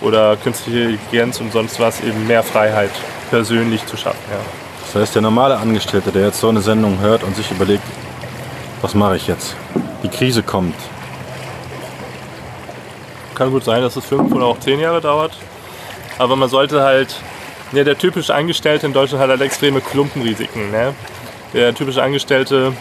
[0.00, 2.92] oder künstliche Intelligenz und sonst was eben mehr Freiheit
[3.30, 4.20] persönlich zu schaffen.
[4.30, 4.38] Ja.
[4.86, 7.82] Das heißt, der normale Angestellte, der jetzt so eine Sendung hört und sich überlegt,
[8.80, 9.56] was mache ich jetzt?
[10.04, 10.76] Die Krise kommt.
[13.34, 15.32] Kann gut sein, dass es fünf oder auch zehn Jahre dauert.
[16.16, 17.16] Aber man sollte halt,
[17.74, 20.70] ja, der typische Angestellte in Deutschland hat halt extreme Klumpenrisiken.
[20.70, 20.94] Ne?
[21.52, 22.72] Der typische Angestellte,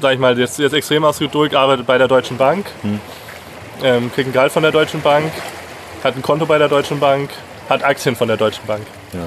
[0.00, 2.66] sag ich mal, jetzt, jetzt extrem ausgedrückt, arbeitet bei der Deutschen Bank,
[3.82, 5.30] ähm, kriegt ein Gehalt von der Deutschen Bank,
[6.02, 7.30] hat ein Konto bei der Deutschen Bank,
[7.68, 8.86] hat Aktien von der Deutschen Bank.
[9.12, 9.20] Ja.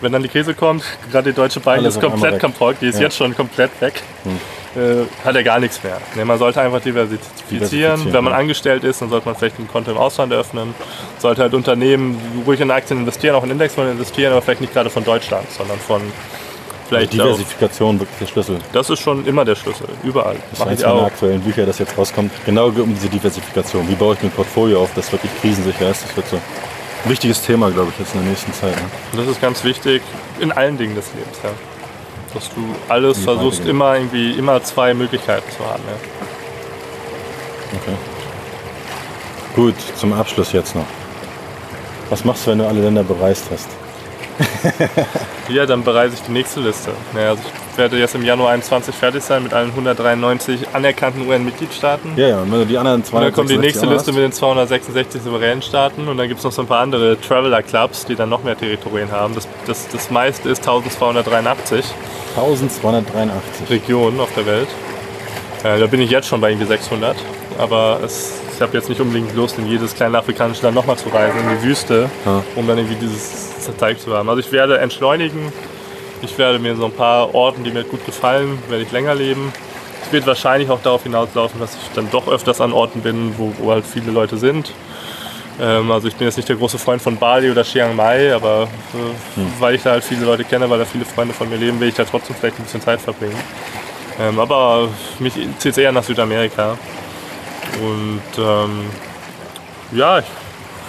[0.00, 2.96] Wenn dann die Krise kommt, gerade die Deutsche Bank Alles ist komplett kaputt, die ist
[2.96, 3.02] Ja.
[3.02, 4.02] jetzt schon komplett weg,
[4.76, 5.98] äh, hat er gar nichts mehr.
[6.14, 7.32] Ne, man sollte einfach diversifizieren.
[7.50, 8.38] Diversifizieren, Wenn man ja.
[8.38, 10.74] angestellt ist, dann sollte man vielleicht ein Konto im Ausland eröffnen.
[11.18, 14.90] Sollte halt Unternehmen ruhig in Aktien investieren, auch in Indexfonds investieren, aber vielleicht nicht gerade
[14.90, 16.02] von Deutschland, sondern von
[16.88, 18.58] vielleicht auch, Diversifikation wirklich der Schlüssel.
[18.72, 20.36] Das ist schon immer der Schlüssel, überall.
[20.50, 21.06] Das ist ich meiner auch.
[21.06, 22.30] aktuellen Bücher, das jetzt rauskommt.
[22.44, 23.88] Genau um diese Diversifikation.
[23.88, 26.04] Wie baue ich mir ein Portfolio auf, das wirklich krisensicher ist?
[26.04, 26.38] Das wird so
[27.08, 28.74] wichtiges Thema, glaube ich, jetzt in der nächsten Zeit.
[28.76, 28.82] Ne?
[29.16, 30.02] Das ist ganz wichtig
[30.40, 31.38] in allen Dingen des Lebens.
[31.42, 31.50] Ja.
[32.34, 33.76] Dass du alles versuchst, weitergehen.
[33.76, 35.82] immer irgendwie immer zwei Möglichkeiten zu haben.
[35.86, 35.96] Ja.
[37.80, 37.96] Okay.
[39.54, 40.84] Gut, zum Abschluss jetzt noch.
[42.10, 43.68] Was machst du, wenn du alle Länder bereist hast?
[45.48, 46.90] Ja, dann bereise ich die nächste Liste.
[47.14, 52.12] Ja, also ich werde jetzt im Januar 21 fertig sein mit allen 193 anerkannten UN-Mitgliedstaaten.
[52.16, 54.22] Ja, ja, und wenn du die anderen Und dann kommt die 266 nächste Liste mit
[54.22, 58.14] den 266 souveränen Staaten und dann gibt es noch so ein paar andere Traveler-Clubs, die
[58.14, 59.34] dann noch mehr Territorien haben.
[59.34, 61.84] Das, das, das meiste ist 1283
[62.36, 63.70] 1283.
[63.70, 64.68] Regionen auf der Welt.
[65.64, 67.16] Äh, da bin ich jetzt schon bei irgendwie 600.
[67.58, 71.08] Aber es, ich habe jetzt nicht unbedingt Lust, in jedes kleine afrikanische Land nochmal zu
[71.08, 72.42] reisen, in die Wüste, Ja.
[72.54, 74.28] um dann irgendwie dieses Zeug zu haben.
[74.28, 75.52] Also ich werde entschleunigen.
[76.22, 79.52] Ich werde mir so ein paar Orten, die mir gut gefallen, werde ich länger leben.
[80.02, 83.52] Es wird wahrscheinlich auch darauf hinauslaufen, dass ich dann doch öfters an Orten bin, wo,
[83.58, 84.72] wo halt viele Leute sind.
[85.60, 88.68] Ähm, also ich bin jetzt nicht der große Freund von Bali oder Chiang Mai, aber
[88.94, 91.80] äh, weil ich da halt viele Leute kenne, weil da viele Freunde von mir leben,
[91.80, 93.38] will ich da trotzdem vielleicht ein bisschen Zeit verbringen.
[94.20, 94.88] Ähm, aber
[95.18, 96.78] mich zieht es eher nach Südamerika.
[97.80, 98.84] Und ähm,
[99.92, 100.26] Ja, ich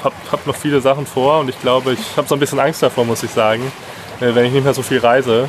[0.03, 2.81] habe hab noch viele Sachen vor und ich glaube, ich habe so ein bisschen Angst
[2.83, 3.71] davor, muss ich sagen,
[4.19, 5.47] wenn ich nicht mehr so viel reise,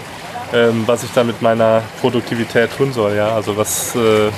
[0.52, 3.14] ähm, was ich dann mit meiner Produktivität tun soll.
[3.14, 3.34] Ja?
[3.34, 4.28] Also was, äh,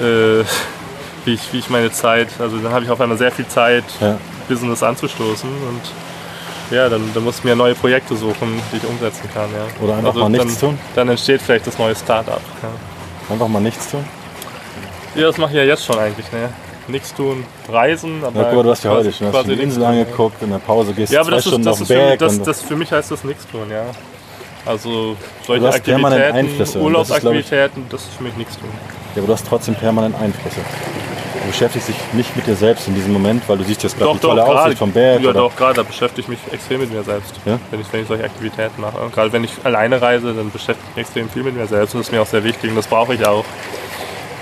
[0.00, 0.44] äh,
[1.24, 3.84] wie, ich, wie ich meine Zeit, also dann habe ich auf einmal sehr viel Zeit,
[4.00, 4.16] Ja.
[4.48, 9.28] Business anzustoßen und ja, dann, dann muss ich mir neue Projekte suchen, die ich umsetzen
[9.32, 9.48] kann.
[9.52, 9.84] Ja.
[9.84, 10.78] Oder einfach mal nichts dann, tun?
[10.94, 12.40] Dann entsteht vielleicht das neue Startup.
[12.62, 13.32] Ja.
[13.32, 14.04] Einfach mal nichts tun.
[15.14, 16.30] Ja, das mache ich ja jetzt schon eigentlich.
[16.32, 16.48] Ne?
[16.90, 18.22] Nichts tun, reisen.
[18.24, 20.58] Aber Ja, guck mal, du hast ja heute schon hast die Insel angeguckt, in der
[20.58, 22.18] Pause gehst Ja, du aber das, ist, Stunden das, ist den für mich, Berg.
[22.18, 23.84] das, und das für mich heißt das nichts tun, ja.
[24.66, 28.68] Also solche Aktivitäten, und Urlaubsaktivitäten, das ist für mich nichts tun.
[29.14, 30.60] ja, aber du hast trotzdem permanent Einflüsse.
[31.42, 34.12] Du beschäftigst dich nicht mit dir selbst in diesem Moment, weil du siehst jetzt gerade
[34.12, 35.22] die tolle gerade- Aussicht vom Berg.
[35.22, 37.58] Ja, oder- doch, gerade, da beschäftige ich mich extrem mit mir selbst, Ja?
[37.70, 38.98] wenn, ich, wenn ich solche Aktivitäten mache.
[39.14, 42.00] Gerade wenn ich alleine reise, dann beschäftige ich mich extrem viel mit mir selbst und
[42.00, 43.44] das ist mir auch sehr wichtig und das brauche ich auch.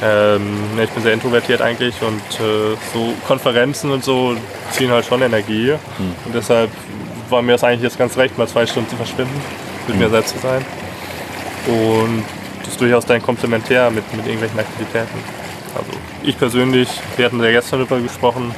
[0.03, 4.37] Ähm, ich bin sehr introvertiert eigentlich und äh, so Konferenzen und so
[4.71, 6.15] ziehen halt schon Energie Hm.
[6.25, 6.71] und deshalb
[7.31, 9.41] war mir das eigentlich jetzt ganz recht, mal zwei Stunden zu verschwinden,
[9.87, 10.03] mit Hm.
[10.03, 10.65] mir selbst zu sein.
[11.67, 12.25] Und
[12.61, 15.19] das ist durchaus dann komplementär mit, mit irgendwelchen Aktivitäten.
[15.75, 15.91] Also
[16.23, 18.55] ich persönlich, wir hatten ja gestern darüber gesprochen,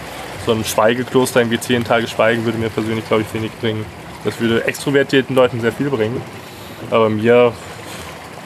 [0.46, 3.84] so ein Schweigekloster, irgendwie zehn Tage Schweigen, würde mir persönlich, glaube ich, wenig bringen.
[4.24, 6.20] Das würde extrovertierten Leuten sehr viel bringen.
[6.90, 7.52] Aber mir,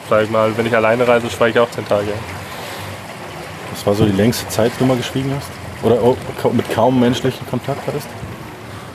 [0.09, 2.07] sag ich mal, wenn ich alleine reise, schweige ich auch zehn Tage.
[3.85, 5.47] Das war so die längste Zeit, die du mal geschwiegen hast?
[5.85, 5.97] Oder
[6.41, 8.07] ka- mit kaum menschlichen Kontakt hattest?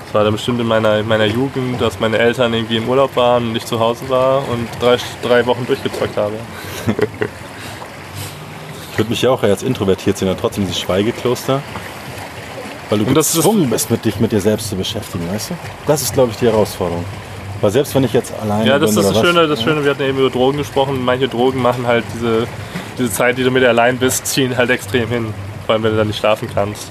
[0.04, 3.14] Das war dann bestimmt in meiner, in meiner Jugend, dass meine Eltern irgendwie im Urlaub
[3.14, 6.32] waren und ich zu Hause war und drei, drei Wochen durchgezockt habe.
[8.92, 11.62] Ich würde mich ja auch als introvertiert sehen, aber trotzdem dieses Schweigekloster.
[12.88, 15.54] Weil du Und das gezwungen bist, mit dich mit dir selbst zu beschäftigen, weißt du?
[15.86, 17.04] Das ist, glaube ich, die Herausforderung.
[17.60, 19.84] Weil selbst wenn ich jetzt alleine Ja, das bin ist das was, Schöne, das Schöne,
[19.84, 21.04] wir hatten eben über Drogen gesprochen.
[21.04, 22.48] Manche Drogen machen halt diese,
[23.00, 25.34] diese Zeit, die du mit dir allein bist, ziehen halt extrem hin.
[25.66, 26.90] Vor allem, wenn du dann nicht schlafen kannst.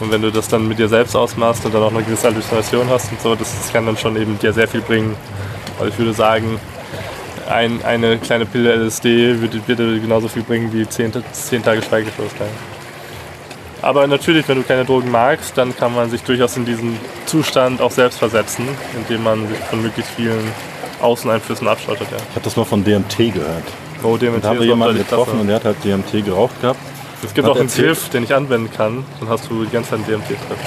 [0.00, 2.88] Und wenn du das dann mit dir selbst ausmachst und dann auch eine gewisse Halluzination
[2.90, 5.14] hast und so, das, das kann dann schon eben dir sehr viel bringen.
[5.78, 6.58] Also ich würde sagen,
[7.48, 12.46] ein, eine kleine Pille LSD würde, würde genauso viel bringen wie zehn, zehn Tage Schweigekloster.
[13.82, 17.80] Aber natürlich, wenn du keine Drogen magst, dann kann man sich durchaus in diesen Zustand
[17.80, 18.66] auch selbst versetzen,
[18.96, 20.50] indem man sich von möglichst vielen
[21.00, 22.08] Außeneinflüssen abschottet.
[22.10, 22.16] Ja.
[22.16, 23.64] Ich habe das mal von DMT gehört.
[24.02, 26.80] Oh, DMT haben wir jemanden getroffen und der hat halt DMT geraucht gehabt.
[27.24, 30.00] Es gibt auch einen Tiff, den ich anwenden kann, dann hast du die ganze Zeit
[30.00, 30.58] einen DMT drin.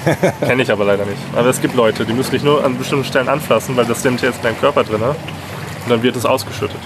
[0.40, 1.18] Kenne ich aber leider nicht.
[1.34, 4.22] Aber es gibt Leute, die müssen dich nur an bestimmten Stellen anfassen, weil das DMT
[4.24, 5.02] ist in deinem Körper drin.
[5.02, 5.16] Und
[5.88, 6.80] dann wird es ausgeschüttet.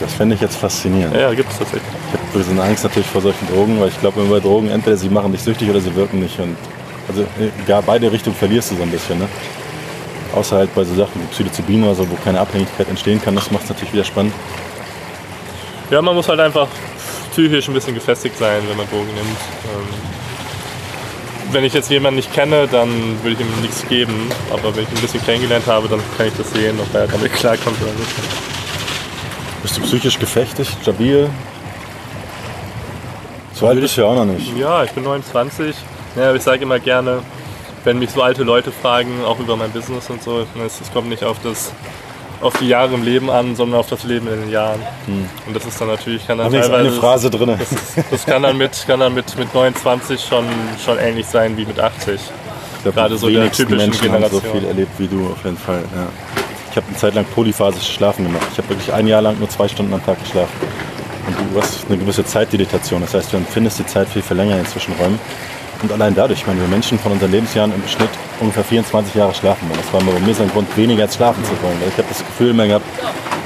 [0.00, 1.14] Das fände ich jetzt faszinierend.
[1.14, 1.90] Ja, ja gibt es tatsächlich.
[2.08, 4.68] Ich habe ein bisschen Angst natürlich vor solchen Drogen, weil ich glaube, wenn bei Drogen
[4.68, 6.38] entweder sie machen dich süchtig oder sie wirken nicht.
[6.38, 6.56] Und
[7.08, 7.24] also
[7.64, 9.18] egal, beide Richtungen verlierst du so ein bisschen.
[9.18, 9.28] Ne?
[10.34, 13.50] Außer halt bei so Sachen wie Psilocybin oder so, wo keine Abhängigkeit entstehen kann, das
[13.50, 14.34] macht es natürlich wieder spannend.
[15.90, 16.68] Ja, man muss halt einfach
[17.30, 19.38] psychisch ein bisschen gefestigt sein, wenn man Drogen nimmt.
[19.64, 20.16] Ähm,
[21.52, 22.88] wenn ich jetzt jemanden nicht kenne, dann
[23.22, 24.30] würde ich ihm nichts geben.
[24.50, 27.06] Aber wenn ich ihn ein bisschen kennengelernt habe, dann kann ich das sehen, ob er
[27.06, 28.10] damit klarkommt oder nicht.
[29.62, 31.30] Bist du psychisch gefestigt, stabil?
[33.52, 34.56] So alt bist du ja auch noch nicht.
[34.56, 35.74] Ja, ich bin 29.
[36.16, 37.22] Ja, aber ich sage immer gerne,
[37.86, 41.24] wenn mich so alte Leute fragen, auch über mein Business und so, es, kommt nicht
[41.24, 41.72] auf das
[42.42, 44.78] auf die Jahre im Leben an, sondern auf das Leben in den Jahren.
[45.46, 47.56] Und das ist dann natürlich, kann dann Da ist eine teilweise, Phrase drin.
[47.58, 50.44] das, ist, das kann dann mit, kann dann mit, mit 29 schon,
[50.84, 52.14] schon ähnlich sein wie mit 80.
[52.14, 54.52] Ich glaub, gerade so der typischen Menschen haben so Generation.
[54.52, 55.82] viel erlebt wie du auf jeden Fall.
[55.94, 56.08] Ja.
[56.70, 58.46] Ich habe eine Zeit lang polyphasisches Schlafen gemacht.
[58.52, 60.52] Ich habe wirklich ein Jahr lang nur zwei Stunden am Tag geschlafen.
[61.26, 63.00] Und du hast eine gewisse Zeitdilatation.
[63.00, 65.18] Das heißt, du empfindest die Zeit viel verlängert in Zwischenräumen.
[65.86, 68.08] Und allein dadurch, ich meine, wir Menschen von unseren Lebensjahren im Schnitt
[68.40, 69.70] ungefähr 24 Jahre schlafen.
[69.70, 71.76] Und das war bei mir so ein Grund, weniger als schlafen zu wollen.
[71.86, 72.84] Ich habe das Gefühl immer gehabt,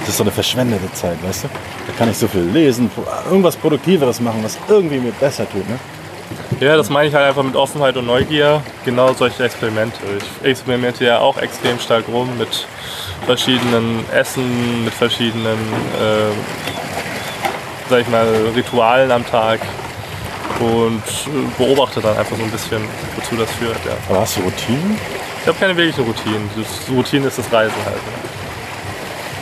[0.00, 1.48] das ist so eine verschwendete Zeit, weißt du?
[1.48, 2.90] Da kann ich so viel lesen,
[3.26, 5.68] irgendwas Produktiveres machen, was irgendwie mir besser tut.
[5.68, 5.78] Ne?
[6.60, 8.62] Ja, das meine ich halt einfach mit Offenheit und Neugier.
[8.86, 9.98] Genau solche Experimente.
[10.16, 12.66] Ich experimentiere ja auch extrem stark rum mit
[13.26, 15.58] verschiedenen Essen, mit verschiedenen,
[16.00, 16.32] äh,
[17.90, 18.26] sag ich mal,
[18.56, 19.60] Ritualen am Tag
[20.58, 22.82] und äh, beobachte dann einfach so ein bisschen,
[23.16, 23.78] wozu das führt.
[23.84, 23.92] Ja.
[24.08, 24.98] Aber hast du Routinen?
[25.40, 26.50] Ich habe keine wirklichen Routinen.
[26.56, 27.96] Das Routine ist das Reisen halt.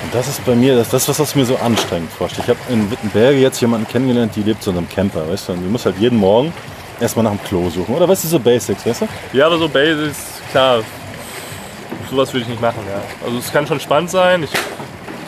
[0.05, 2.49] Und das ist bei mir, das, das ist, was mir so anstrengend vorstellt.
[2.49, 5.53] Ich habe in Wittenberge jetzt jemanden kennengelernt, die lebt so in einem Camper, weißt du?
[5.53, 6.53] Und die muss halt jeden Morgen
[7.01, 7.95] erstmal nach dem Klo suchen.
[7.95, 9.09] Oder weißt du, so Basics, weißt du?
[9.33, 10.81] Ja, aber so Basics, klar,
[12.11, 12.81] sowas würde ich nicht machen.
[12.89, 13.01] Ja.
[13.27, 14.45] Also es kann schon spannend sein.
[14.45, 14.51] Ich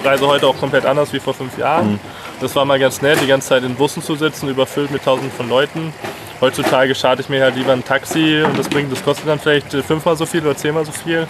[0.05, 2.01] reise heute auch komplett anders wie vor fünf Jahren.
[2.41, 5.31] Das war mal ganz nett, die ganze Zeit in Bussen zu sitzen, überfüllt mit tausenden
[5.33, 5.93] von Leuten.
[6.41, 9.75] Heutzutage starte ich mir halt lieber ein Taxi und das bringt, das kostet dann vielleicht
[9.75, 11.27] äh, fünfmal so viel oder zehnmal so viel.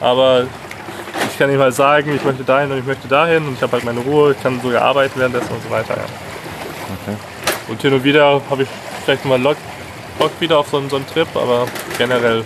[0.00, 0.44] Aber
[1.30, 3.72] ich kann ihm halt sagen, ich möchte dahin und ich möchte dahin und ich habe
[3.72, 5.94] halt meine Ruhe, ich kann sogar arbeiten währenddessen und so weiter.
[5.96, 6.02] Ja.
[7.06, 7.16] Okay.
[7.68, 8.68] Und hin und wieder habe ich
[9.04, 9.38] vielleicht mal
[10.18, 11.66] Bock wieder auf so, einen- so einen Trip, aber
[11.96, 12.44] generell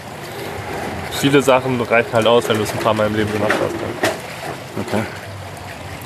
[1.13, 3.73] viele Sachen reichen halt aus, wenn du es ein paar Mal im Leben gemacht hast.
[3.73, 4.83] Ne?
[4.87, 5.22] Okay.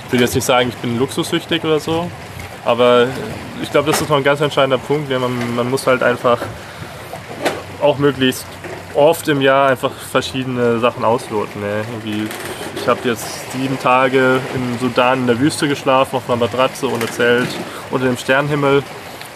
[0.07, 2.09] Ich will jetzt nicht sagen, ich bin luxussüchtig oder so,
[2.65, 3.09] aber
[3.63, 5.11] ich glaube, das ist noch ein ganz entscheidender Punkt.
[5.11, 6.39] Man, man muss halt einfach
[7.83, 8.47] auch möglichst
[8.95, 11.61] oft im Jahr einfach verschiedene Sachen ausloten.
[11.61, 11.85] Ne?
[12.77, 17.07] Ich habe jetzt sieben Tage im Sudan in der Wüste geschlafen, auf einer Matratze, ohne
[17.07, 17.49] Zelt,
[17.91, 18.83] unter dem Sternenhimmel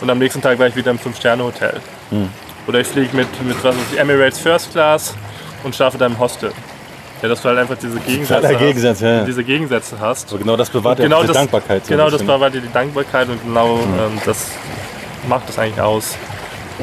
[0.01, 1.81] und am nächsten Tag war ich wieder im Fünf-Sterne-Hotel.
[2.67, 5.15] Oder ich fliege mit, mit was ich, Emirates First Class
[5.65, 6.53] und schlafe da im Hostel.
[7.23, 10.31] Ja, dass du halt einfach diese Gegensätze, Totaler Gegensatz, hast, ja, diese Gegensätze hast.
[10.31, 11.85] Aber genau das bewahrt ja genau das, Dankbarkeit.
[11.85, 14.47] so Genau, das bewahrt dir die Dankbarkeit und genau ähm, das
[15.29, 16.17] macht das eigentlich aus.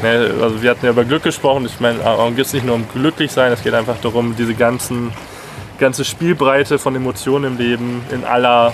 [0.00, 1.66] Ne, also wir hatten ja über Glück gesprochen.
[1.66, 4.54] Ich meine, darum geht es nicht nur um glücklich sein, es geht einfach darum, diese
[4.54, 5.10] ganzen,
[5.78, 8.72] ganze Spielbreite von Emotionen im Leben in aller,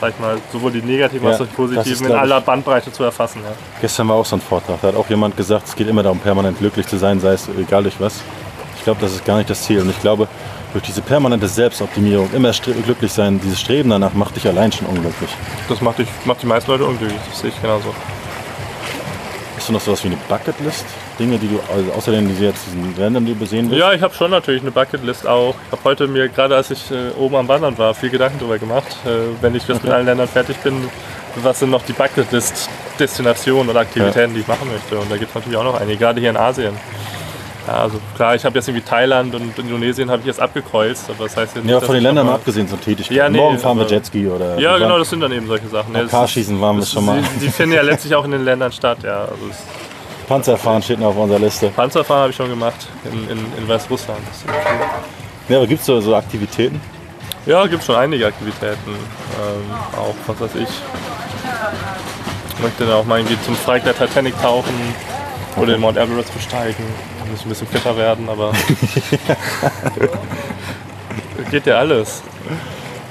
[0.00, 2.40] sag ich mal, sowohl die negativen Ja, als auch die positiven, ist, in ich- aller
[2.40, 3.40] Bandbreite zu erfassen.
[3.44, 3.50] Ja.
[3.80, 4.80] Gestern war auch so ein Vortrag.
[4.80, 7.48] Da hat auch jemand gesagt, es geht immer darum, permanent glücklich zu sein, sei es
[7.58, 8.20] egal durch was.
[8.76, 9.80] Ich glaube, das ist gar nicht das Ziel.
[9.80, 10.28] Und ich glaube,
[10.72, 15.30] durch diese permanente Selbstoptimierung, immer glücklich sein, dieses Streben danach macht dich allein schon unglücklich.
[15.68, 17.94] Das macht, dich, macht die meisten Leute unglücklich, das sehe ich genauso.
[19.56, 20.84] Hast du noch sowas wie eine Bucketlist?
[21.18, 23.80] Dinge, die du, also außerdem die jetzt diesen Ländern, die du besehen willst?
[23.80, 25.54] Ja, ich habe schon natürlich eine Bucketlist auch.
[25.66, 28.58] Ich habe heute mir, gerade als ich äh, oben am Wandern war, viel Gedanken darüber
[28.58, 28.96] gemacht.
[29.04, 30.88] Äh, wenn ich jetzt mit allen Ländern fertig bin,
[31.36, 34.98] was sind noch die Bucketlist-Destinationen oder Aktivitäten, die ich machen möchte.
[34.98, 36.74] Und da gibt es natürlich auch noch einige, gerade hier in Asien.
[37.66, 41.24] Ja, also klar, ich habe jetzt irgendwie Thailand und Indonesien habe ich jetzt abgekreuzt, aber
[41.24, 43.14] das heißt jetzt nicht, Ja, von den Ländern mal abgesehen, so Tätigkeiten.
[43.14, 44.58] Ja, nee, Morgen fahren wir Jetski oder.
[44.58, 45.94] Ja, genau, das sind dann eben solche Sachen.
[45.94, 47.20] Das Karschießen waren wir das- schon mal.
[47.36, 49.20] Die, die finden ja letztlich auch in den Ländern statt, ja.
[49.22, 49.36] Also
[50.26, 51.68] Panzerfahren steht noch auf unserer Liste.
[51.68, 54.20] Panzerfahren habe ich schon gemacht in, in, in Weißrussland.
[54.46, 54.54] Cool.
[55.48, 56.80] Ja, aber gibt es so, so Aktivitäten?
[57.46, 58.76] Ja, gibt schon einige Aktivitäten.
[58.86, 60.68] Ähm, auch, was weiß ich.
[62.56, 64.72] Ich möchte dann auch mal irgendwie zum Streik der Titanic tauchen
[65.56, 66.84] oder den Mount Everest besteigen.
[67.32, 68.52] Muss ich ein bisschen fitter werden, aber.
[71.50, 72.22] geht ja alles.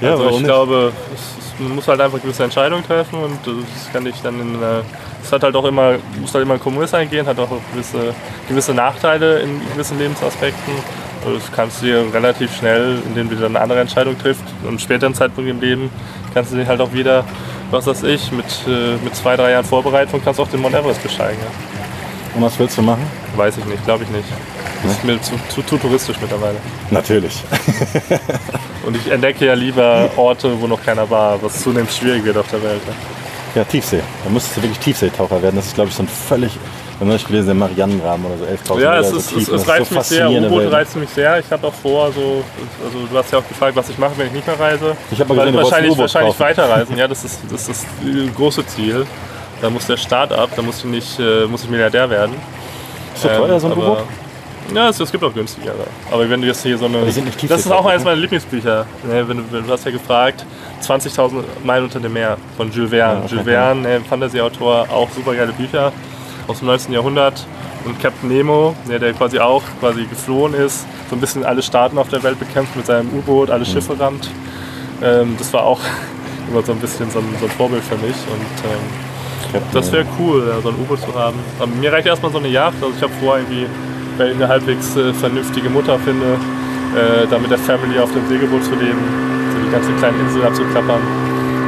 [0.00, 0.44] Ja, also ich nicht?
[0.44, 4.62] glaube, es, man muss halt einfach gewisse Entscheidungen treffen und das kann ich dann in.
[4.62, 4.82] Äh,
[5.24, 8.14] es hat halt auch immer, muss halt immer einen Kompromiss eingehen, hat auch gewisse,
[8.48, 10.72] gewisse Nachteile in gewissen Lebensaspekten.
[11.24, 14.78] Also Das kannst du dir relativ schnell, indem du dann eine andere Entscheidung triffst, am
[14.78, 15.90] späteren Zeitpunkt im Leben,
[16.32, 17.24] kannst du dich halt auch wieder,
[17.72, 20.76] was weiß ich, mit, äh, mit zwei, drei Jahren Vorbereitung kannst du auch den Mount
[20.76, 21.40] Everest besteigen.
[21.40, 21.81] Ja.
[22.34, 23.04] Und was willst du machen?
[23.36, 24.28] Weiß ich nicht, glaube ich nicht.
[24.82, 26.56] Das ist mir zu, zu, zu touristisch mittlerweile.
[26.90, 27.42] Natürlich.
[28.86, 32.48] Und ich entdecke ja lieber Orte, wo noch keiner war, was zunehmend schwierig wird auf
[32.50, 32.80] der Welt.
[32.86, 32.94] Ja.
[33.54, 34.00] Ja, Tiefsee.
[34.24, 35.56] Da müsstest du wirklich Tiefseetaucher werden.
[35.56, 36.52] Das ist, glaube ich, so ein völlig.
[36.54, 39.48] Ich habe neulich gelesen, der Marianengraben oder so 11.000 Ja, es, so ist, tief.
[39.48, 40.30] es, es reizt so mich sehr.
[40.30, 41.38] U-Boot reizt mich sehr.
[41.38, 42.44] Ich habe auch vor, so,
[42.84, 44.96] also du hast ja auch gefragt, was ich mache, wenn ich nicht mehr reise.
[45.10, 46.96] Ich habe mal gesehen, ein wahrscheinlich, wahrscheinlich weiterreisen.
[46.96, 49.04] Ja, das ist, das ist das große Ziel.
[49.62, 52.34] Da muss der Start ab, da muss ich nicht, äh, muss ich Milliardär werden.
[53.14, 53.98] Ist so teuer, so ein Ähm, U-Boot?
[53.98, 54.06] aber-
[54.74, 55.74] Ja, es, es gibt auch günstigere.
[56.10, 57.02] Aber wenn du jetzt hier so eine.
[57.04, 58.10] die sind nicht das ist auch eines ne?
[58.10, 58.86] meiner Lieblingsbücher.
[59.08, 60.44] Ne, wenn du, du hast ja gefragt,
[60.82, 63.20] 20.000 Meilen unter dem Meer von Jules Verne.
[63.24, 65.92] Ja, Jules Verne, ne, Fantasy-Autor, auch super geile Bücher
[66.48, 66.92] aus dem 19.
[66.92, 67.44] Jahrhundert.
[67.84, 71.98] Und Captain Nemo, ne, der quasi auch quasi geflohen ist, so ein bisschen alle Staaten
[71.98, 73.66] auf der Welt bekämpft mit seinem U-Boot, alle Mhm.
[73.72, 74.30] Schiffe rammt.
[75.02, 75.80] Ähm, das war auch
[76.50, 78.14] immer so ein bisschen so ein, so ein Vorbild für mich.
[78.14, 79.11] Und ähm,
[79.72, 81.38] das wäre cool, ja, so ein U-Boot zu haben.
[81.58, 82.76] Aber mir reicht erstmal so eine Yacht.
[82.80, 83.66] Also ich habe vor, irgendwie,
[84.16, 86.38] wenn ich eine halbwegs äh, vernünftige Mutter finde,
[86.96, 89.00] äh, da mit der Family auf dem Segelboot zu leben,
[89.52, 91.00] so die ganze kleine Insel abzuklappern,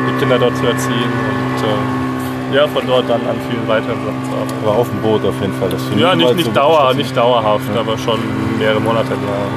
[0.08, 4.24] die Kinder dort zu erziehen und äh, ja, von dort dann an vielen weiteren Sachen
[4.24, 4.54] zu arbeiten.
[4.62, 5.70] Aber auf dem Boot auf jeden Fall.
[5.70, 8.20] Das Ja, nicht, nicht, so Dauer, nicht dauerhaft, aber schon
[8.58, 9.48] mehrere Monate im Jahr.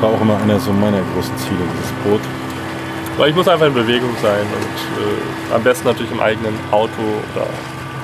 [0.00, 2.20] War auch immer einer so meiner großen Ziele, dieses Boot.
[3.18, 7.02] Weil ich muss einfach in Bewegung sein und äh, am besten natürlich im eigenen Auto
[7.34, 7.46] oder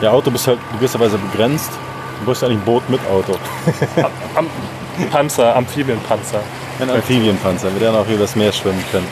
[0.00, 1.70] Ja, Auto bist halt gewisserweise begrenzt.
[2.18, 3.38] Du brauchst eigentlich ein Boot mit Auto.
[4.34, 4.48] am
[5.10, 6.40] Panzer, Amphibienpanzer.
[6.80, 9.06] Ein Amphibienpanzer, mit dann auch über das Meer schwimmen können.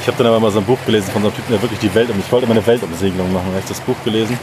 [0.00, 1.80] Ich habe dann aber mal so ein Buch gelesen von so einem Typen, der wirklich
[1.80, 4.38] die Welt, ich wollte immer eine Weltumsegelung machen, da habe ich das Buch gelesen.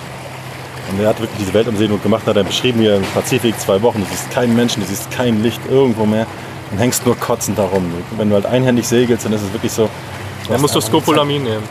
[0.91, 3.81] Und er hat wirklich diese Weltumsegelung gemacht, hat er beschrieben, wie er im Pazifik zwei
[3.81, 6.27] Wochen, du siehst keinen Menschen, du siehst kein Licht irgendwo mehr
[6.71, 7.91] und hängst nur kotzend darum.
[8.17, 9.89] Wenn du halt einhändig segelst, dann ist es wirklich so.
[10.49, 11.63] Dann musst du einfach- Scopolamin nehmen.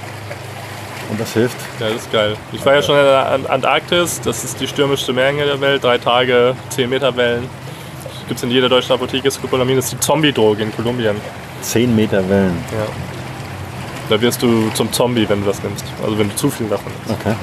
[1.08, 1.56] Und das hilft.
[1.78, 2.36] Ja, das ist geil.
[2.52, 5.84] Ich war ja schon in der An- Antarktis, das ist die stürmischste Meerenge der Welt,
[5.84, 7.48] drei Tage, 10 Meter Wellen.
[8.26, 9.30] Gibt es in jeder deutschen Apotheke.
[9.30, 11.14] Scopolamin ist die Zombie-Droge in Kolumbien.
[11.62, 12.56] 10 Meter Wellen.
[12.72, 12.86] Ja.
[14.08, 15.84] Da wirst du zum Zombie, wenn du das nimmst.
[16.04, 17.20] Also wenn du zu viel davon nimmst.
[17.24, 17.36] Okay.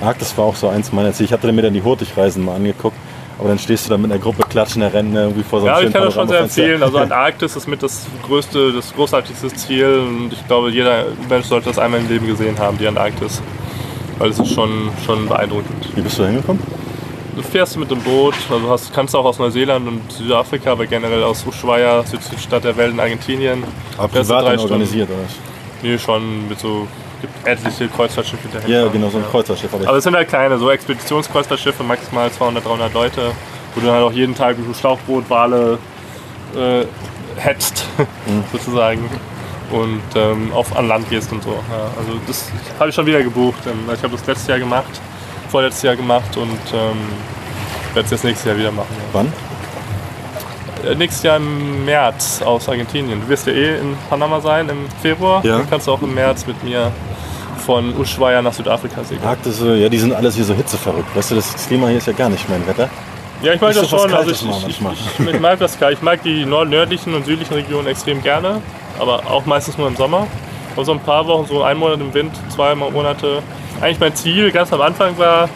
[0.00, 1.24] Arktis war auch so eins meiner Ziele.
[1.26, 2.96] Ich hatte mir dann die Hurtigreisen mal angeguckt.
[3.38, 5.86] Aber dann stehst du da mit einer Gruppe klatschender Rentner irgendwie vor so einem Ja,
[5.86, 6.82] ich kann das schon sehr empfehlen.
[6.82, 11.68] Also Antarktis ist mit das größte, das großartigste Ziel und ich glaube, jeder Mensch sollte
[11.68, 13.40] das einmal im Leben gesehen haben, die Antarktis.
[14.18, 15.94] Weil es ist schon, schon beeindruckend.
[15.94, 16.60] Wie bist du da hingekommen?
[17.38, 21.22] du fährst mit dem Boot, also hast, kannst auch aus Neuseeland und Südafrika, aber generell
[21.22, 23.62] aus Ushuaia, südlichste Stadt der Welt in Argentinien.
[23.96, 25.18] Aber privat organisiert, oder?
[25.82, 26.88] Nee, schon mit so,
[27.20, 28.70] gibt etliche Kreuzfahrtschiffe dahin.
[28.70, 29.72] Ja, genau, so ein Kreuzfahrtschiff.
[29.74, 33.32] Aber Aber es sind halt kleine, so Expeditionskreuzfahrtschiffe, maximal 200, 300 Leute,
[33.74, 35.78] wo du dann halt auch jeden Tag mit dem Schlauchboot Wale
[36.56, 36.84] äh,
[37.36, 37.84] hetzt,
[38.52, 39.08] sozusagen.
[39.70, 41.50] Und ähm, auf, an Land gehst und so.
[41.50, 43.58] Ja, also das habe ich schon wieder gebucht.
[43.66, 45.00] Ähm, Ich habe das letztes Jahr gemacht,
[45.50, 46.96] vorletztes Jahr gemacht und ähm,
[47.92, 48.88] werde es jetzt nächstes Jahr wieder machen.
[49.12, 49.26] wann?
[49.26, 49.32] Ja.
[49.32, 49.47] Äh,
[50.96, 53.20] Nächstes Jahr im März aus Argentinien.
[53.20, 55.44] Du wirst ja eh in Panama sein im Februar.
[55.44, 55.58] Ja.
[55.58, 56.92] Dann kannst du auch im März mit mir
[57.66, 59.26] von Ushuaia nach Südafrika segeln.
[59.26, 61.14] Arktis, äh, ja, die sind alles hier so hitzeverrückt.
[61.14, 62.88] Weißt du, das Klima hier ist ja gar nicht mein Wetter.
[63.42, 64.12] Ja, ich mag das schon.
[64.12, 64.80] Also ich, ich, ich,
[65.40, 65.78] mag das.
[65.92, 68.60] Ich mag die nördlichen und südlichen Regionen extrem gerne,
[68.98, 70.26] aber auch meistens nur im Sommer.
[70.74, 73.42] Aber so ein paar Wochen, so ein Monat im Wind, zwei Monate.
[73.80, 75.48] Eigentlich mein Ziel ganz am Anfang war,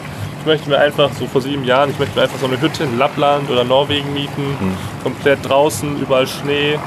[0.43, 2.83] ich möchte mir einfach, so vor sieben Jahren, ich möchte mir einfach so eine Hütte
[2.83, 4.57] in Lappland oder Norwegen mieten.
[4.59, 4.73] Hm.
[5.01, 6.77] Komplett draußen, überall Schnee,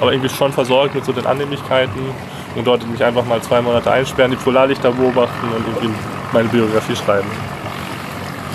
[0.00, 2.00] aber irgendwie schon versorgt mit so den Annehmlichkeiten.
[2.56, 5.90] Und dort mich einfach mal zwei Monate einsperren, die Polarlichter beobachten und irgendwie
[6.32, 7.28] meine Biografie schreiben.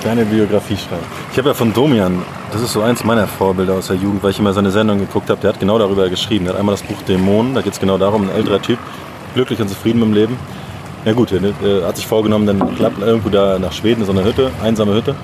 [0.02, 1.06] Kleine Biografie schreiben.
[1.32, 4.32] Ich habe ja von Domian, das ist so eins meiner Vorbilder aus der Jugend, weil
[4.32, 6.46] ich immer seine Sendung geguckt habe, der hat genau darüber geschrieben.
[6.46, 8.80] Der hat einmal das Buch Dämonen, da geht es genau darum, ein älterer Typ,
[9.36, 10.40] glücklich und zufrieden im Leben.
[11.06, 14.14] Ja gut, er äh, hat sich vorgenommen, dann klappt irgendwo da nach Schweden in so
[14.14, 15.16] eine Hütte, einsame Hütte,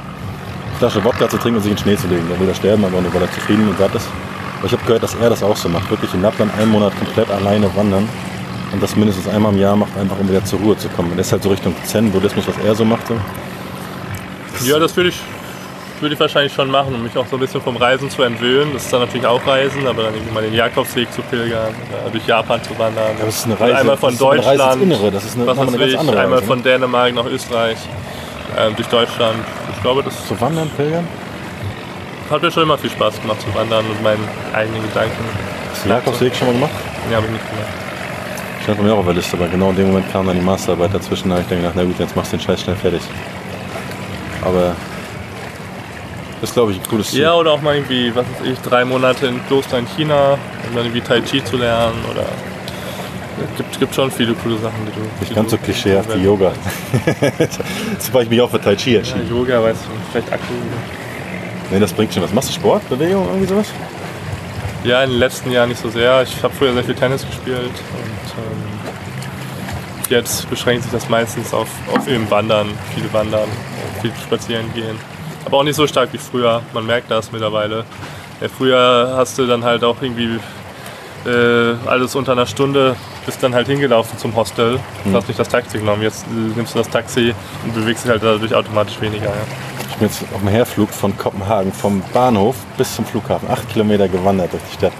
[0.77, 2.27] Flasche Wodka zu trinken und sich in den Schnee zu legen.
[2.29, 4.07] Der will da sterben, aber nur weil er zufrieden und satt ist.
[4.57, 5.89] Aber ich habe gehört, dass er das auch so macht.
[5.89, 8.07] Wirklich in Lappland einen Monat komplett alleine wandern.
[8.71, 11.11] Und das mindestens einmal im Jahr macht, einfach um wieder zur Ruhe zu kommen.
[11.11, 13.07] Und das ist halt so Richtung Zen-Buddhismus, was er so macht.
[13.07, 13.15] So.
[14.65, 15.21] Ja, das würde ich,
[16.01, 18.73] würde ich wahrscheinlich schon machen, um mich auch so ein bisschen vom Reisen zu entwöhnen.
[18.73, 22.11] Das ist dann natürlich auch Reisen, aber dann irgendwie mal den Jakobsweg zu pilgern, oder
[22.11, 23.15] durch Japan zu wandern.
[23.19, 25.11] Ja, das ist eine Und Reise- einmal von das ist eine Reise ins Deutschland, Innere,
[25.11, 26.47] das ist eine- was eine ganz andere einmal Reise, ne?
[26.47, 27.77] von Dänemark nach Österreich,
[28.57, 29.35] ähm, durch Deutschland.
[29.75, 31.07] Ich glaube, das Zu wandern, pilgern?
[32.29, 34.23] hat mir schon immer viel Spaß gemacht zu wandern und meinen
[34.53, 35.23] eigenen Gedanken.
[35.71, 36.71] Hast du den Jakobsweg schon mal gemacht?
[37.09, 37.67] Ja, habe ich nicht gemacht.
[38.63, 40.45] Stand bei mir auch auf der Liste, aber genau in dem Moment kam dann die
[40.45, 41.29] Masterarbeit dazwischen.
[41.29, 43.01] Da habe ich dann gedacht, na gut, jetzt machst du den Scheiß schnell fertig.
[44.43, 44.75] Aber
[46.41, 47.21] das ist, glaube ich, ein cooles Ziel.
[47.21, 50.37] Ja, oder auch mal irgendwie, was weiß ich, drei Monate in Kloster in China,
[50.67, 52.23] um dann irgendwie Tai Chi zu lernen oder
[53.51, 55.07] es gibt, gibt schon viele coole Sachen, die du.
[55.21, 56.51] Nicht ganz so klischeehaft wie Yoga.
[57.39, 59.29] Jetzt habe ich mich auch für Tai Chi Ja, entschieden.
[59.29, 60.53] Yoga, weißt du, vielleicht Akku.
[61.71, 62.33] Nee, das bringt schon was.
[62.33, 63.67] Machst du Sport, Bewegung, irgendwie sowas?
[64.83, 66.23] Ja, in den letzten Jahren nicht so sehr.
[66.23, 68.79] Ich habe früher sehr viel Tennis gespielt und ähm,
[70.09, 73.47] jetzt beschränkt sich das meistens auf, auf eben Wandern, viele Wandern,
[74.01, 74.97] viel spazieren gehen.
[75.49, 76.61] Aber auch nicht so stark wie früher.
[76.73, 77.83] Man merkt das mittlerweile.
[78.39, 80.39] Ja, früher hast du dann halt auch irgendwie
[81.25, 82.95] äh, alles unter einer Stunde,
[83.25, 84.79] bist dann halt hingelaufen zum Hostel,
[85.11, 86.03] hast nicht das Taxi genommen.
[86.03, 87.33] Jetzt äh, nimmst du das Taxi
[87.65, 89.25] und bewegst dich halt dadurch automatisch weniger.
[89.25, 89.33] Ja.
[89.89, 94.07] Ich bin jetzt auf dem Herflug von Kopenhagen, vom Bahnhof bis zum Flughafen, acht Kilometer
[94.07, 94.93] gewandert durch die Stadt.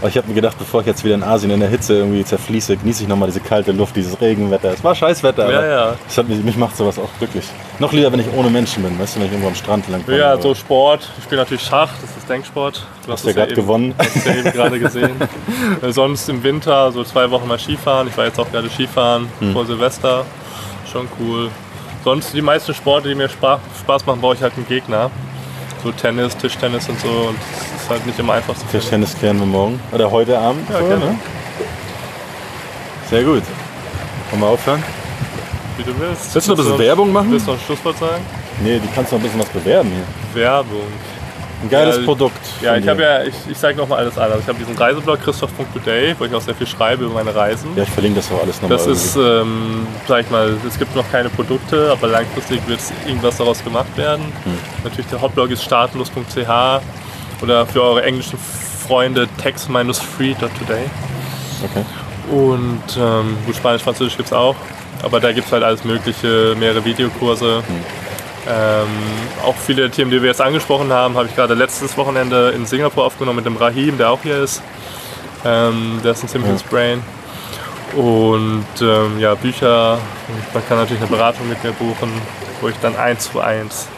[0.00, 2.24] Aber ich habe mir gedacht, bevor ich jetzt wieder in Asien in der Hitze irgendwie
[2.24, 4.72] zerfließe, genieße ich nochmal diese kalte Luft, dieses Regenwetter.
[4.72, 6.22] Es war Scheißwetter, Ja, ja.
[6.26, 7.44] Mich, mich macht sowas auch glücklich.
[7.78, 10.02] Noch lieber, wenn ich ohne Menschen bin, weißt du, wenn ich irgendwo am Strand lang
[10.04, 10.16] komme.
[10.16, 11.06] Ja, so Sport.
[11.18, 12.86] Ich spiele natürlich Schach, das ist Denksport.
[13.04, 13.94] Du Hast du ja gerade gewonnen.
[13.98, 15.10] Hast du ja eben gerade gesehen.
[15.90, 18.08] Sonst im Winter so zwei Wochen mal Skifahren.
[18.08, 19.52] Ich war jetzt auch gerade Skifahren Hm.
[19.52, 20.24] vor Silvester.
[20.90, 21.48] Schon cool.
[22.04, 25.10] Sonst die meisten Sporte, die mir Spaß machen, brauche ich halt einen Gegner.
[25.82, 27.08] So Tennis, Tischtennis und so.
[27.08, 28.78] Und das ist halt nicht immer einfach zu finden.
[28.80, 29.80] Tischtennis klären wir morgen.
[29.92, 30.68] Oder heute Abend.
[30.68, 31.04] Ja, so, gerne.
[31.06, 31.18] ne?
[33.08, 33.42] Sehr gut.
[34.30, 34.82] Wollen wir aufhören?
[35.76, 36.34] Wie du willst.
[36.34, 37.32] Willst du noch ein bisschen Werbung machen?
[37.32, 38.22] Willst du noch ein Schlusswort sagen?
[38.62, 40.42] Nee, die kannst du noch ein bisschen was bewerben hier.
[40.42, 40.86] Werbung.
[41.62, 42.40] Ein geiles Ja, Produkt.
[42.62, 44.24] Ja, ich habe ja, ich, ich zeige nochmal alles an.
[44.24, 47.70] Also ich habe diesen Reiseblog christoph.today, wo ich auch sehr viel schreibe über meine Reisen.
[47.76, 48.78] Ja, ich verlinke das auch alles nochmal.
[48.78, 53.36] Das ist, ähm, sag ich mal, es gibt noch keine Produkte, aber langfristig wird irgendwas
[53.36, 54.24] daraus gemacht werden.
[54.44, 54.58] Hm.
[54.84, 56.82] Natürlich der Hauptblog ist startlos.ch
[57.42, 60.84] oder für eure englischen Freunde text-free.today.
[61.62, 61.84] Okay.
[62.30, 64.56] Und ähm, gut, Spanisch, Französisch gibt es auch,
[65.02, 67.56] aber da gibt es halt alles mögliche, mehrere Videokurse.
[67.56, 68.09] Hm.
[68.48, 68.86] Ähm,
[69.44, 72.66] auch viele der Themen, die wir jetzt angesprochen haben, habe ich gerade letztes Wochenende in
[72.66, 74.62] Singapur aufgenommen mit dem Rahim, der auch hier ist.
[75.44, 77.02] Ähm, der ist ein ziemliches Brain.
[77.96, 79.98] Und ähm, ja, Bücher.
[80.54, 82.10] Man kann natürlich eine Beratung mit mir buchen,
[82.60, 83.88] wo ich dann eins zu eins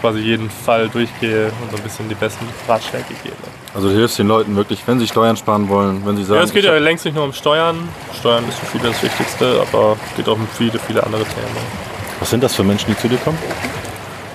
[0.00, 3.34] quasi jeden Fall durchgehe und so ein bisschen die besten Ratschläge gebe.
[3.74, 6.44] Also du hilfst den Leuten wirklich, wenn sie Steuern sparen wollen, wenn sie sagen, Ja,
[6.44, 7.88] es geht ja längst nicht nur um Steuern.
[8.18, 11.56] Steuern ist für viele das Wichtigste, aber es geht auch um viele, viele andere Themen.
[12.20, 13.38] was sind das für Menschen, die zu dir kommen?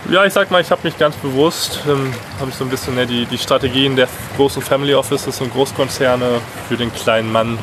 [0.09, 2.95] Ja, ich sag mal, ich habe mich ganz bewusst, ähm, habe ich so ein bisschen
[2.95, 7.57] ne, die, die Strategien der großen Family Offices und Großkonzerne für den kleinen Mann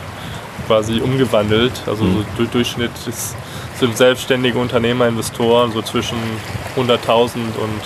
[0.66, 1.72] quasi umgewandelt.
[1.86, 3.36] Also so du- Durchschnitt ist
[3.78, 6.18] sind selbstständige Unternehmer, Investoren, so zwischen
[6.76, 7.80] 100.000 und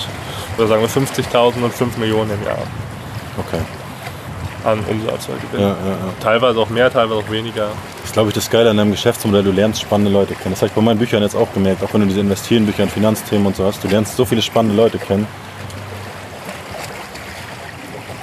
[0.58, 2.58] oder sagen wir 50.000 und 5 Millionen im Jahr
[3.38, 3.60] Okay.
[4.64, 5.26] An Umsatz.
[5.26, 5.60] Gewinn.
[5.64, 5.76] Ja, ja.
[6.20, 7.68] Teilweise auch mehr, teilweise auch weniger.
[8.00, 9.42] Das ist, glaube ich, das Geile an deinem Geschäftsmodell.
[9.42, 10.50] Du lernst spannende Leute kennen.
[10.52, 11.82] Das habe ich bei meinen Büchern jetzt auch gemerkt.
[11.82, 13.82] Auch wenn du diese Investieren-Bücher und Finanzthemen und so hast.
[13.84, 15.26] Du lernst so viele spannende Leute kennen.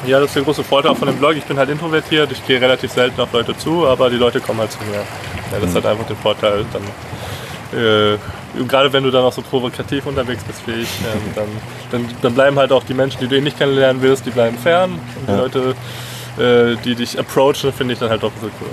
[0.07, 1.35] Ja, das ist der große Vorteil auch von dem Blog.
[1.35, 4.59] Ich bin halt introvertiert, ich gehe relativ selten auf Leute zu, aber die Leute kommen
[4.59, 4.95] halt zu mir.
[5.51, 8.17] Ja, das hat einfach den Vorteil, dann, äh,
[8.67, 11.45] gerade wenn du dann auch so provokativ unterwegs bist wie ich, ähm, dann,
[11.91, 14.57] dann, dann bleiben halt auch die Menschen, die du eh nicht kennenlernen willst, die bleiben
[14.57, 14.93] fern.
[14.93, 15.37] Und die Ja.
[15.37, 15.75] Leute,
[16.37, 18.69] äh, die dich approachen, finde ich dann halt ein bisschen cool.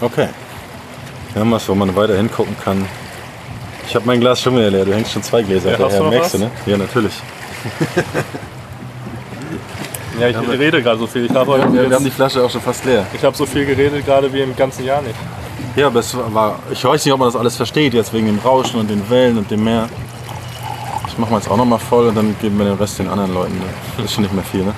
[0.00, 0.28] Okay.
[1.32, 2.86] Wir haben was, wo man weiter hingucken kann.
[3.86, 4.84] Ich habe mein Glas schon wieder leer.
[4.84, 6.10] Du hängst schon zwei Gläser Ja, hinterher.
[6.10, 6.50] Merkst du, ne?
[6.66, 7.14] Ja, natürlich.
[10.20, 11.26] Ja, ich rede gerade so viel.
[11.26, 13.04] Ich habe heute Wir, haben die Flasche auch schon fast leer.
[13.12, 15.16] ich habe so viel geredet gerade wie im ganzen Jahr nicht.
[15.76, 16.60] Ja, aber es war.
[16.70, 19.38] Ich weiß nicht, ob man das alles versteht, jetzt wegen dem Rauschen und den Wellen
[19.38, 19.88] und dem Meer.
[21.08, 23.08] Ich mache mal jetzt auch noch mal voll und dann geben wir den Rest den
[23.08, 23.54] anderen Leuten.
[23.54, 23.64] Ne?
[23.96, 24.74] Das ist schon nicht mehr viel, ne?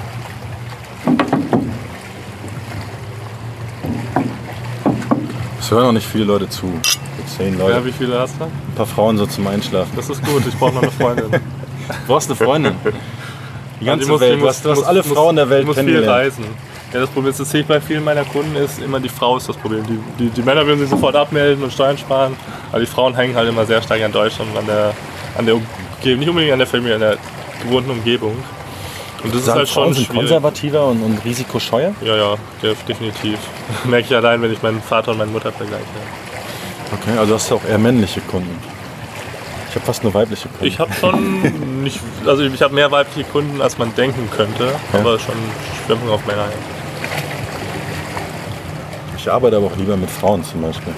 [5.66, 6.72] Es hören auch nicht viele Leute zu.
[6.84, 6.98] So
[7.36, 7.72] Zehn Leute.
[7.72, 8.44] Ja, wie viele hast du?
[8.44, 9.90] Ein paar Frauen so zum Einschlafen.
[9.96, 11.28] Das ist gut, ich brauche noch eine Freundin.
[11.32, 11.38] Du
[12.06, 12.74] brauchst eine Freundin.
[13.80, 14.40] Die ganze Die muss- Welt.
[14.40, 16.18] Du hast, du hast alle muss- Frauen der Welt muss viel kennengelernt.
[16.20, 16.44] reisen.
[16.92, 19.38] Ja, das Problem ist, das sehe ich bei vielen meiner Kunden, ist immer die Frau
[19.38, 19.82] ist das Problem.
[19.88, 22.36] Die, die, die Männer würden sich sofort abmelden und Steuern sparen,
[22.70, 24.92] aber die Frauen hängen halt immer sehr stark an Deutschland und an der,
[25.36, 27.16] an der Umgebung, nicht unbedingt an der Familie, an der
[27.64, 28.36] gewohnten Umgebung.
[29.22, 30.20] Und das ist Sagen, halt Frauen schon sind schwierig.
[30.20, 31.92] konservativer und, und risikoscheuer?
[32.02, 33.38] Ja, ja, def- definitiv.
[33.84, 35.84] Merke ich allein, wenn ich meinen Vater und meine Mutter vergleiche.
[36.92, 38.56] Okay, also hast du auch eher männliche Kunden.
[39.68, 40.64] Ich habe fast nur weibliche Kunden.
[40.66, 44.98] Ich habe schon nicht, also ich habe mehr weibliche Kunden, als man denken könnte, Ja.
[45.00, 45.34] aber schon
[45.86, 46.44] Schwemmung auf Männer.
[49.16, 50.92] Ich arbeite aber auch lieber mit Frauen zum Beispiel.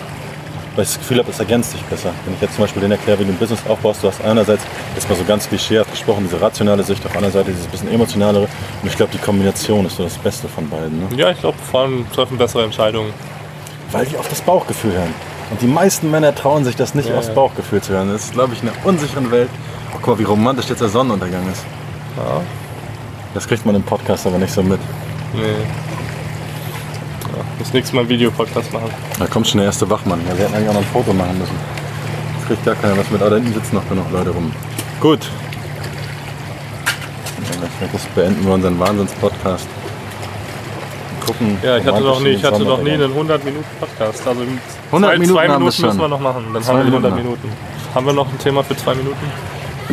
[0.78, 2.12] Weil ich das Gefühl habe, es ergänzt dich besser.
[2.24, 4.62] Wenn ich jetzt zum Beispiel den erkläre, wie du ein Business aufbaust, du hast einerseits,
[4.94, 8.44] jetzt mal so ganz klischeehaft gesprochen, diese rationale Sicht, auf anderen Seite dieses bisschen emotionalere.
[8.44, 11.00] Und ich glaube, die Kombination ist so das Beste von beiden.
[11.00, 11.09] Ne?
[11.16, 13.12] Ja, ich glaube, Frauen treffen bessere Entscheidungen.
[13.90, 15.12] Weil die auf das Bauchgefühl hören.
[15.50, 17.30] Und die meisten Männer trauen sich das nicht Ja, aufs.
[17.30, 18.12] Bauchgefühl zu hören.
[18.12, 19.50] Das ist, glaube ich, in einer unsicheren Welt.
[19.94, 21.64] Oh, guck mal, wie romantisch jetzt der Sonnenuntergang ist.
[22.16, 22.40] Ja.
[23.34, 24.78] Das kriegt man im Podcast aber nicht so mit.
[25.34, 25.40] Nee.
[27.59, 28.90] Das nächste Mal Videopodcast machen.
[29.18, 30.20] Da kommt schon der erste Wachmann.
[30.28, 31.56] Ja, wir hätten eigentlich auch noch ein Foto machen müssen.
[32.39, 33.20] Das kriegt gar keiner was mit.
[33.20, 34.52] Aber da hinten sitzen noch genug Leute rum.
[35.01, 35.20] Gut.
[37.80, 39.66] Ja, das beenden wir unseren Wahnsinns-Podcast.
[41.26, 41.59] Gucken.
[41.62, 44.26] Ja, ich hatte noch nie, ich hatte noch nie einen 100 Minuten Podcast.
[44.26, 45.86] Also in 100 zwei, Minuten zwei Minuten schon.
[45.86, 46.44] müssen wir noch machen.
[46.52, 47.52] Dann Zwei haben wir die 100 Minuten Minuten.
[47.94, 49.16] Haben wir noch ein Thema für zwei Minuten?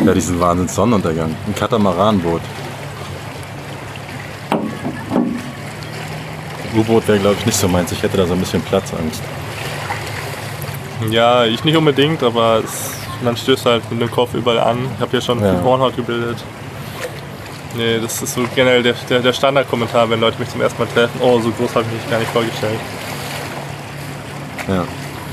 [0.05, 1.35] Ja, diesen Wahnsinns-Sonnenuntergang.
[1.47, 2.41] Ein Katamaranboot.
[6.75, 7.91] U-Boot wäre, glaube ich, nicht so meins.
[7.91, 9.21] Ich hätte da so ein bisschen Platzangst.
[11.09, 12.91] Ja, ich nicht unbedingt, aber es,
[13.23, 14.77] man stößt halt mit dem Kopf überall an.
[14.95, 15.53] Ich habe hier schon Ja.
[15.53, 16.37] viel Hornhaut gebildet.
[17.77, 20.87] Nee, das ist so generell der, der, der Standardkommentar, wenn Leute mich zum ersten Mal
[20.87, 21.19] treffen.
[21.21, 22.79] Oh, so groß habe ich mich gar nicht vorgestellt.
[24.67, 24.85] Ja.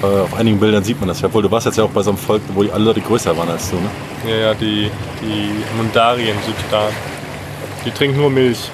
[0.02, 1.28] Aber auf einigen Bildern sieht man das ja.
[1.28, 3.36] Obwohl, du warst jetzt ja auch bei so einem Volk, wo die alle Leute größer
[3.36, 3.88] waren als du, ne?
[4.28, 4.90] Ja, ja, die,
[5.20, 6.92] die Mundari in Südsudan.
[7.84, 8.68] Die trinken nur Milch.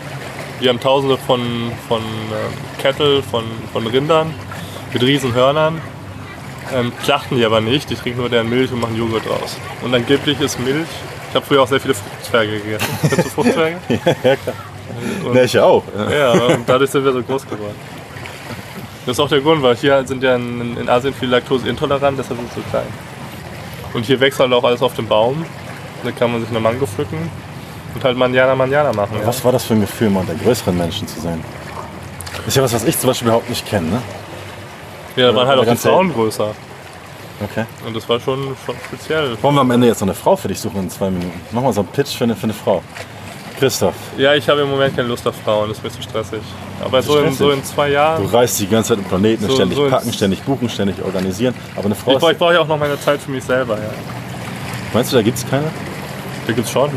[0.60, 1.40] Die haben tausende von,
[1.86, 4.35] von ähm, Kettel, von, von Rindern
[4.93, 5.80] mit riesen Hörnern.
[6.74, 9.56] Ähm, schlachten die aber nicht, die trinken nur deren Milch und machen Joghurt draus.
[9.82, 10.89] Und angeblich ist Milch.
[11.30, 12.86] Ich habe früher auch sehr viele Fruchtzwerge gegessen.
[13.02, 13.78] Kennst du Fruchtzwerge?
[13.89, 14.56] ja, klar.
[15.24, 15.85] Und, Ne, ich auch.
[15.97, 16.35] Ja.
[16.35, 17.76] ja, und dadurch sind wir so groß geworden.
[19.06, 22.18] Das ist auch der Grund, weil hier sind ja in, in Asien viele Laktose intolerant,
[22.18, 22.86] deshalb sind sie so klein.
[23.94, 25.47] Und hier wächst halt auch alles auf dem Baum.
[26.05, 27.30] Da kann man sich eine Mango pflücken
[27.94, 29.19] und halt Manjana Manjana machen.
[29.20, 29.27] Ja.
[29.27, 31.43] Was war das für ein Gefühl, mal unter größeren Menschen zu sein?
[32.47, 34.02] Ist ja was, was ich zum Beispiel überhaupt nicht kenne, ne?
[35.16, 36.55] Ja, da waren halt auch die Frauen größer.
[37.43, 37.65] Okay.
[37.86, 39.36] Und das war schon, schon speziell.
[39.43, 41.40] Wollen wir am Ende jetzt noch eine Frau für dich suchen in zwei Minuten?
[41.52, 42.82] Mach mal so einen Pitch für eine, für eine Frau.
[43.59, 46.40] Christoph, Ja, ich habe im Moment keine Lust auf Frauen, das ist mir zu stressig.
[46.85, 47.39] Aber so in, stressig?
[47.39, 48.27] so in zwei du Jahren.
[48.27, 51.55] reist die ganze Zeit im Planeten, So- ständig so packen, ständig buchen, ständig organisieren.
[51.74, 53.43] Aber eine Frau Ich, ist, brauche- ich brauche ja auch noch meine Zeit für mich
[53.43, 53.74] selber.
[53.77, 53.90] Ja.
[54.94, 55.65] Meinst du, da gibt es keine?
[56.47, 56.90] Da gibt's schon.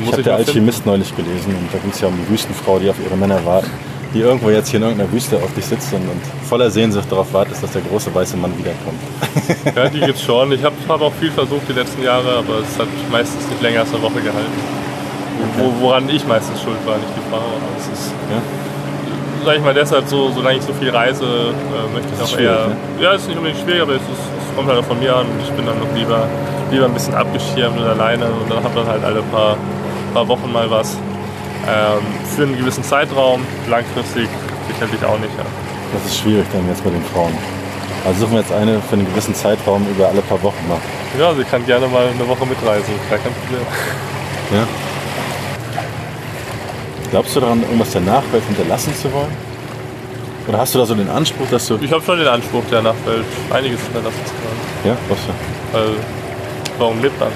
[0.00, 0.50] Ich Muss habe ich der mal finden.
[0.50, 3.44] Alchemist neulich gelesen und da ging es ja um die Wüstenfrau, die auf ihre Männer
[3.44, 3.70] wartet.
[4.14, 7.32] Die irgendwo jetzt hier in irgendeiner Wüste auf dich sitzt und, und voller Sehnsucht darauf
[7.32, 9.00] wartet, dass der große weiße Mann wiederkommt.
[9.76, 10.52] Ja, die gibt's schon.
[10.52, 13.80] Ich habe hab auch viel versucht die letzten Jahre, aber es hat meistens nicht länger
[13.80, 14.52] als eine Woche gehalten.
[15.58, 17.40] Wo, woran ich meistens schuld war, nicht die Frau.
[17.78, 18.42] Es ist, Ja?
[19.46, 22.68] sag ich mal, deshalb, so, solange ich so viel reise, äh, möchte ich auch eher.
[22.68, 22.76] ne?
[23.00, 25.26] Ja, es ist nicht unbedingt schwierig, aber es, ist, kommt halt auch von mir an
[25.26, 26.28] und ich bin dann noch lieber,
[26.70, 29.56] lieber ein bisschen abgeschirmt und alleine und dann habe dann halt alle paar,
[30.14, 30.96] paar Wochen mal was.
[31.66, 32.02] Ähm,
[32.34, 34.28] für einen gewissen Zeitraum, langfristig
[34.68, 35.32] sicherlich auch nicht.
[35.38, 35.44] Ja.
[35.92, 37.32] Das ist schwierig dann jetzt mit den Frauen.
[38.04, 40.78] Also suchen wir jetzt eine für einen gewissen Zeitraum über alle paar Wochen mal.
[41.18, 42.94] Ja, sie kann gerne mal eine Woche mitreisen.
[43.08, 43.66] Gar kein Problem.
[44.52, 44.66] Ja.
[47.10, 49.51] Glaubst du daran, irgendwas der Nachwelt hinterlassen zu wollen?
[50.52, 51.78] Oder hast du da so den Anspruch, dass du.
[51.80, 54.60] Ich habe schon den Anspruch, der Nachwelt einiges hinterlassen zu können.
[54.84, 55.78] Ja, was du?
[55.78, 55.96] Weil,
[56.76, 57.30] warum lebt man?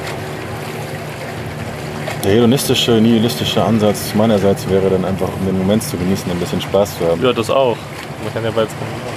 [2.22, 6.60] Der hedonistische, nihilistische Ansatz meinerseits wäre dann einfach, um den Moment zu genießen, ein bisschen
[6.60, 7.24] Spaß zu haben.
[7.24, 7.78] Ja, das auch.
[8.22, 9.16] Man kann ja beides kombinieren.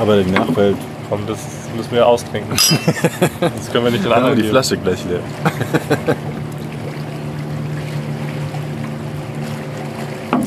[0.00, 0.76] Aber die Nachwelt.
[1.08, 1.38] Komm, das
[1.76, 2.50] müssen wir austrinken.
[3.40, 4.52] das können wir nicht den Dann haben wir anderen die geben.
[4.52, 5.20] Flasche gleich leer.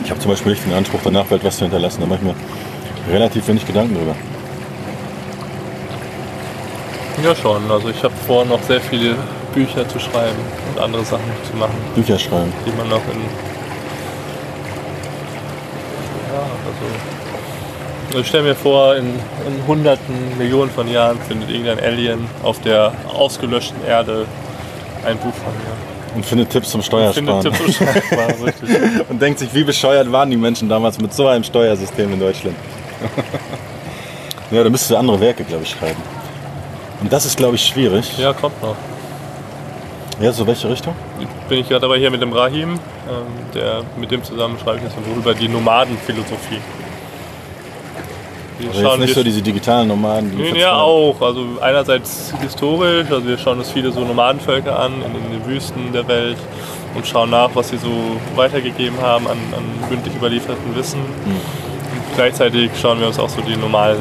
[0.03, 2.01] ich habe zum Beispiel nicht den Anspruch, der Nachwelt was zu hinterlassen.
[2.01, 2.35] Da mache ich mir
[3.13, 4.15] relativ wenig Gedanken drüber.
[7.23, 7.71] Ja, schon.
[7.71, 9.15] Also ich habe vor, noch sehr viele
[9.53, 10.37] Bücher zu schreiben
[10.73, 12.51] und andere Sachen zu machen, Bücher schreiben.
[12.65, 13.21] die man noch in.
[16.33, 18.19] Ja, also.
[18.19, 19.07] Ich stelle mir vor, in,
[19.47, 24.25] in hunderten, Millionen von Jahren findet irgendein Alien auf der ausgelöschten Erde
[25.05, 25.94] ein Buch von mir.
[26.15, 27.41] Und findet Tipps zum Steuersparen.
[27.43, 28.69] Tipps und Schreibwaren, richtig.
[29.09, 32.55] Und denkt sich, wie bescheuert waren die Menschen damals mit so einem Steuersystem in Deutschland.
[34.51, 36.01] ja, da müsstest du andere Werke, glaube ich, schreiben.
[37.01, 38.17] Und das ist, glaube ich, schwierig.
[38.17, 38.75] Ja, kommt noch.
[40.21, 40.95] Ja, so welche Richtung?
[41.49, 42.79] bin ich gerade dabei hier mit dem Rahim, ähm,
[43.53, 46.59] der, mit dem zusammen schreibe ich jetzt ein Buch über die Nomadenphilosophie.
[48.59, 51.19] Wir Also jetzt nicht so diese digitalen Nomaden, die Nee, ja, auch.
[51.21, 55.91] Also einerseits historisch, also wir schauen uns viele so Nomadenvölker an in, in den Wüsten
[55.93, 56.37] der Welt
[56.95, 57.91] und schauen nach, was sie so
[58.35, 60.99] weitergegeben haben an, an mündlich überlieferten Wissen.
[60.99, 61.33] Hm.
[61.33, 63.97] Und gleichzeitig schauen wir uns auch so die normale,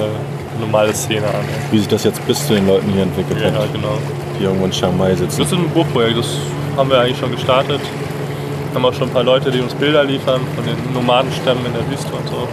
[0.60, 1.44] normale Szene an.
[1.72, 3.98] Wie sich das jetzt bis zu den Leuten hier entwickelt Ja, hat, genau.
[4.38, 5.40] die irgendwo in Chiang Mai sitzen.
[5.40, 6.36] Das ist ein Buchprojekt, das
[6.76, 7.80] haben wir eigentlich schon gestartet.
[8.70, 11.72] Wir haben auch schon ein paar Leute, die uns Bilder liefern von den Nomadenstämmen in
[11.72, 12.48] der Wüste und so.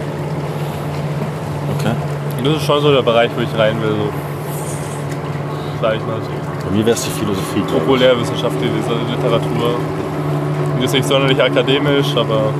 [2.44, 3.90] Das ist schon so der Bereich, wo ich rein will.
[3.90, 4.08] So.
[5.80, 6.30] Sag ich mal so.
[6.68, 7.60] Bei mir wäre es die Philosophie.
[7.60, 7.86] glaub ich.
[7.86, 8.72] Populärwissenschaftliche
[9.10, 9.74] Literatur.
[10.78, 12.52] Die ist nicht sonderlich akademisch, aber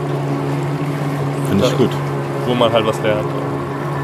[1.49, 1.91] Finde ich gut.
[2.47, 3.27] wo man halt was lernt.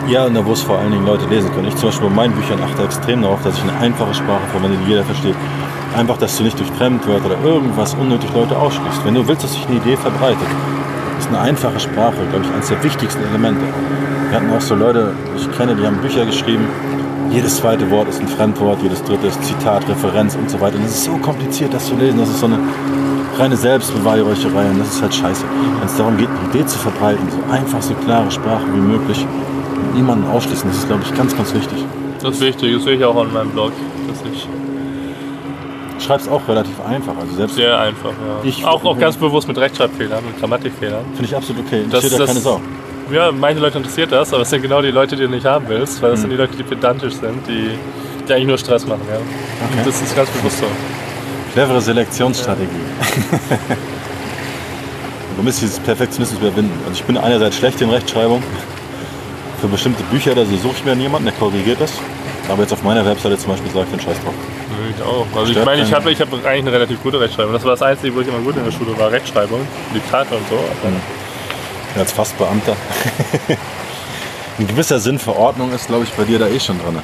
[0.08, 1.68] Ja, und da wo es vor allen Dingen Leute lesen können.
[1.68, 4.76] Ich zum Beispiel bei meinen Büchern achte extrem darauf, dass ich eine einfache Sprache verwende,
[4.84, 5.34] die jeder versteht.
[5.96, 9.04] Einfach, dass du nicht durch Fremdwörter oder irgendwas unnötig Leute ausschließt.
[9.04, 10.46] Wenn du willst, dass sich eine Idee verbreitet,
[11.18, 13.60] ist eine einfache Sprache, glaube ich, eines der wichtigsten Elemente.
[14.30, 16.66] Wir hatten auch so Leute, ich kenne, die haben Bücher geschrieben.
[17.30, 20.76] Jedes zweite Wort ist ein Fremdwort, jedes dritte ist Zitat, Referenz und so weiter.
[20.76, 22.18] Und das ist so kompliziert, das zu lesen.
[22.18, 22.58] Das ist so eine
[23.38, 25.44] reine Selbstbeweihräucherei und das ist halt scheiße.
[25.78, 29.26] Wenn es darum geht, eine Idee zu verbreiten, so einfach, so klare Sprache wie möglich,
[29.76, 31.84] und niemanden ausschließen, das ist, glaube ich, ganz, ganz wichtig.
[32.22, 33.72] Das ist wichtig, das sehe ich auch an meinem Blog.
[34.08, 34.48] Dass ich
[36.02, 38.44] schreibst auch relativ einfach, also selbst sehr einfach, ja.
[38.48, 41.04] Ich- auch, auch ganz bewusst mit Rechtschreibfehlern, mit Grammatikfehlern.
[41.14, 41.84] finde ich absolut okay.
[41.90, 42.60] Das- Interessiert ja das- keine Sau.
[43.10, 45.64] Ja, manche Leute interessiert das, aber es sind genau die Leute, die du nicht haben
[45.68, 46.22] willst, weil das Mhm.
[46.22, 47.70] sind die Leute, die pedantisch sind, die,
[48.28, 49.00] die eigentlich nur Stress machen.
[49.08, 49.16] Ja.
[49.16, 49.78] Okay.
[49.78, 50.66] Und das ist ganz bewusst so.
[51.54, 52.68] Clevere Selektionsstrategie.
[55.36, 56.72] Du musst dieses Perfektionismus überwinden.
[56.84, 58.42] Also ich bin einerseits schlecht in Rechtschreibung.
[59.60, 61.92] Für bestimmte Bücher, da suche ich mir jemanden, der korrigiert das.
[62.48, 64.34] Aber jetzt auf meiner Webseite zum Beispiel sage ich den Scheiß drauf.
[64.96, 65.26] Ich auch.
[65.36, 67.52] Also ich meine, ich habe ich hab eigentlich eine relativ gute Rechtschreibung.
[67.52, 70.48] Das war das Einzige, wo ich immer gut in der Schule war, Rechtschreibung, Diktate und
[70.48, 70.56] so.
[70.56, 72.76] Ja, Als Fastbeamter.
[74.58, 76.98] Ein gewisser Sinn für Ordnung ist, glaube ich, bei dir da eh schon drin.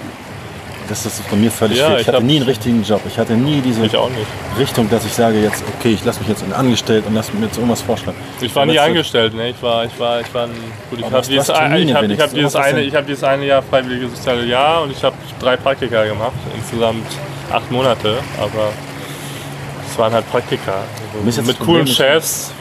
[0.88, 1.96] Das ist bei mir völlig Ja.
[1.98, 3.00] Ich hatte nie einen richtigen Job.
[3.08, 3.80] Ich hatte nie diese.
[4.58, 7.56] Richtung, dass ich sage jetzt, okay, ich lasse mich jetzt angestellt und lasse mir jetzt
[7.56, 8.18] irgendwas vorschlagen.
[8.40, 9.48] Ich war nie Letzte- angestellt, ne?
[9.50, 10.50] Ich war, ich war, ich war ein,
[10.90, 13.24] gut, ich Aber habe dieses, Termine ich hab, ich hab dieses, eine, ich hab dieses
[13.24, 17.06] eine Jahr freiwilliges soziale Jahr und ich habe drei Praktika gemacht, insgesamt
[17.50, 18.68] acht Monate, aber
[19.90, 20.72] es waren halt Praktika.
[21.14, 22.52] Also mit das coolen Chefs.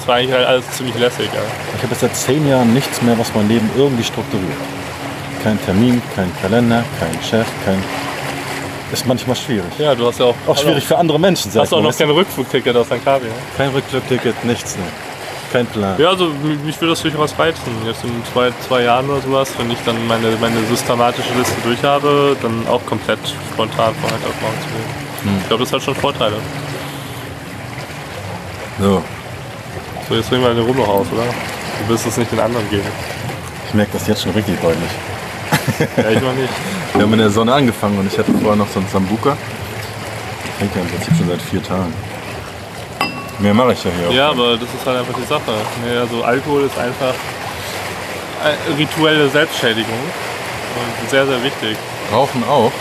[0.00, 1.30] Es war eigentlich halt alles ziemlich lässig.
[1.32, 1.40] Ja.
[1.76, 4.52] Ich habe jetzt seit zehn Jahren nichts mehr, was mein Leben irgendwie strukturiert.
[5.44, 7.82] Kein Termin, kein Kalender, kein Chef, kein.
[8.92, 9.70] Ist manchmal schwierig.
[9.78, 11.96] ja, du hast ja auch, Auch schwierig für andere Menschen, sag Hast du auch noch
[11.96, 12.86] kein Rückflugticket aus.
[12.88, 13.32] Kavi, ne?
[13.56, 14.84] Kein Rückflugticket, nichts, ne.
[15.52, 15.96] Kein Plan.
[15.98, 16.30] Ja, also
[16.64, 17.60] mich würde das durchaus reizen.
[17.86, 21.82] Jetzt in zwei, zwei Jahren oder sowas, wenn ich dann meine, meine systematische Liste durch
[21.82, 23.18] habe, dann auch komplett
[23.52, 25.34] spontan von heute auf morgen zu leben.
[25.34, 25.40] Hm.
[25.42, 26.36] Ich glaube, das hat schon Vorteile.
[28.80, 29.02] So,
[30.08, 31.22] So, jetzt bringen wir den Rum noch aus, oder?
[31.86, 32.86] Du wirst es nicht den anderen geben.
[33.68, 34.90] ich merke das jetzt schon richtig deutlich.
[35.96, 36.52] Ja, ich noch nicht.
[36.92, 39.36] Wir haben in der Sonne angefangen und ich hatte vorher noch so einen Sambuka.
[40.58, 41.92] Trinke ja im Prinzip schon seit vier Tagen.
[43.38, 44.12] Mehr mache ich ja hier auch.
[44.12, 45.52] Ja, aber das ist halt einfach die Sache.
[45.84, 47.14] Nee, also Alkohol ist einfach
[48.78, 49.98] rituelle Selbstschädigung.
[51.02, 51.76] Und sehr, sehr wichtig.
[52.12, 52.72] Rauchen auch.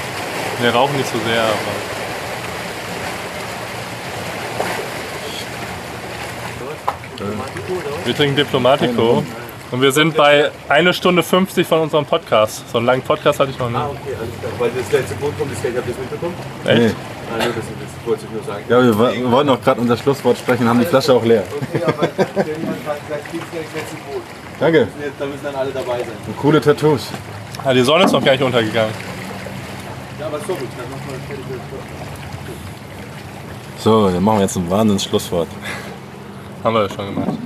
[0.61, 1.73] Wir rauchen nicht so sehr, aber.
[8.05, 9.23] Wir trinken Diplomatico.
[9.73, 12.63] Und wir sind bei 1 Stunde 50 von unserem Podcast.
[12.71, 13.75] So einen langen Podcast hatte ich noch nie.
[13.75, 14.51] Ah, okay, alles klar.
[14.59, 16.35] Weil das letzte Boot kommt, das Geld habt ihr das mitbekommen?
[16.63, 16.77] Echt?
[16.77, 16.85] Nee.
[16.85, 18.63] Nur das, das wollte ich nur sagen.
[18.69, 21.41] Ja, wir, wir wollten auch gerade unser Schlusswort sprechen, haben die Flasche auch leer.
[21.49, 24.21] Okay, aber jemand sagt, vielleicht kriegst du das letzte Boot.
[24.59, 24.87] Danke.
[25.17, 26.35] Da müssen dann alle dabei sein.
[26.39, 27.07] Coole Tattoos.
[27.65, 28.93] Ah, die Sonne ist noch gar nicht untergegangen.
[30.19, 31.45] Ja, aber so gut, dann machen wir fertig.
[33.79, 35.47] So, dann machen wir jetzt ein Wahnsinns Schlusswort.
[36.63, 37.39] Haben wir ja schon gemacht.